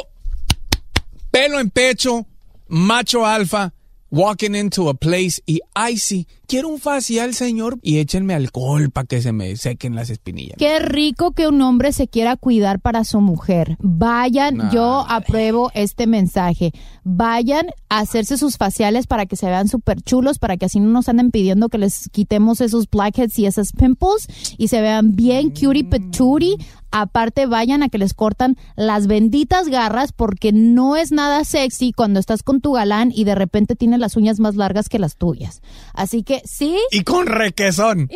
pelo 1.30 1.58
en 1.60 1.70
pecho, 1.70 2.26
macho 2.68 3.24
alfa, 3.26 3.72
walking 4.10 4.54
into 4.54 4.88
a 4.88 4.94
place 4.94 5.42
y 5.46 5.60
ay 5.74 5.96
sí, 5.98 6.26
quiero 6.46 6.68
un 6.68 6.78
facial, 6.78 7.34
señor, 7.34 7.78
y 7.82 7.98
échenme 7.98 8.34
alcohol 8.34 8.90
para 8.90 9.06
que 9.06 9.20
se 9.22 9.32
me 9.32 9.56
sequen 9.56 9.94
las 9.94 10.10
espinillas. 10.10 10.56
Qué 10.58 10.78
rico 10.78 11.32
que 11.32 11.46
un 11.46 11.60
hombre 11.62 11.92
se 11.92 12.08
quiera 12.08 12.36
cuidar 12.36 12.80
para 12.80 13.04
su 13.04 13.20
mujer. 13.20 13.76
Vayan, 13.80 14.56
Nah. 14.56 14.72
yo 14.72 15.04
apruebo 15.08 15.70
este 15.74 16.06
mensaje. 16.06 16.72
Vayan 17.04 17.66
a 17.88 18.00
hacerse 18.00 18.36
sus 18.38 18.56
faciales 18.56 19.06
para 19.06 19.26
que 19.26 19.36
se 19.36 19.46
vean 19.46 19.68
súper 19.68 20.00
chulos, 20.02 20.38
para 20.38 20.56
que 20.56 20.66
así 20.66 20.80
no 20.80 20.88
nos 20.88 21.08
anden 21.08 21.30
pidiendo 21.30 21.68
que 21.68 21.78
les 21.78 22.08
quitemos 22.10 22.60
esos 22.60 22.88
blackheads 22.88 23.38
y 23.38 23.46
esas 23.46 23.72
pimples 23.72 24.26
y 24.56 24.68
se 24.68 24.80
vean 24.80 25.12
bien 25.14 25.50
cutie 25.50 25.84
patootie. 25.84 26.56
Aparte, 26.90 27.46
vayan 27.46 27.82
a 27.82 27.88
que 27.88 27.98
les 27.98 28.14
cortan 28.14 28.56
las 28.76 29.06
benditas 29.06 29.68
garras 29.68 30.12
porque 30.12 30.52
no 30.52 30.96
es 30.96 31.12
nada 31.12 31.44
sexy 31.44 31.92
cuando 31.92 32.20
estás 32.20 32.42
con 32.42 32.60
tu 32.60 32.72
galán 32.72 33.12
y 33.14 33.24
de 33.24 33.34
repente 33.34 33.76
tiene 33.76 33.98
las 33.98 34.16
uñas 34.16 34.40
más 34.40 34.56
largas 34.56 34.88
que 34.88 34.98
las 34.98 35.16
tuyas. 35.16 35.62
Así 35.94 36.22
que 36.22 36.42
sí. 36.44 36.78
Y 36.90 37.02
con 37.02 37.26
requesón. 37.26 38.08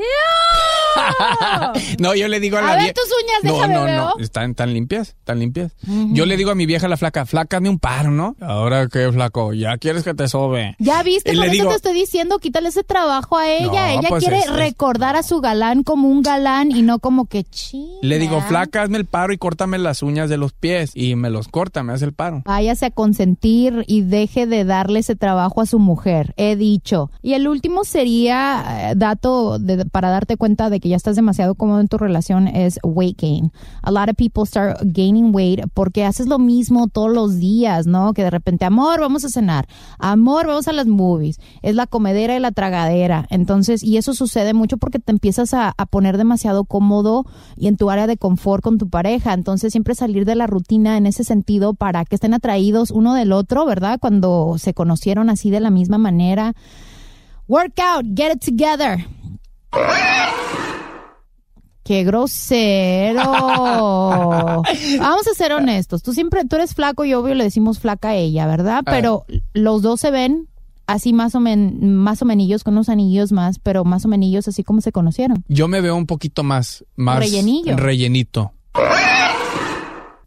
no, 1.99 2.15
yo 2.15 2.29
le 2.29 2.41
digo 2.41 2.57
a 2.59 2.63
la 2.63 2.73
A 2.73 2.77
ver 2.77 2.85
vie- 2.87 2.93
tus 2.95 3.05
uñas, 3.23 3.45
no, 3.45 3.53
déjame 3.55 3.75
no, 3.75 3.87
no, 4.17 4.19
están 4.19 4.55
tan 4.55 4.73
limpias, 4.73 5.17
tan 5.25 5.39
limpias. 5.39 5.73
Yo 6.13 6.27
le 6.27 6.37
digo 6.37 6.51
a 6.51 6.55
mi 6.55 6.67
vieja 6.67 6.89
la 6.89 6.97
flaca, 6.97 7.27
flácame 7.27 7.69
un 7.69 7.79
paro, 7.79 8.11
¿no? 8.11 8.37
Ahora 8.41 8.87
qué 8.89 9.11
flaco, 9.13 9.53
ya 9.53 9.77
quieres 9.79 10.05
que 10.05 10.15
te 10.15 10.29
sobe. 10.29 10.77
Ya 10.79 11.03
viste, 11.03 11.33
Y 11.33 11.37
por 11.37 11.45
eso 11.47 11.53
digo- 11.53 11.69
te 11.71 11.77
estoy 11.77 11.95
diciendo, 11.95 12.39
quítale 12.39 12.69
ese 12.69 12.83
trabajo 12.85 13.37
a 13.39 13.49
ella. 13.51 13.67
No, 13.93 14.01
ella 14.01 14.09
pues 14.09 14.23
quiere 14.25 14.41
es- 14.41 14.51
recordar 14.53 15.17
a 15.17 15.23
su 15.23 15.41
galán 15.41 15.83
como 15.83 16.09
un 16.09 16.23
galán 16.23 16.71
y 16.71 16.83
no 16.83 16.99
como 16.99 17.27
que 17.27 17.45
ching. 17.45 17.89
Le 18.03 18.19
digo, 18.19 18.41
flaca, 18.43 18.83
hazme 18.83 18.99
el 18.99 19.07
paro 19.07 19.33
y 19.33 19.39
córtame 19.39 19.79
las 19.79 20.03
uñas 20.03 20.29
de 20.29 20.37
los 20.37 20.53
pies. 20.53 20.91
Y 20.95 21.15
me 21.17 21.31
los 21.31 21.49
corta, 21.49 21.83
me 21.83 21.93
hace 21.93 22.05
el 22.05 22.13
paro. 22.13 22.43
Váyase 22.45 22.87
a 22.87 22.91
consentir 22.91 23.85
y 23.87 24.03
deje 24.03 24.47
de 24.47 24.65
darle 24.65 25.01
ese 25.01 25.17
trabajo 25.17 25.61
a 25.61 25.67
su 25.67 25.79
mujer. 25.79 26.35
He 26.37 26.57
dicho. 26.57 27.11
Y 27.23 27.35
el 27.35 27.49
último 27.49 27.85
sería 27.85 28.91
eh, 28.91 28.95
dato 28.97 29.59
de- 29.59 29.85
para 29.87 30.11
darte 30.11 30.37
cuenta 30.37 30.71
de 30.71 30.81
que 30.83 30.89
ya 30.89 30.97
estás 30.97 31.15
demasiado 31.15 31.55
cómodo 31.55 31.81
en 31.81 31.87
tu 31.87 31.97
relación 31.97 32.49
es 32.49 32.81
weight 32.83 33.21
gain. 33.23 33.53
A 33.83 33.93
lot 33.93 34.11
of 34.11 34.17
people 34.17 34.45
start 34.45 34.81
gaining 34.83 35.33
weight 35.33 35.61
porque 35.73 36.05
haces 36.05 36.27
lo 36.27 36.41
mismo 36.41 36.89
todos 36.89 37.13
los 37.13 37.39
días, 37.39 37.87
¿no? 37.87 38.13
Que 38.13 38.25
de 38.25 38.31
repente, 38.31 38.65
amor, 38.65 39.01
vamos 39.01 39.25
a 39.25 39.29
cenar. 39.29 39.69
Amor, 39.99 40.49
vamos 40.49 40.67
a 40.67 40.73
las 40.73 40.89
movies. 40.89 41.39
Es 41.63 41.77
la 41.77 41.87
comedera 41.87 42.37
y 42.37 42.41
la 42.41 42.51
tragadera. 42.51 43.27
Entonces, 43.31 43.85
y 43.85 43.97
eso 43.97 44.13
sucede 44.13 44.55
mucho 44.55 44.77
porque 44.77 44.99
te 44.99 45.13
empiezas 45.13 45.55
a, 45.55 45.73
poner 45.91 46.17
demasiado 46.17 46.65
cómodo 46.65 47.27
y 47.57 47.69
en 47.69 47.77
tu 47.77 47.91
área 47.91 48.07
de 48.07 48.17
confort 48.17 48.63
con 48.63 48.79
tu 48.79 48.89
pareja. 48.89 49.35
Entonces, 49.35 49.73
siempre 49.73 49.95
salir 49.95 50.25
de 50.25 50.35
la 50.35 50.49
rutina 50.49 50.97
en 50.97 51.07
ese 51.07 51.23
sentido 51.23 51.75
para 51.75 52.05
que 52.05 52.17
estén 52.17 52.35
atraídos 52.35 52.91
uno 52.91 53.15
del 53.15 53.31
otro, 53.31 53.65
¿verdad? 53.67 54.01
Cuando 54.01 54.57
se 54.59 54.75
conocieron 54.75 55.31
así 55.31 55.51
de 55.51 55.61
la 55.61 55.71
misma 55.71 55.99
manera. 55.99 56.55
Work 57.47 57.79
out, 57.79 58.07
get 58.17 58.33
it 58.35 58.45
together. 58.45 59.07
Qué 61.85 62.05
grosero. 62.05 63.23
Vamos 64.99 65.27
a 65.27 65.35
ser 65.37 65.53
honestos. 65.53 66.03
Tú 66.03 66.13
siempre, 66.13 66.45
tú 66.45 66.57
eres 66.57 66.75
flaco 66.75 67.05
y 67.05 67.15
obvio 67.15 67.35
le 67.35 67.45
decimos 67.45 67.79
flaca 67.81 68.11
a 68.11 68.15
ella, 68.15 68.47
¿verdad? 68.47 68.83
Pero 68.85 69.25
los 69.53 69.83
dos 69.83 70.01
se 70.01 70.11
ven 70.11 70.49
así 70.87 71.13
más 71.13 71.35
o 71.35 71.41
men, 71.41 71.97
más 71.97 72.23
o 72.23 72.25
menillos 72.25 72.65
con 72.65 72.75
unos 72.75 72.89
anillos 72.89 73.33
más, 73.33 73.59
pero 73.59 73.85
más 73.85 74.05
o 74.05 74.09
menillos 74.09 74.47
así 74.49 74.63
como 74.63 74.81
se 74.81 74.93
conocieron. 74.93 75.45
Yo 75.49 75.67
me 75.69 75.81
veo 75.81 75.97
un 75.97 76.07
poquito 76.07 76.43
más, 76.43 76.85
más 76.97 77.19
Rellenillo. 77.19 77.77
rellenito. 77.77 78.53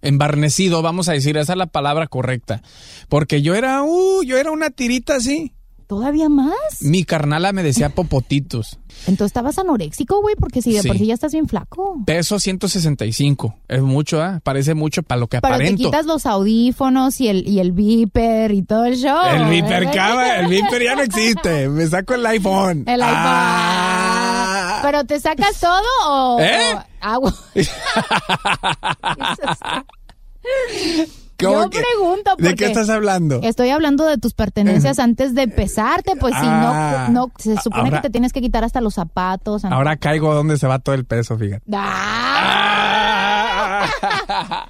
Embarnecido, 0.01 0.81
vamos 0.81 1.09
a 1.09 1.13
decir, 1.13 1.35
esa 1.37 1.53
es 1.53 1.57
la 1.57 1.65
palabra 1.65 2.07
correcta. 2.07 2.61
Porque 3.09 3.41
yo 3.41 3.55
era, 3.55 3.81
uh, 3.81 4.23
yo 4.23 4.37
era 4.37 4.51
una 4.51 4.69
tirita 4.69 5.15
así. 5.15 5.53
¿Todavía 5.87 6.29
más? 6.29 6.55
Mi 6.81 7.03
carnala 7.03 7.53
me 7.53 7.61
decía 7.61 7.89
popotitos. 7.89 8.79
Entonces 9.01 9.27
estabas 9.27 9.59
anoréxico, 9.59 10.19
güey, 10.21 10.33
porque 10.35 10.63
si 10.63 10.73
de 10.73 10.81
Sí. 10.81 10.87
por 10.87 10.97
sí 10.97 11.05
ya 11.05 11.13
estás 11.13 11.31
bien 11.31 11.47
flaco. 11.47 11.97
Peso 12.07 12.39
165. 12.39 13.55
Es 13.67 13.81
mucho, 13.83 14.19
¿ah? 14.21 14.39
Parece 14.43 14.73
mucho 14.73 15.03
para 15.03 15.19
lo 15.19 15.27
que 15.27 15.39
Pero 15.41 15.51
te 15.51 15.55
aparento. 15.63 15.83
quitas 15.83 16.07
los 16.07 16.25
audífonos 16.25 17.21
y 17.21 17.27
el, 17.27 17.47
y 17.47 17.59
el 17.59 17.71
beeper 17.71 18.51
y 18.51 18.63
todo 18.63 18.85
el 18.85 18.95
show. 18.97 19.15
El 19.31 19.45
Viper, 19.45 19.83
¿eh? 19.83 19.91
cama, 19.93 20.37
el 20.39 20.47
Viper 20.47 20.83
ya 20.83 20.95
no 20.95 21.03
existe. 21.03 21.69
Me 21.69 21.85
saco 21.85 22.15
el 22.15 22.25
iPhone. 22.25 22.83
El 22.87 23.03
iPhone. 23.03 23.19
Ah. 23.23 24.79
¿Pero 24.81 25.03
te 25.03 25.19
sacas 25.19 25.59
todo 25.59 25.83
o...? 26.07 26.39
¿Eh? 26.39 26.73
o 26.73 26.83
agua? 27.01 27.33
¿Cómo 31.47 31.63
Yo 31.63 31.69
que- 31.69 31.79
pregunto 31.79 32.31
porque... 32.31 32.43
¿De 32.43 32.55
qué 32.55 32.65
estás 32.65 32.89
hablando? 32.89 33.39
Estoy 33.43 33.69
hablando 33.69 34.05
de 34.05 34.17
tus 34.17 34.33
pertenencias 34.33 34.99
antes 34.99 35.33
de 35.35 35.47
pesarte, 35.47 36.13
pues 36.19 36.33
Ah. 36.37 37.05
si 37.07 37.13
no, 37.13 37.27
no, 37.27 37.31
se 37.37 37.55
supone 37.61 37.89
Ahora- 37.89 38.01
que 38.01 38.07
te 38.07 38.11
tienes 38.11 38.33
que 38.33 38.41
quitar 38.41 38.63
hasta 38.63 38.81
los 38.81 38.95
zapatos. 38.95 39.63
Ahora 39.65 39.97
caigo 39.97 40.33
donde 40.33 40.57
se 40.57 40.67
va 40.67 40.79
todo 40.79 40.95
el 40.95 41.05
peso, 41.05 41.37
fíjate. 41.37 41.63
Ah. 41.73 43.85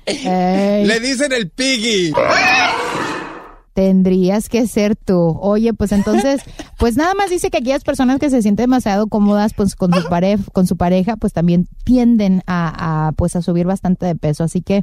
Ey. 0.05 0.86
Le 0.86 0.99
dicen 0.99 1.32
el 1.32 1.49
piggy. 1.49 2.11
Tendrías 3.76 4.49
que 4.49 4.67
ser 4.67 4.95
tú. 4.95 5.38
Oye, 5.39 5.73
pues 5.73 5.91
entonces, 5.91 6.41
pues 6.80 6.97
nada 6.97 7.13
más 7.13 7.30
dice 7.30 7.51
que 7.51 7.57
aquellas 7.57 7.84
personas 7.84 8.19
que 8.19 8.30
se 8.30 8.41
sienten 8.41 8.65
demasiado 8.65 9.07
cómodas 9.07 9.53
pues 9.53 9.76
con 9.76 9.93
su 9.93 10.07
pareja, 10.07 10.43
con 10.53 10.65
su 10.65 10.78
pareja, 10.78 11.17
pues 11.17 11.34
también 11.34 11.67
tienden 11.84 12.41
a, 12.47 13.07
a, 13.07 13.11
pues 13.11 13.36
a 13.36 13.41
subir 13.41 13.67
bastante 13.67 14.05
de 14.05 14.15
peso. 14.15 14.45
Así 14.45 14.61
que 14.61 14.82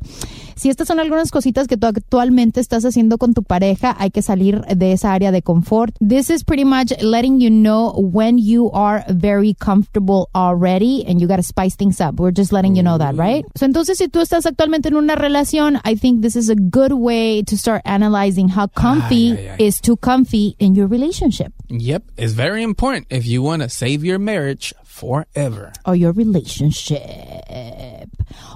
si 0.54 0.68
estas 0.68 0.88
son 0.88 1.00
algunas 1.00 1.30
cositas 1.30 1.66
que 1.68 1.76
tú 1.76 1.86
actualmente 1.86 2.60
estás 2.60 2.84
haciendo 2.84 3.18
con 3.18 3.34
tu 3.34 3.42
pareja, 3.42 3.96
hay 3.98 4.10
que 4.10 4.22
salir 4.22 4.60
de 4.66 4.92
esa 4.92 5.12
área 5.14 5.32
de 5.32 5.42
confort. 5.42 5.96
This 5.98 6.30
is 6.30 6.44
pretty 6.44 6.64
much 6.64 6.92
letting 7.00 7.40
you 7.40 7.48
know 7.48 7.92
when 7.96 8.38
you 8.38 8.70
are 8.72 9.04
very 9.08 9.54
comfortable 9.54 10.28
already 10.34 11.04
and 11.08 11.18
you 11.18 11.26
gotta 11.26 11.42
spice 11.42 11.76
things 11.76 12.00
up. 12.00 12.20
We're 12.20 12.34
just 12.36 12.52
letting 12.52 12.76
you 12.76 12.82
know 12.82 12.98
that, 12.98 13.16
right? 13.16 13.44
So 13.56 13.64
entonces 13.64 13.98
si 13.98 14.08
tú 14.08 14.20
estás 14.20 14.46
actualmente 14.46 14.88
en 14.88 14.96
una 14.96 15.16
relación, 15.16 15.80
I 15.84 15.96
think 15.96 16.22
this 16.22 16.36
is 16.36 16.50
a 16.50 16.56
good 16.56 16.92
way 16.92 17.42
to 17.44 17.56
start 17.56 17.82
analyzing 17.84 18.48
how 18.48 18.68
comfy 18.82 19.32
Ay, 19.32 19.38
ay, 19.38 19.48
ay. 19.50 19.56
is 19.66 19.80
too 19.80 19.96
comfy 19.96 20.56
in 20.58 20.74
your 20.74 20.88
relationship 20.88 21.52
Yep, 21.68 22.02
it's 22.18 22.32
very 22.34 22.62
important 22.62 23.06
if 23.10 23.24
you 23.26 23.40
want 23.42 23.62
to 23.62 23.68
save 23.68 24.04
your 24.04 24.18
marriage 24.18 24.74
forever. 24.84 25.72
or 25.86 25.94
your 25.96 26.12
relationship. 26.12 27.00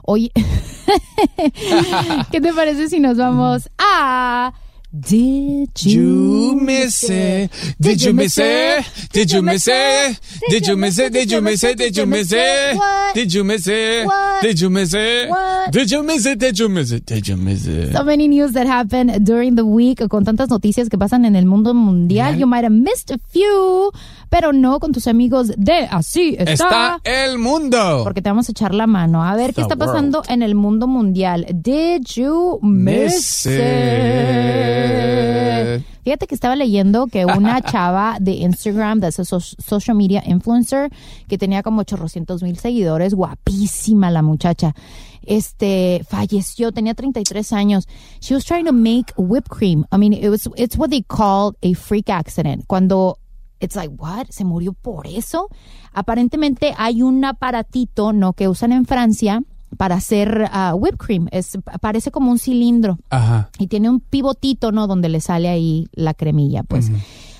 Oye, 0.07 0.31
¿qué 2.31 2.41
te 2.41 2.53
parece 2.53 2.89
si 2.89 3.01
nos 3.01 3.17
vamos 3.17 3.69
a 3.79 4.53
Did 4.95 5.85
You 5.85 6.59
miss 6.61 7.03
it? 7.11 7.51
Did 7.81 8.03
you 8.03 8.13
miss 8.15 8.39
it? 8.39 8.85
Did 9.13 9.31
you 9.33 9.43
miss 9.43 9.69
it? 9.69 10.19
Did 10.49 10.67
you 10.67 10.77
miss 10.77 10.99
it? 10.99 11.13
Did 11.13 11.31
you 11.31 11.41
miss 11.43 11.63
it? 11.65 11.77
Did 11.77 11.97
you 11.97 12.07
miss 12.07 12.33
it? 12.33 12.79
Did 13.15 13.35
you 13.35 13.45
miss 13.45 13.67
it? 13.67 14.09
Did 14.43 14.61
you 14.61 14.71
miss 14.71 14.95
it? 14.95 15.31
Did 15.73 15.91
you 15.91 16.03
miss 16.03 16.25
it? 16.27 16.39
Did 16.39 16.59
you 16.59 16.69
miss 16.69 16.93
it? 16.93 17.05
Did 17.05 17.29
you 17.29 17.37
miss 17.37 17.67
it? 17.67 17.93
So 17.93 18.05
many 18.05 18.29
news 18.29 18.53
that 18.53 18.67
happen 18.67 19.23
during 19.25 19.57
the 19.57 19.67
week 19.67 19.99
con 20.09 20.25
tantas 20.25 20.49
noticias 20.49 20.89
que 20.89 20.99
pasan 20.99 21.25
en 21.27 21.37
el 21.37 21.45
mundo 21.47 21.75
mundial. 21.75 22.39
You 22.39 22.47
might 22.47 22.65
have 22.65 22.73
missed 22.73 23.11
a 23.11 23.19
few, 23.33 23.93
pero 24.29 24.53
no 24.53 24.81
con 24.81 24.93
tus 24.93 25.07
amigos 25.07 25.53
de 25.57 25.87
Así 25.91 26.37
está. 26.39 26.53
Está 26.53 27.01
el 27.05 27.39
mundo. 27.39 28.01
Porque 28.05 28.23
te 28.23 28.29
vamos 28.29 28.49
a 28.49 28.53
echar 28.53 28.75
la 28.75 28.87
mano. 28.87 29.23
A 29.25 29.35
ver 29.37 29.55
qué 29.55 29.61
está 29.63 29.77
pasando 29.77 30.23
en 30.29 30.43
el 30.43 30.55
mundo 30.55 30.87
mundial. 30.87 31.47
Did 31.53 32.03
you 32.15 32.59
miss, 32.63 33.15
Miss 33.15 33.47
it? 33.47 34.87
Fíjate 36.05 36.27
que 36.29 36.35
estaba 36.37 36.55
leyendo 36.55 37.09
que 37.09 37.25
una 37.27 37.61
chava 37.63 38.19
de 38.21 38.33
Instagram, 38.33 39.01
de 39.01 39.09
ese 39.09 39.25
so- 39.25 39.41
social 39.41 39.97
media 39.97 40.23
influencer, 40.25 40.91
que 41.29 41.37
tenía 41.37 41.63
como 41.63 41.81
800 41.81 42.43
mil 42.45 42.57
seguidores, 42.59 43.13
guapísima 43.15 44.11
la 44.13 44.23
muchacha, 44.23 44.75
este, 45.23 46.05
falleció, 46.09 46.71
tenía 46.71 46.95
33 46.95 47.53
años. 47.53 47.89
She 48.21 48.35
was 48.35 48.45
trying 48.45 48.67
to 48.67 48.73
make 48.73 49.13
whipped 49.17 49.51
cream. 49.51 49.85
I 49.93 49.99
mean, 49.99 50.13
it 50.13 50.29
was, 50.29 50.49
it's 50.57 50.77
what 50.79 50.91
they 50.91 51.03
call 51.03 51.57
a 51.63 51.75
freak 51.75 52.09
accident. 52.09 52.65
Cuando 52.69 53.19
It's 53.61 53.75
like, 53.75 53.93
what? 53.97 54.27
¿Se 54.31 54.45
murió 54.45 54.73
por 54.73 55.07
eso? 55.07 55.49
Aparentemente 55.93 56.75
hay 56.77 57.03
un 57.03 57.25
aparatito, 57.25 58.13
¿no? 58.13 58.33
Que 58.35 58.49
usan 58.49 58.73
en 58.73 58.85
Francia 58.85 59.43
para 59.77 59.97
hacer 59.97 60.49
ah, 60.53 60.75
whipped 60.75 60.99
cream. 60.99 61.29
Es, 61.33 61.59
parece 61.81 62.11
como 62.11 62.31
un 62.31 62.39
cilindro 62.39 62.99
Ajá. 63.11 63.51
y 63.59 63.67
tiene 63.67 63.89
un 63.91 64.01
pivotito, 64.01 64.73
¿no? 64.73 64.87
Donde 64.87 65.09
le 65.09 65.21
sale 65.21 65.49
ahí 65.49 65.89
la 65.93 66.15
cremilla, 66.15 66.63
pues. 66.63 66.91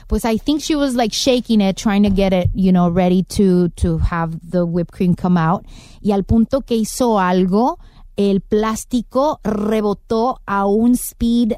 Pues 0.07 0.25
I 0.25 0.39
think 0.39 0.61
she 0.61 0.77
was 0.77 0.95
like 0.95 1.13
shaking 1.13 1.61
it, 1.61 1.77
trying 1.77 2.05
to 2.05 2.15
get 2.15 2.33
it, 2.33 2.49
you 2.55 2.71
know, 2.71 2.89
ready 2.89 3.25
to, 3.25 3.71
to 3.71 3.99
have 3.99 4.39
the 4.49 4.63
whipped 4.63 4.93
cream 4.93 5.15
come 5.15 5.37
out. 5.39 5.65
Y 6.01 6.13
al 6.13 6.23
punto 6.23 6.61
que 6.61 6.77
hizo 6.77 7.19
algo, 7.19 7.79
el 8.17 8.41
plástico 8.41 9.41
rebotó 9.43 10.41
a 10.47 10.67
un 10.67 10.93
speed 10.93 11.55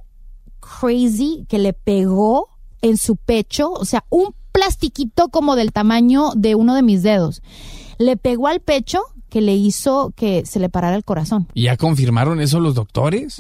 crazy 0.61 1.45
que 1.49 1.59
le 1.59 1.75
pegó 1.75 2.49
en 2.81 2.97
su 2.97 3.17
pecho, 3.17 3.71
o 3.73 3.85
sea, 3.85 4.05
un 4.09 4.35
plastiquito 4.53 5.29
como 5.29 5.57
del 5.57 5.73
tamaño 5.73 6.31
de 6.37 6.55
uno 6.55 6.75
de 6.75 6.83
mis 6.83 7.03
dedos. 7.03 7.43
Le 7.99 8.17
pegó 8.17 8.49
al 8.49 8.61
pecho 8.61 9.01
que 9.29 9.41
le 9.41 9.55
hizo 9.55 10.13
que 10.17 10.47
se 10.47 10.59
le 10.59 10.69
parara 10.69 10.97
el 10.97 11.05
corazón. 11.05 11.49
¿Y 11.55 11.65
ya 11.65 11.77
confirmaron 11.77 12.41
eso 12.41 12.61
los 12.61 12.75
doctores? 12.75 13.37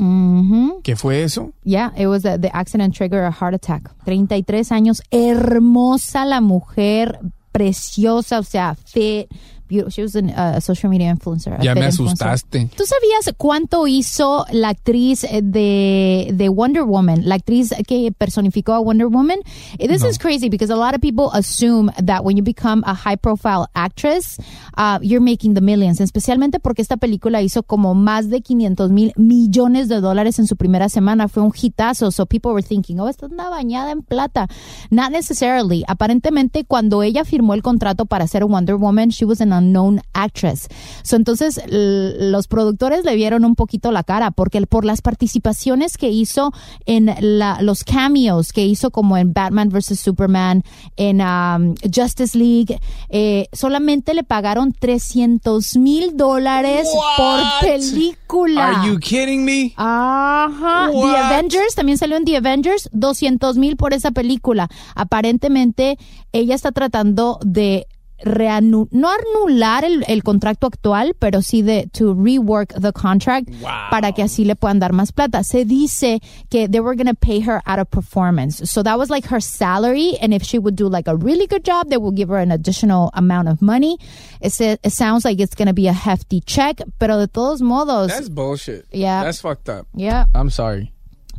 ¿Qué 0.82 0.96
fue 0.96 1.22
eso? 1.22 1.52
Yeah, 1.64 1.92
it 1.96 2.06
was 2.06 2.22
the, 2.22 2.38
the 2.38 2.50
accident 2.52 2.94
trigger 2.94 3.24
a 3.24 3.32
heart 3.32 3.54
attack. 3.54 3.90
33 4.04 4.70
años, 4.72 5.02
hermosa 5.10 6.24
la 6.24 6.40
mujer, 6.40 7.20
preciosa, 7.52 8.38
o 8.38 8.42
sea, 8.42 8.74
fit, 8.74 9.28
beautiful. 9.68 9.90
She 9.90 10.02
was 10.02 10.16
an, 10.16 10.30
uh, 10.30 10.54
a 10.56 10.60
social 10.60 10.90
media 10.90 11.10
influencer. 11.10 11.56
Ya 11.62 11.74
me 11.74 11.82
influencer. 11.86 12.26
asustaste. 12.28 12.68
¿Tú 12.76 12.84
sabías 12.84 13.34
cuánto 13.36 13.86
hizo 13.86 14.46
la 14.52 14.70
actriz 14.70 15.24
eh, 15.24 15.40
de, 15.42 16.30
de 16.34 16.48
Wonder 16.48 16.82
Woman? 16.84 17.28
La 17.28 17.34
actriz 17.36 17.72
que 17.86 18.10
personificó 18.16 18.72
a 18.72 18.80
Wonder 18.80 19.06
Woman. 19.08 19.38
Eh, 19.78 19.88
This 19.88 20.02
is 20.04 20.18
crazy 20.18 20.48
because 20.48 20.72
a 20.72 20.76
lot 20.76 20.94
of 20.94 21.00
people 21.00 21.30
assume 21.32 21.90
that 22.04 22.24
when 22.24 22.36
you 22.36 22.42
become 22.42 22.82
a 22.86 22.94
high 22.94 23.16
profile 23.16 23.66
actress, 23.74 24.38
uh, 24.76 24.98
you're 25.02 25.20
making 25.24 25.54
the 25.54 25.60
millions. 25.60 26.00
Especialmente 26.00 26.58
porque 26.60 26.82
esta 26.82 26.96
película 26.96 27.42
hizo 27.42 27.62
como 27.62 27.94
más 27.94 28.28
de 28.30 28.40
500 28.40 28.90
mil 28.90 29.12
millones 29.16 29.88
de 29.88 30.00
dólares 30.00 30.38
en 30.38 30.46
su 30.46 30.56
primera 30.56 30.88
semana. 30.88 31.28
Fue 31.28 31.42
un 31.42 31.52
hitazo. 31.54 32.10
So 32.10 32.26
people 32.26 32.52
were 32.52 32.62
thinking, 32.62 32.98
oh, 33.00 33.08
esta 33.08 33.26
anda 33.26 33.48
bañada 33.50 33.90
en 33.92 34.02
plata. 34.02 34.48
Not 34.90 35.10
necessarily. 35.10 35.84
Aparentemente, 35.88 36.64
cuando 36.64 37.02
ella 37.02 37.24
firmó 37.24 37.54
el 37.54 37.62
contrato 37.62 38.06
para 38.06 38.26
ser 38.26 38.44
Wonder 38.44 38.76
Woman, 38.76 39.10
she 39.10 39.24
was 39.24 39.40
an 39.40 39.52
unknown 39.58 40.00
actress. 40.14 40.68
So, 41.02 41.16
entonces, 41.16 41.60
los 41.68 42.46
productores 42.48 43.04
le 43.04 43.14
vieron 43.16 43.44
un 43.44 43.54
poquito 43.54 43.92
la 43.92 44.02
cara 44.04 44.30
porque 44.30 44.58
por 44.66 44.84
las 44.84 45.02
participaciones 45.02 45.96
que 45.98 46.08
hizo 46.10 46.52
en 46.86 47.14
la- 47.20 47.60
los 47.62 47.84
cameos 47.84 48.52
que 48.52 48.64
hizo 48.66 48.90
como 48.90 49.16
en 49.16 49.32
Batman 49.32 49.68
vs. 49.68 49.98
Superman, 50.00 50.62
en 50.96 51.20
um, 51.20 51.74
Justice 51.94 52.36
League, 52.36 52.78
eh, 53.08 53.48
solamente 53.52 54.14
le 54.14 54.24
pagaron 54.24 54.72
300 54.72 55.76
mil 55.76 56.16
dólares 56.16 56.88
por 57.16 57.40
película. 57.60 58.68
Are 58.80 58.88
you 58.88 58.98
kidding 58.98 59.44
me? 59.44 59.72
Ajá. 59.76 60.88
The? 60.90 61.16
Avengers, 61.16 61.74
también 61.74 61.98
salió 61.98 62.16
en 62.16 62.24
The 62.24 62.36
Avengers, 62.36 62.88
200 62.92 63.56
mil 63.56 63.76
por 63.76 63.92
esa 63.94 64.10
película. 64.10 64.68
Aparentemente, 64.94 65.98
ella 66.32 66.54
está 66.54 66.72
tratando 66.72 67.38
de 67.44 67.86
reanu 68.24 68.88
no 68.90 69.08
anular 69.10 69.84
el, 69.84 70.04
el 70.08 70.22
contrato 70.22 70.66
actual, 70.66 71.14
pero 71.18 71.40
sí 71.42 71.62
de 71.62 71.88
to 71.92 72.14
rework 72.14 72.74
the 72.80 72.92
contract 72.92 73.48
para 73.90 74.12
que 74.12 74.22
así 74.22 74.44
le 74.44 74.56
puedan 74.56 74.78
dar 74.78 74.92
más 74.92 75.12
plata. 75.12 75.42
Se 75.44 75.64
dice 75.64 76.20
que 76.50 76.68
they 76.68 76.80
were 76.80 76.96
going 76.96 77.06
to 77.06 77.14
pay 77.14 77.40
her 77.40 77.60
out 77.66 77.78
of 77.78 77.88
performance. 77.90 78.62
So 78.70 78.82
that 78.82 78.98
was 78.98 79.10
like 79.10 79.26
her 79.28 79.40
salary 79.40 80.16
and 80.20 80.32
if 80.34 80.42
she 80.42 80.58
would 80.58 80.76
do 80.76 80.88
like 80.88 81.08
a 81.08 81.16
really 81.16 81.46
good 81.46 81.64
job, 81.64 81.88
they 81.90 81.96
will 81.96 82.12
give 82.12 82.28
her 82.28 82.38
an 82.38 82.50
additional 82.50 83.10
amount 83.14 83.48
of 83.48 83.62
money. 83.62 83.98
It, 84.40 84.58
it 84.60 84.92
sounds 84.92 85.24
like 85.24 85.40
it's 85.40 85.54
going 85.54 85.68
to 85.68 85.74
be 85.74 85.86
a 85.88 85.92
hefty 85.92 86.40
check, 86.40 86.80
pero 86.98 87.18
de 87.18 87.26
todos 87.26 87.60
modos, 87.60 88.08
That's 88.08 88.28
bullshit. 88.28 88.86
Yeah. 88.92 89.22
That's 89.24 89.40
fucked 89.40 89.68
up. 89.68 89.86
yeah. 89.94 90.26
I'm 90.34 90.50
sorry. 90.50 90.92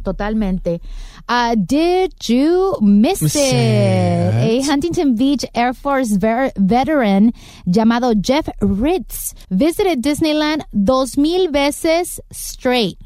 Totalmente. 0.04 0.82
Uh, 1.28 1.56
did 1.56 2.14
you 2.28 2.76
miss 2.82 3.22
Miss 3.22 3.36
it? 3.36 3.42
it. 3.54 4.34
A 4.34 4.62
Huntington 4.72 5.16
Beach 5.16 5.46
Air 5.54 5.74
Force 5.76 6.18
ver- 6.18 6.52
veteran 6.58 7.34
llamado 7.66 8.14
Jeff 8.22 8.48
Ritz 8.62 9.36
visited 9.50 10.00
Disneyland 10.00 10.64
dos 10.72 11.18
mil 11.18 11.50
veces 11.50 12.22
straight. 12.32 12.98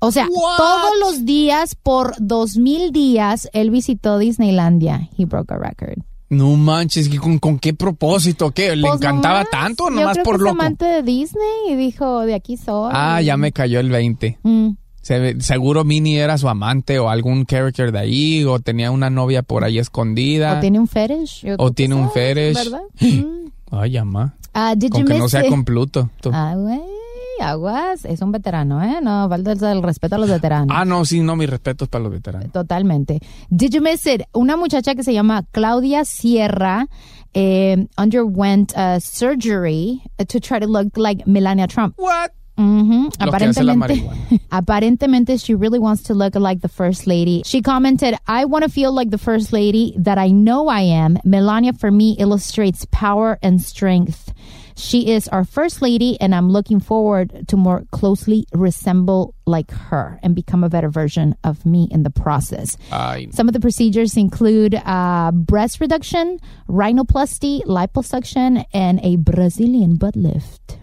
O 0.00 0.10
sea, 0.10 0.26
todos 0.56 0.98
los 1.00 1.24
días 1.24 1.74
por 1.74 2.14
dos 2.18 2.56
mil 2.56 2.90
días 2.92 3.48
él 3.52 3.70
visitó 3.70 4.18
Disneylandia. 4.18 5.08
He 5.16 5.24
broke 5.26 5.52
a 5.52 5.58
record. 5.58 6.02
No 6.28 6.56
manches, 6.56 7.08
¿y 7.12 7.18
¿con, 7.18 7.38
con 7.38 7.58
qué 7.58 7.74
propósito? 7.74 8.52
¿Qué? 8.52 8.74
¿Le 8.74 8.88
Pues 8.88 8.94
encantaba 9.02 9.40
nomás, 9.44 9.50
tanto 9.50 9.84
o 9.84 9.90
yo 9.90 9.96
nomás 9.96 10.14
creo 10.14 10.24
por 10.24 10.34
que 10.36 10.38
es 10.38 10.42
loco? 10.44 10.60
amante 10.62 10.84
de 10.86 11.02
Disney 11.02 11.68
y 11.68 11.74
dijo, 11.76 12.20
de 12.22 12.34
aquí 12.34 12.56
soy. 12.56 12.90
Ah, 12.94 13.20
ya 13.20 13.36
me 13.36 13.52
cayó 13.52 13.80
el 13.80 13.90
20. 13.90 14.38
Mm. 14.42 14.68
Se 15.02 15.18
ve- 15.18 15.40
seguro 15.40 15.84
Minnie 15.84 16.18
era 16.18 16.38
su 16.38 16.48
amante 16.48 16.98
o 16.98 17.08
algún 17.10 17.44
character 17.44 17.92
de 17.92 17.98
ahí 17.98 18.44
o 18.44 18.58
tenía 18.60 18.90
una 18.90 19.10
novia 19.10 19.42
por 19.42 19.64
ahí 19.64 19.78
escondida. 19.78 20.56
O 20.56 20.60
tiene 20.60 20.78
un 20.78 20.88
fetish. 20.88 21.42
Yo- 21.44 21.56
O 21.58 21.72
tiene 21.72 21.94
un 21.96 22.08
sabes, 22.10 22.14
fetish. 22.14 22.70
¿Verdad? 22.70 22.82
Mm. 23.00 23.50
Ay, 23.74 23.96
ama. 23.96 24.34
Ah, 24.54 24.74
did 24.76 24.90
Con 24.90 25.00
you 25.02 25.06
que 25.06 25.18
no 25.18 25.28
sea 25.28 25.44
it? 25.44 25.48
con 25.50 25.64
Pluto. 25.64 26.10
tú. 26.20 26.30
Ah, 26.32 26.54
güey, 26.56 26.80
aguas. 27.40 28.04
Es 28.04 28.20
un 28.20 28.30
veterano, 28.32 28.82
¿eh? 28.82 29.00
No, 29.02 29.26
falta 29.28 29.52
el 29.72 29.82
respeto 29.82 30.16
a 30.16 30.18
los 30.18 30.28
veteranos. 30.28 30.68
Ah, 30.78 30.84
no, 30.84 31.04
sí, 31.06 31.20
no, 31.20 31.36
mis 31.36 31.48
respetos 31.48 31.88
para 31.88 32.04
los 32.04 32.12
veteranos. 32.12 32.52
Totalmente. 32.52 33.18
Did 33.48 33.70
you 33.70 33.80
miss 33.82 34.06
it? 34.06 34.22
Una 34.34 34.56
muchacha 34.56 34.94
que 34.94 35.02
se 35.02 35.12
llama 35.14 35.44
Claudia 35.52 36.04
Sierra 36.04 36.86
eh, 37.34 37.86
underwent 37.96 38.72
uh, 38.76 39.00
surgery 39.00 40.02
to 40.28 40.38
try 40.38 40.60
to 40.60 40.66
look 40.66 40.96
like 40.98 41.24
Melania 41.26 41.66
Trump. 41.66 41.94
What? 41.98 42.32
Mhm. 42.56 43.10
Que 43.18 43.26
Aparentemente, 43.28 44.40
aparentemente, 44.50 45.38
she 45.44 45.54
really 45.54 45.78
wants 45.78 46.02
to 46.04 46.14
look 46.14 46.34
like 46.34 46.60
the 46.60 46.68
first 46.68 47.06
lady. 47.06 47.42
She 47.44 47.62
commented, 47.62 48.14
I 48.26 48.44
want 48.44 48.64
to 48.64 48.70
feel 48.70 48.92
like 48.92 49.10
the 49.10 49.18
first 49.18 49.52
lady 49.52 49.94
that 49.98 50.18
I 50.18 50.28
know 50.28 50.68
I 50.68 50.80
am. 50.82 51.18
Melania, 51.24 51.72
for 51.72 51.90
me, 51.90 52.16
illustrates 52.18 52.86
power 52.90 53.38
and 53.42 53.60
strength. 53.60 54.32
She 54.74 55.10
is 55.12 55.28
our 55.28 55.44
first 55.44 55.82
lady, 55.82 56.18
and 56.20 56.34
I'm 56.34 56.48
looking 56.50 56.80
forward 56.80 57.46
to 57.48 57.56
more 57.56 57.84
closely 57.90 58.46
resemble 58.54 59.34
like 59.46 59.70
her 59.70 60.18
and 60.22 60.34
become 60.34 60.64
a 60.64 60.70
better 60.70 60.88
version 60.88 61.36
of 61.44 61.66
me 61.66 61.88
in 61.90 62.04
the 62.04 62.10
process. 62.10 62.76
Some 63.32 63.48
of 63.48 63.52
the 63.52 63.60
procedures 63.60 64.16
include 64.16 64.74
uh, 64.74 65.30
breast 65.32 65.78
reduction, 65.80 66.38
rhinoplasty, 66.68 67.64
liposuction, 67.64 68.64
and 68.72 68.98
a 69.02 69.16
Brazilian 69.16 69.96
butt 69.96 70.16
lift. 70.16 70.78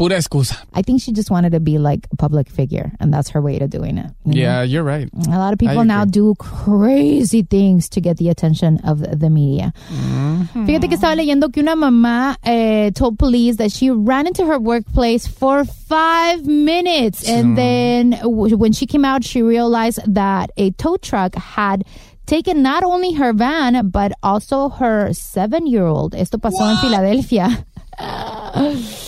Pura 0.00 0.16
excusa. 0.16 0.56
I 0.72 0.80
think 0.80 1.02
she 1.02 1.12
just 1.12 1.30
wanted 1.30 1.52
to 1.52 1.60
be 1.60 1.76
like 1.76 2.08
a 2.10 2.16
public 2.16 2.48
figure, 2.48 2.90
and 3.00 3.12
that's 3.12 3.28
her 3.36 3.42
way 3.42 3.58
to 3.58 3.68
doing 3.68 3.98
it. 3.98 4.08
you 4.24 4.32
know? 4.32 4.40
Yeah, 4.40 4.62
you're 4.62 4.82
right. 4.82 5.10
A 5.28 5.36
lot 5.38 5.52
of 5.52 5.58
people 5.58 5.84
now 5.84 6.06
do 6.06 6.34
crazy 6.38 7.42
things 7.42 7.88
to 7.90 8.00
get 8.00 8.16
the 8.16 8.30
attention 8.30 8.80
of 8.82 9.00
the 9.20 9.28
media. 9.28 9.74
Mm-hmm. 9.92 10.64
Fíjate 10.66 10.88
que 10.88 10.96
estaba 10.96 11.14
leyendo 11.14 11.52
que 11.52 11.60
una 11.62 11.76
mamá 11.76 12.36
eh, 12.44 12.90
told 12.92 13.18
police 13.18 13.56
that 13.56 13.70
she 13.72 13.90
ran 13.90 14.26
into 14.26 14.46
her 14.46 14.58
workplace 14.58 15.26
for 15.26 15.64
five 15.66 16.46
minutes. 16.46 17.28
And 17.28 17.58
then 17.58 18.10
w- 18.22 18.56
when 18.56 18.72
she 18.72 18.86
came 18.86 19.04
out, 19.04 19.22
she 19.22 19.42
realized 19.42 20.00
that 20.06 20.50
a 20.56 20.70
tow 20.72 20.96
truck 20.96 21.34
had 21.34 21.84
taken 22.26 22.62
not 22.62 22.84
only 22.84 23.12
her 23.14 23.32
van, 23.34 23.90
but 23.90 24.12
also 24.22 24.68
her 24.70 25.12
seven 25.12 25.66
year 25.66 25.84
old. 25.84 26.14
Esto 26.14 26.38
pasó 26.38 26.62
en 26.70 26.76
Filadelfia. 26.78 27.66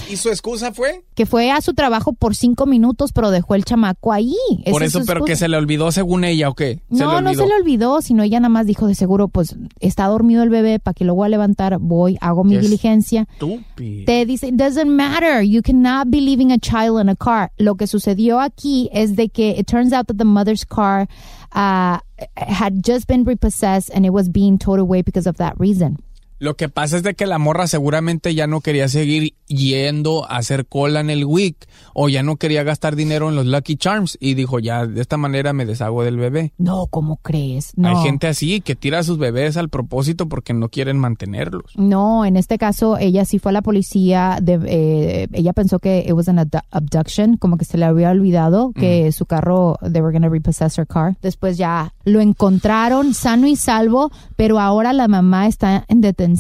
¿Y 0.09 0.17
su 0.17 0.29
excusa 0.29 0.73
fue? 0.73 1.05
Que 1.15 1.27
fue 1.27 1.51
a 1.51 1.61
su 1.61 1.75
trabajo 1.75 2.13
por 2.13 2.35
cinco 2.35 2.67
minutos, 2.67 3.13
pero 3.13 3.31
dejó 3.31 3.55
el 3.55 3.65
chamaco 3.65 4.13
ahí. 4.13 4.37
Por 4.71 4.83
es 4.83 4.95
eso, 4.95 5.05
pero 5.07 5.25
que 5.25 5.37
se 5.37 5.49
le 5.49 5.57
olvidó 5.57 5.91
según 5.91 6.25
ella 6.25 6.49
o 6.49 6.55
qué? 6.55 6.81
Se 6.93 6.99
No, 7.03 7.17
le 7.17 7.23
no 7.23 7.35
se 7.35 7.47
le 7.47 7.55
olvidó, 7.55 8.03
sino 8.03 8.23
ella 8.23 8.39
nada 8.39 8.51
más 8.51 8.67
dijo 8.67 8.87
de 8.87 8.95
seguro, 8.95 9.29
pues 9.29 9.57
está 9.81 10.07
dormido 10.07 10.43
el 10.43 10.51
bebé, 10.51 10.79
para 10.79 10.95
que 10.95 11.05
lo 11.05 11.15
voy 11.15 11.27
a 11.27 11.29
levantar, 11.31 11.79
voy, 11.81 12.19
hago 12.21 12.45
mi 12.45 12.57
Qué 12.57 12.61
diligencia. 12.61 13.27
Estúpido. 13.33 14.05
Te 14.05 14.27
dice, 14.27 14.49
it 14.49 14.55
doesn't 14.55 14.91
matter, 14.91 15.43
you 15.43 15.63
cannot 15.63 16.09
be 16.09 16.21
leaving 16.21 16.53
a 16.53 16.59
child 16.59 17.01
in 17.01 17.09
a 17.09 17.17
car. 17.17 17.51
Lo 17.57 17.77
que 17.77 17.87
sucedió 17.87 18.41
aquí 18.41 18.91
es 18.93 19.17
de 19.17 19.29
que 19.29 19.55
it 19.59 19.67
turns 19.67 19.93
out 19.93 20.07
that 20.09 20.19
the 20.19 20.25
mother's 20.25 20.65
car 20.65 21.09
uh, 21.55 21.99
had 22.37 22.83
just 22.83 23.07
been 23.07 23.25
repossessed 23.25 23.91
and 23.95 24.05
it 24.05 24.13
was 24.13 24.29
being 24.29 24.59
towed 24.59 24.79
away 24.79 25.03
because 25.03 25.27
of 25.27 25.39
that 25.39 25.59
reason. 25.59 25.97
Lo 26.43 26.57
que 26.57 26.69
pasa 26.69 26.97
es 26.97 27.05
de 27.05 27.15
que 27.15 27.25
la 27.27 27.39
morra 27.39 27.69
seguramente 27.69 28.35
ya 28.35 28.49
no 28.49 28.61
quería 28.63 28.89
seguir 28.89 29.35
yendo 29.47 30.25
a 30.29 30.39
hacer 30.39 30.67
cola 30.67 30.99
en 30.99 31.09
el 31.09 31.25
WIC 31.25 31.69
o 31.95 32.09
ya 32.09 32.25
no 32.25 32.35
quería 32.35 32.65
gastar 32.65 32.97
dinero 32.97 33.29
en 33.29 33.37
los 33.37 33.47
Lucky 33.47 33.77
Charms 33.77 34.19
y 34.21 34.35
dijo 34.35 34.59
ya 34.59 34.85
de 34.87 35.01
esta 35.01 35.17
manera 35.17 35.53
me 35.53 35.67
deshago 35.67 36.03
del 36.03 36.17
bebé. 36.17 36.53
No, 36.59 36.87
¿cómo 36.89 37.19
crees? 37.23 37.73
No. 37.77 37.91
Hay 37.91 37.97
gente 38.05 38.27
así 38.27 38.61
que 38.61 38.75
tira 38.75 38.99
a 38.99 39.03
sus 39.05 39.19
bebés 39.19 39.57
al 39.57 39.69
propósito 39.69 40.29
porque 40.29 40.53
no 40.53 40.69
quieren 40.69 40.99
mantenerlos. 40.99 41.63
No, 41.77 42.25
en 42.25 42.37
este 42.37 42.59
caso 42.59 42.99
ella 42.99 43.25
sí 43.25 43.39
fue 43.39 43.51
a 43.51 43.53
la 43.53 43.63
policía. 43.63 44.39
De, 44.43 44.59
eh, 44.67 45.29
ella 45.33 45.53
pensó 45.53 45.79
que 45.79 46.01
it 46.05 46.13
was 46.13 46.29
an 46.29 46.39
abdu- 46.39 46.65
abduction, 46.73 47.37
como 47.37 47.57
que 47.57 47.65
se 47.65 47.79
le 47.79 47.85
había 47.85 48.11
olvidado 48.11 48.73
que 48.73 49.13
su 49.13 49.27
carro, 49.27 49.79
they 49.93 50.01
were 50.03 50.11
going 50.13 50.23
to 50.27 50.29
repossess 50.29 50.77
her 50.77 50.89
car. 50.89 51.17
Después 51.23 51.57
ya 51.57 51.95
lo 52.05 52.21
encontraron 52.21 53.15
sano 53.15 53.47
y 53.47 53.55
salvo, 53.55 54.11
pero 54.35 54.59
ahora 54.59 54.93
la 54.93 55.07
mamá 55.07 55.47
está 55.47 55.85
en 55.87 56.01
detención. 56.01 56.32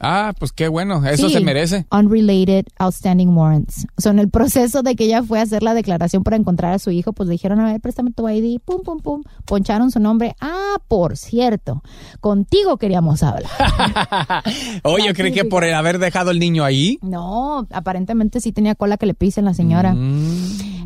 Ah, 0.00 0.32
pues 0.38 0.52
qué 0.52 0.68
bueno, 0.68 1.04
eso 1.04 1.28
Sí, 1.28 1.34
se 1.34 1.40
merece. 1.40 1.84
Unrelated 1.90 2.66
outstanding 2.78 3.36
warrants. 3.36 3.84
O 3.96 4.00
sea, 4.00 4.12
en 4.12 4.20
el 4.20 4.30
proceso 4.30 4.82
de 4.84 4.94
que 4.94 5.06
ella 5.06 5.24
fue 5.24 5.40
a 5.40 5.42
hacer 5.42 5.64
la 5.64 5.74
declaración 5.74 6.22
para 6.22 6.36
encontrar 6.36 6.72
a 6.72 6.78
su 6.78 6.92
hijo, 6.92 7.12
pues 7.12 7.28
le 7.28 7.32
dijeron, 7.32 7.58
a 7.58 7.64
ver, 7.72 7.80
préstame 7.80 8.12
tu 8.12 8.28
ID, 8.28 8.60
pum, 8.64 8.82
pum, 8.84 9.00
pum, 9.00 9.24
poncharon 9.44 9.90
su 9.90 9.98
nombre. 9.98 10.36
Ah, 10.40 10.76
por 10.86 11.16
cierto, 11.16 11.82
contigo 12.20 12.76
queríamos 12.76 13.24
hablar. 13.24 13.50
Oye, 14.84 15.08
yo 15.08 15.14
creí 15.14 15.32
que 15.32 15.44
por 15.44 15.64
el 15.64 15.74
haber 15.74 15.98
dejado 15.98 16.30
el 16.30 16.38
niño 16.38 16.62
ahí. 16.62 17.00
No, 17.02 17.66
aparentemente 17.72 18.40
sí 18.40 18.52
tenía 18.52 18.76
cola 18.76 18.98
que 18.98 19.06
le 19.06 19.14
pisen 19.14 19.46
la 19.46 19.54
señora. 19.54 19.96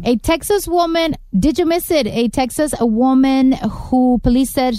A 0.05 0.17
Texas 0.23 0.67
woman, 0.67 1.17
did 1.33 1.57
you 1.59 1.67
miss 1.67 1.91
it? 1.91 2.07
A 2.07 2.29
Texas 2.31 2.75
woman 2.81 3.55
who 3.91 4.19
police 4.23 4.53
said 4.53 4.75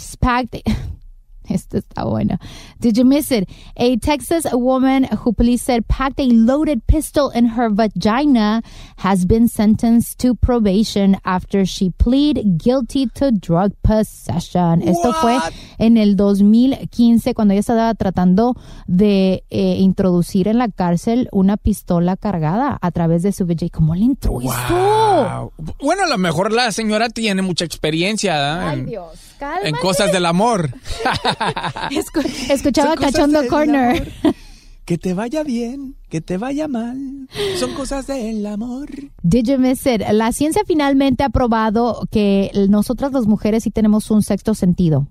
Esto 1.49 1.77
está 1.77 2.03
bueno. 2.05 2.37
Did 2.79 2.97
you 2.97 3.05
miss 3.05 3.31
it? 3.31 3.49
A 3.75 3.97
Texas 3.97 4.45
woman 4.53 5.05
who 5.23 5.33
police 5.33 5.63
said 5.63 5.87
packed 5.87 6.19
a 6.19 6.27
loaded 6.27 6.85
pistol 6.87 7.31
in 7.31 7.57
her 7.57 7.69
vagina 7.69 8.61
has 8.97 9.25
been 9.25 9.47
sentenced 9.47 10.19
to 10.19 10.35
probation 10.35 11.17
after 11.25 11.65
she 11.65 11.89
pleaded 11.97 12.57
guilty 12.57 13.07
to 13.15 13.31
drug 13.31 13.71
possession. 13.81 14.81
Esto 14.81 15.13
fue 15.13 15.39
en 15.79 15.97
el 15.97 16.15
2015 16.15 17.33
cuando 17.33 17.53
ella 17.53 17.61
estaba 17.61 17.93
tratando 17.95 18.55
de 18.87 19.43
eh, 19.49 19.77
introducir 19.79 20.47
en 20.47 20.57
la 20.57 20.69
cárcel 20.69 21.29
una 21.31 21.57
pistola 21.57 22.15
cargada 22.15 22.77
a 22.81 22.91
través 22.91 23.23
de 23.23 23.31
su 23.31 23.45
vagina. 23.45 23.69
¿Cómo 23.69 23.95
le? 23.95 24.03
Wow. 24.29 25.53
Bueno, 25.81 26.03
a 26.03 26.07
lo 26.07 26.17
mejor 26.17 26.51
la 26.51 26.71
señora 26.71 27.09
tiene 27.09 27.41
mucha 27.41 27.65
experiencia 27.65 28.33
¿verdad? 28.33 28.69
Ay, 28.69 28.79
en, 28.79 28.99
En 29.63 29.75
cosas 29.75 30.11
del 30.11 30.25
amor. 30.25 30.71
Escu- 31.91 32.49
escuchaba 32.49 32.95
Cachondo 32.95 33.39
del 33.41 33.49
Corner. 33.49 34.11
Que 34.85 34.97
te 34.97 35.13
vaya 35.13 35.43
bien, 35.43 35.95
que 36.09 36.19
te 36.19 36.37
vaya 36.37 36.67
mal. 36.67 37.29
Son 37.57 37.73
cosas 37.73 38.05
del 38.05 38.45
amor. 38.45 38.89
Did 39.21 39.45
you 39.47 39.57
miss 39.57 39.85
it? 39.85 40.01
La 40.11 40.33
ciencia 40.33 40.63
finalmente 40.67 41.23
ha 41.23 41.29
probado 41.29 42.05
que 42.11 42.51
nosotras 42.67 43.13
las 43.13 43.25
mujeres 43.25 43.63
sí 43.63 43.71
tenemos 43.71 44.11
un 44.11 44.21
sexto 44.23 44.53
sentido. 44.53 45.07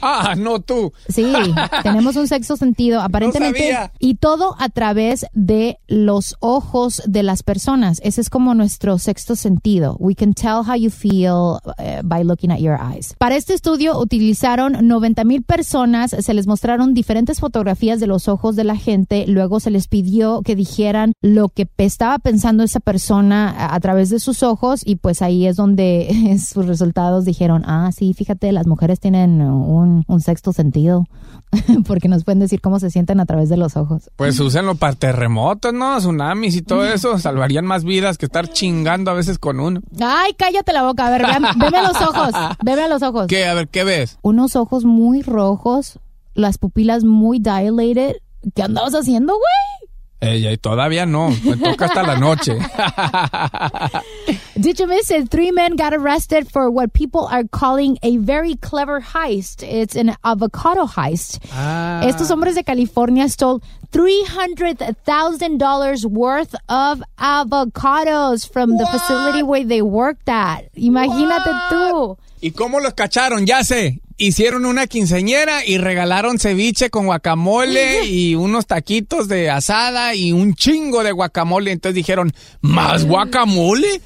Ah, 0.00 0.34
no 0.36 0.60
tú. 0.60 0.92
Sí, 1.08 1.24
tenemos 1.82 2.16
un 2.16 2.28
sexto 2.28 2.56
sentido, 2.56 3.00
aparentemente. 3.00 3.76
y 3.98 4.14
todo 4.16 4.54
a 4.58 4.68
través 4.68 5.26
de 5.32 5.78
los 5.86 6.36
ojos 6.40 7.02
de 7.06 7.22
las 7.22 7.42
personas. 7.42 8.00
Ese 8.04 8.20
es 8.20 8.30
como 8.30 8.54
nuestro 8.54 8.98
sexto 8.98 9.36
sentido. 9.36 9.96
We 9.98 10.14
can 10.14 10.34
tell 10.34 10.62
how 10.66 10.74
you 10.74 10.90
feel 10.90 11.58
eh, 11.78 12.00
by 12.04 12.24
looking 12.24 12.50
at 12.50 12.58
your 12.58 12.78
eyes. 12.80 13.14
Para 13.18 13.36
este 13.36 13.54
estudio 13.54 13.98
utilizaron 13.98 14.86
90 14.86 15.24
mil 15.24 15.42
personas, 15.42 16.10
se 16.18 16.34
les 16.34 16.46
mostraron 16.46 16.94
diferentes 16.94 17.40
fotografías 17.40 18.00
de 18.00 18.06
los 18.06 18.28
ojos 18.28 18.56
de 18.56 18.64
la 18.64 18.76
gente, 18.76 19.26
luego 19.26 19.60
se 19.60 19.70
les 19.70 19.88
pidió 19.88 20.42
que 20.42 20.56
dijeran 20.56 21.12
lo 21.22 21.48
que 21.48 21.68
estaba 21.78 22.18
pensando 22.18 22.62
esa 22.62 22.80
persona 22.80 23.50
a, 23.50 23.74
a 23.74 23.80
través 23.80 24.10
de 24.10 24.20
sus 24.20 24.42
ojos 24.42 24.82
y 24.84 24.96
pues 24.96 25.22
ahí 25.22 25.46
es 25.46 25.56
donde 25.56 26.38
sus 26.52 26.66
resultados 26.66 27.24
dijeron, 27.24 27.62
ah, 27.66 27.90
sí, 27.92 28.14
fíjate, 28.14 28.52
las 28.52 28.66
mujeres 28.66 29.00
tienen 29.00 29.40
un, 29.62 30.04
un 30.06 30.20
sexto 30.20 30.52
sentido 30.52 31.04
porque 31.86 32.08
nos 32.08 32.24
pueden 32.24 32.38
decir 32.40 32.60
cómo 32.60 32.78
se 32.80 32.90
sienten 32.90 33.20
a 33.20 33.26
través 33.26 33.48
de 33.48 33.56
los 33.56 33.76
ojos. 33.76 34.10
Pues 34.16 34.38
úsenlo 34.40 34.74
para 34.74 34.94
terremotos, 34.94 35.72
¿no? 35.72 35.96
Tsunamis 35.98 36.56
y 36.56 36.62
todo 36.62 36.84
eso. 36.84 37.18
Salvarían 37.18 37.64
más 37.66 37.84
vidas 37.84 38.18
que 38.18 38.26
estar 38.26 38.48
chingando 38.48 39.10
a 39.10 39.14
veces 39.14 39.38
con 39.38 39.60
uno. 39.60 39.80
Ay, 40.00 40.32
cállate 40.38 40.72
la 40.72 40.82
boca, 40.82 41.06
a 41.06 41.10
ver, 41.10 41.22
vean- 41.22 41.58
veme 41.58 41.78
a 41.78 41.82
los 41.88 42.00
ojos, 42.02 42.30
veme 42.64 42.82
a 42.82 42.88
los 42.88 43.02
ojos. 43.02 43.26
¿Qué? 43.26 43.46
A 43.46 43.54
ver, 43.54 43.68
¿qué 43.68 43.84
ves? 43.84 44.18
Unos 44.22 44.56
ojos 44.56 44.84
muy 44.84 45.22
rojos, 45.22 45.98
las 46.34 46.58
pupilas 46.58 47.04
muy 47.04 47.38
dilated. 47.38 48.16
¿Qué 48.54 48.62
andabas 48.62 48.94
haciendo, 48.94 49.32
güey? 49.34 49.87
Ella, 50.20 50.50
y 50.50 50.56
todavía 50.56 51.06
no. 51.06 51.28
Me 51.44 51.56
toca 51.56 51.84
hasta 51.86 52.02
la 52.02 52.16
noche. 52.16 52.58
Did 54.60 54.80
you 54.80 54.88
miss 54.88 55.12
it? 55.12 55.30
Three 55.30 55.52
men 55.52 55.76
got 55.76 55.94
arrested 55.94 56.50
for 56.50 56.68
what 56.70 56.92
people 56.92 57.28
are 57.30 57.44
calling 57.44 57.98
a 58.02 58.16
very 58.16 58.56
clever 58.56 59.00
heist. 59.00 59.62
It's 59.62 59.94
an 59.94 60.16
avocado 60.24 60.86
heist. 60.86 61.38
Ah. 61.52 62.00
Estos 62.02 62.30
hombres 62.32 62.56
de 62.56 62.64
California 62.64 63.28
stole 63.28 63.62
$300,000 63.92 66.04
worth 66.06 66.54
of 66.68 67.00
avocados 67.18 68.44
from 68.52 68.76
the 68.76 68.86
facility 68.86 69.44
where 69.44 69.62
they 69.64 69.82
worked 69.82 70.28
at. 70.28 70.64
Imagínate 70.74 71.52
tú. 71.70 72.18
¿Y 72.40 72.52
cómo 72.52 72.80
los 72.80 72.94
cacharon? 72.94 73.46
Ya 73.46 73.64
sé. 73.64 74.00
Hicieron 74.16 74.66
una 74.66 74.86
quinceñera 74.86 75.64
y 75.64 75.78
regalaron 75.78 76.38
ceviche 76.38 76.90
con 76.90 77.06
guacamole 77.06 78.04
y 78.06 78.34
unos 78.34 78.66
taquitos 78.66 79.28
de 79.28 79.50
asada 79.50 80.14
y 80.14 80.32
un 80.32 80.54
chingo 80.54 81.04
de 81.04 81.12
guacamole. 81.12 81.72
Entonces 81.72 81.94
dijeron, 81.94 82.32
¿más 82.60 83.04
guacamole? 83.04 84.00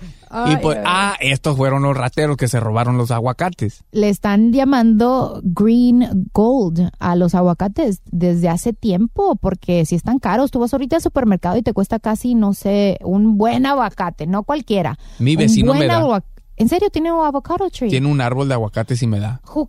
y 0.47 0.57
pues, 0.57 0.79
ay. 0.79 0.85
ah, 0.87 1.17
estos 1.21 1.57
fueron 1.57 1.83
los 1.83 1.97
rateros 1.97 2.37
que 2.37 2.49
se 2.49 2.59
robaron 2.59 2.97
los 2.97 3.11
aguacates. 3.11 3.85
Le 3.93 4.09
están 4.09 4.53
llamando 4.53 5.41
green 5.45 6.29
gold 6.33 6.91
a 6.99 7.17
los 7.17 7.35
aguacates 7.35 8.01
desde 8.07 8.49
hace 8.49 8.73
tiempo 8.73 9.37
porque 9.37 9.85
si 9.85 9.95
están 9.95 10.19
caros, 10.19 10.51
tú 10.51 10.59
vas 10.59 10.73
ahorita 10.73 10.97
al 10.97 11.03
supermercado 11.03 11.59
y 11.59 11.63
te 11.63 11.75
cuesta 11.75 11.99
casi, 11.99 12.35
no 12.35 12.55
sé, 12.55 12.99
un 13.03 13.37
buen 13.37 13.67
aguacate, 13.67 14.27
no 14.27 14.43
cualquiera. 14.43 14.99
Mi 15.19 15.33
Un 15.33 15.39
vecino 15.39 15.75
buen 15.75 15.81
me 15.81 15.87
da. 15.87 16.25
¿En 16.57 16.69
serio 16.69 16.91
tiene 16.91 17.13
un 17.13 17.25
avocado 17.25 17.71
tree? 17.71 17.91
Tiene 17.91 18.09
un 18.09 18.21
árbol 18.21 18.49
de 18.49 18.55
aguacates 18.55 19.03
y 19.03 19.07
me 19.07 19.21
da. 19.21 19.41
Up. 19.55 19.69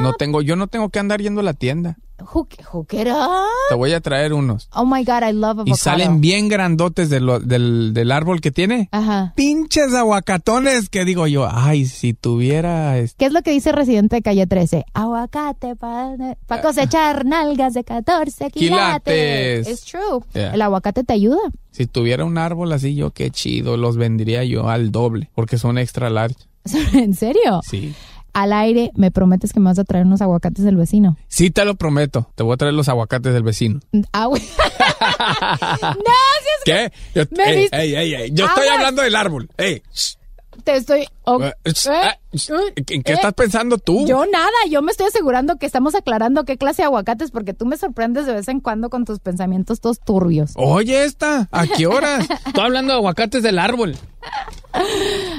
No 0.00 0.14
tengo, 0.14 0.42
yo 0.42 0.56
no 0.56 0.66
tengo 0.68 0.88
que 0.90 0.98
andar 0.98 1.20
yendo 1.20 1.40
a 1.40 1.44
la 1.44 1.54
tienda. 1.54 1.98
Up. 2.18 2.48
Te 3.68 3.74
voy 3.74 3.92
a 3.92 4.00
traer 4.00 4.32
unos. 4.32 4.68
Oh 4.74 4.84
my 4.86 5.04
God, 5.04 5.22
I 5.28 5.32
love 5.32 5.50
avocado. 5.60 5.64
Y 5.66 5.74
salen 5.74 6.20
bien 6.20 6.48
grandotes 6.48 7.08
de 7.10 7.20
lo- 7.20 7.40
del, 7.40 7.92
del 7.94 8.12
árbol 8.12 8.40
que 8.40 8.50
tiene. 8.50 8.88
Ajá. 8.92 9.32
Pinches 9.36 9.92
aguacatones 9.94 10.88
que 10.88 11.04
digo 11.04 11.26
yo, 11.26 11.48
ay, 11.50 11.86
si 11.86 12.14
tuviera... 12.14 12.98
este- 12.98 13.16
¿Qué 13.18 13.26
es 13.26 13.32
lo 13.32 13.42
que 13.42 13.50
dice 13.52 13.72
Residente 13.72 14.16
de 14.16 14.22
Calle 14.22 14.46
13? 14.46 14.84
Aguacate 14.94 15.76
para 15.76 16.62
cosechar 16.62 17.24
nalgas 17.24 17.74
de 17.74 17.84
14 17.84 18.50
quilates. 18.50 19.68
It's 19.68 19.84
true. 19.84 20.20
Yeah. 20.34 20.54
El 20.54 20.62
aguacate 20.62 21.04
te 21.04 21.12
ayuda. 21.12 21.38
Si 21.70 21.86
tuviera 21.86 22.24
un 22.24 22.38
árbol 22.38 22.72
así, 22.72 22.94
yo 22.94 23.10
qué 23.10 23.30
chido, 23.30 23.76
los 23.76 23.96
vendría 23.96 24.44
yo 24.44 24.68
al 24.68 24.90
doble, 24.90 25.30
porque 25.34 25.58
son 25.58 25.78
extra 25.78 26.08
large. 26.10 26.36
¿En 26.94 27.14
serio? 27.14 27.60
Sí. 27.68 27.94
Al 28.36 28.52
aire, 28.52 28.92
me 28.94 29.10
prometes 29.10 29.54
que 29.54 29.60
me 29.60 29.70
vas 29.70 29.78
a 29.78 29.84
traer 29.84 30.04
unos 30.04 30.20
aguacates 30.20 30.62
del 30.62 30.76
vecino. 30.76 31.16
Sí, 31.26 31.50
te 31.50 31.64
lo 31.64 31.74
prometo. 31.76 32.30
Te 32.34 32.42
voy 32.42 32.52
a 32.52 32.58
traer 32.58 32.74
los 32.74 32.86
aguacates 32.86 33.32
del 33.32 33.42
vecino. 33.42 33.80
Ah, 34.12 34.26
güey. 34.26 34.42
no, 35.00 36.02
si 36.42 36.48
es 36.58 36.62
¿Qué? 36.66 36.92
Yo, 37.14 37.22
Me 37.30 37.50
ey, 37.50 37.68
ey, 37.72 37.94
ey, 37.94 38.14
ey, 38.14 38.30
yo 38.32 38.44
estoy 38.44 38.68
hablando 38.68 39.00
del 39.00 39.16
árbol. 39.16 39.48
Ey, 39.56 39.82
te 40.64 40.76
estoy... 40.76 41.08
eh, 41.26 41.52
eh, 41.64 41.72
ah, 41.90 42.16
shh. 42.32 42.50
¿En 42.76 43.02
qué 43.02 43.12
eh. 43.12 43.14
estás 43.14 43.34
pensando 43.34 43.78
tú? 43.78 44.06
Yo 44.06 44.24
nada, 44.26 44.50
yo 44.70 44.82
me 44.82 44.92
estoy 44.92 45.06
asegurando 45.06 45.56
que 45.56 45.66
estamos 45.66 45.94
aclarando 45.94 46.44
qué 46.44 46.56
clase 46.56 46.82
de 46.82 46.86
aguacates 46.86 47.30
porque 47.30 47.54
tú 47.54 47.66
me 47.66 47.76
sorprendes 47.76 48.26
de 48.26 48.34
vez 48.34 48.48
en 48.48 48.60
cuando 48.60 48.90
con 48.90 49.04
tus 49.04 49.18
pensamientos 49.18 49.80
todos 49.80 50.00
turbios. 50.00 50.52
Oye, 50.56 51.04
esta, 51.04 51.48
¿a 51.50 51.66
qué 51.66 51.86
horas? 51.86 52.26
Estoy 52.46 52.64
hablando 52.64 52.92
de 52.92 52.98
aguacates 52.98 53.42
del 53.42 53.58
árbol. 53.58 53.96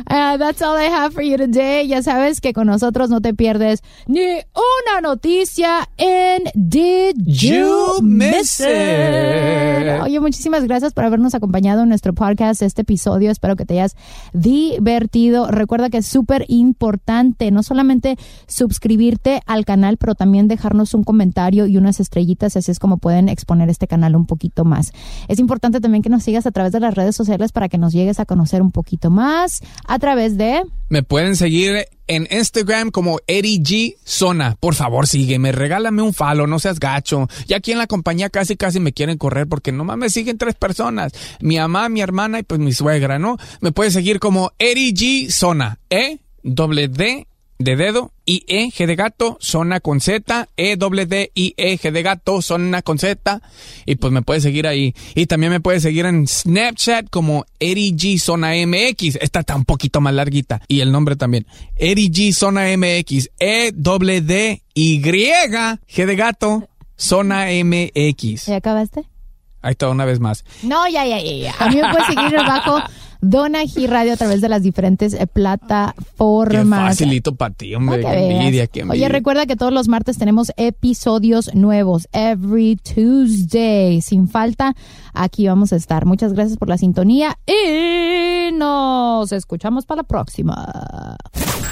Uh, 0.09 0.37
that's 0.37 0.61
all 0.61 0.75
I 0.75 0.85
have 0.85 1.13
for 1.13 1.21
you 1.21 1.37
today. 1.37 1.87
Ya 1.87 2.01
sabes 2.01 2.41
que 2.41 2.53
con 2.53 2.65
nosotros 2.67 3.09
no 3.09 3.21
te 3.21 3.33
pierdes 3.33 3.83
ni 4.07 4.21
una 4.21 5.01
noticia 5.01 5.87
en 5.97 6.43
Did 6.55 7.15
You, 7.17 7.97
You 7.97 8.01
Miss 8.01 8.35
Miss 8.35 8.59
It? 8.61 10.01
Oye, 10.01 10.19
muchísimas 10.19 10.63
gracias 10.63 10.93
por 10.93 11.03
habernos 11.03 11.35
acompañado 11.35 11.83
en 11.83 11.89
nuestro 11.89 12.13
podcast, 12.13 12.63
este 12.63 12.81
episodio. 12.81 13.29
Espero 13.29 13.55
que 13.55 13.65
te 13.65 13.75
hayas 13.75 13.95
divertido. 14.33 15.51
Recuerda 15.51 15.76
que 15.89 15.97
es 15.97 16.05
súper 16.05 16.45
importante 16.47 17.51
no 17.51 17.63
solamente 17.63 18.17
suscribirte 18.47 19.41
al 19.45 19.65
canal, 19.65 19.97
pero 19.97 20.15
también 20.15 20.47
dejarnos 20.47 20.93
un 20.93 21.03
comentario 21.03 21.65
y 21.67 21.77
unas 21.77 21.99
estrellitas. 21.99 22.57
Así 22.57 22.71
es 22.71 22.79
como 22.79 22.97
pueden 22.97 23.29
exponer 23.29 23.69
este 23.69 23.87
canal 23.87 24.15
un 24.15 24.25
poquito 24.25 24.65
más. 24.65 24.91
Es 25.27 25.39
importante 25.39 25.79
también 25.79 26.01
que 26.01 26.09
nos 26.09 26.23
sigas 26.23 26.45
a 26.45 26.51
través 26.51 26.71
de 26.71 26.79
las 26.79 26.95
redes 26.95 27.15
sociales 27.15 27.51
para 27.51 27.69
que 27.69 27.77
nos 27.77 27.93
llegues 27.93 28.19
a 28.19 28.25
conocer 28.25 28.61
un 28.61 28.71
poquito 28.71 29.09
más 29.09 29.61
a 29.87 29.99
través 29.99 30.37
de... 30.37 30.63
Me 30.89 31.03
pueden 31.03 31.35
seguir 31.35 31.87
en 32.07 32.27
Instagram 32.31 32.91
como 32.91 33.19
Eddie 33.27 33.59
G 33.61 33.97
Zona. 34.03 34.55
Por 34.59 34.75
favor, 34.75 35.07
sígueme, 35.07 35.51
regálame 35.51 36.01
un 36.01 36.13
follow, 36.13 36.47
no 36.47 36.59
seas 36.59 36.79
gacho. 36.79 37.27
Y 37.47 37.53
aquí 37.53 37.71
en 37.71 37.77
la 37.77 37.87
compañía 37.87 38.29
casi 38.29 38.57
casi 38.57 38.79
me 38.79 38.93
quieren 38.93 39.17
correr 39.17 39.47
porque 39.47 39.71
nomás 39.71 39.97
me 39.97 40.09
siguen 40.09 40.37
tres 40.37 40.55
personas. 40.55 41.13
Mi 41.39 41.57
mamá, 41.57 41.89
mi 41.89 42.01
hermana 42.01 42.39
y 42.39 42.43
pues 42.43 42.59
mi 42.59 42.73
suegra, 42.73 43.19
¿no? 43.19 43.37
Me 43.61 43.71
puedes 43.71 43.93
seguir 43.93 44.19
como 44.19 44.51
Eddie 44.59 44.93
G 44.93 45.31
Zona. 45.31 45.79
E, 45.89 46.19
doble 46.43 46.87
D 46.87 47.27
de 47.59 47.75
dedo, 47.75 48.11
I, 48.25 48.43
E, 48.47 48.67
G 48.71 48.85
de 48.85 48.95
gato, 48.95 49.37
zona 49.41 49.79
con 49.79 49.99
Z, 49.99 50.47
E, 50.57 50.75
doble 50.75 51.05
D, 51.05 51.31
I, 51.33 51.53
E, 51.57 51.77
G 51.77 51.91
de 51.91 52.03
gato, 52.03 52.41
zona 52.41 52.81
con 52.81 52.99
Z. 52.99 53.41
Y 53.85 53.95
pues 53.95 54.13
me 54.13 54.21
puedes 54.21 54.43
seguir 54.43 54.67
ahí. 54.67 54.93
Y 55.15 55.25
también 55.25 55.51
me 55.51 55.59
puedes 55.59 55.83
seguir 55.83 56.05
en 56.05 56.27
Snapchat 56.27 57.09
como 57.09 57.45
Eri 57.59 57.93
G 57.93 58.19
Zona 58.19 58.51
MX. 58.53 59.17
Esta 59.21 59.39
está 59.39 59.55
un 59.55 59.65
poquito 59.65 60.01
más 60.01 60.13
larguita. 60.13 60.61
Y 60.67 60.81
el 60.81 60.91
nombre 60.91 61.15
también. 61.15 61.47
Eri 61.75 62.09
G 62.09 62.33
Zona 62.33 62.65
MX. 62.77 63.29
E, 63.39 63.71
doble 63.73 64.21
D, 64.21 64.61
Y, 64.73 65.01
G 65.01 66.05
de 66.05 66.15
gato, 66.15 66.69
Zona 66.95 67.47
MX. 67.63 68.45
¿Ya 68.45 68.57
acabaste? 68.57 69.05
Ahí 69.61 69.71
está, 69.71 69.89
una 69.89 70.05
vez 70.05 70.19
más. 70.19 70.45
No, 70.61 70.87
ya, 70.87 71.05
ya, 71.05 71.19
ya, 71.19 71.31
ya. 71.31 71.55
A 71.59 71.69
mí 71.69 71.75
me 71.75 71.89
puedes 71.91 72.07
seguir 72.07 72.35
bajo 72.35 72.81
Dona 73.21 73.63
G 73.63 73.87
Radio 73.87 74.13
a 74.13 74.17
través 74.17 74.41
de 74.41 74.49
las 74.49 74.63
diferentes 74.63 75.13
eh, 75.13 75.19
Qué 75.19 75.27
plataformas. 75.27 76.89
facilito 76.89 77.35
para 77.35 77.53
ti, 77.53 77.73
hombre. 77.75 78.01
Qué 78.01 78.31
envidia, 78.31 78.67
qué 78.67 78.81
envidia. 78.81 79.05
Oye, 79.05 79.09
recuerda 79.09 79.45
que 79.45 79.55
todos 79.55 79.73
los 79.73 79.87
martes 79.87 80.17
tenemos 80.17 80.51
episodios 80.57 81.53
nuevos. 81.53 82.07
Every 82.11 82.77
Tuesday. 82.77 84.01
Sin 84.01 84.27
falta, 84.27 84.75
aquí 85.13 85.47
vamos 85.47 85.73
a 85.73 85.75
estar. 85.75 86.05
Muchas 86.05 86.33
gracias 86.33 86.57
por 86.57 86.69
la 86.69 86.77
sintonía 86.77 87.37
y 87.45 88.51
nos 88.53 89.31
escuchamos 89.31 89.85
para 89.85 90.01
la 90.01 90.07
próxima. 90.07 91.17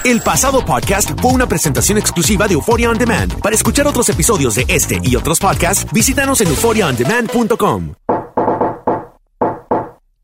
El 0.04 0.20
pasado 0.20 0.64
podcast 0.64 1.10
fue 1.20 1.32
una 1.32 1.48
presentación 1.48 1.98
exclusiva 1.98 2.46
de 2.46 2.54
Euphoria 2.54 2.90
On 2.90 2.98
Demand. 2.98 3.40
Para 3.40 3.56
escuchar 3.56 3.86
otros 3.86 4.08
episodios 4.08 4.54
de 4.54 4.64
este 4.68 5.00
y 5.02 5.16
otros 5.16 5.40
podcasts, 5.40 5.86
visítanos 5.92 6.40
en 6.40 6.48
euphoriaondemand.com. 6.48 8.05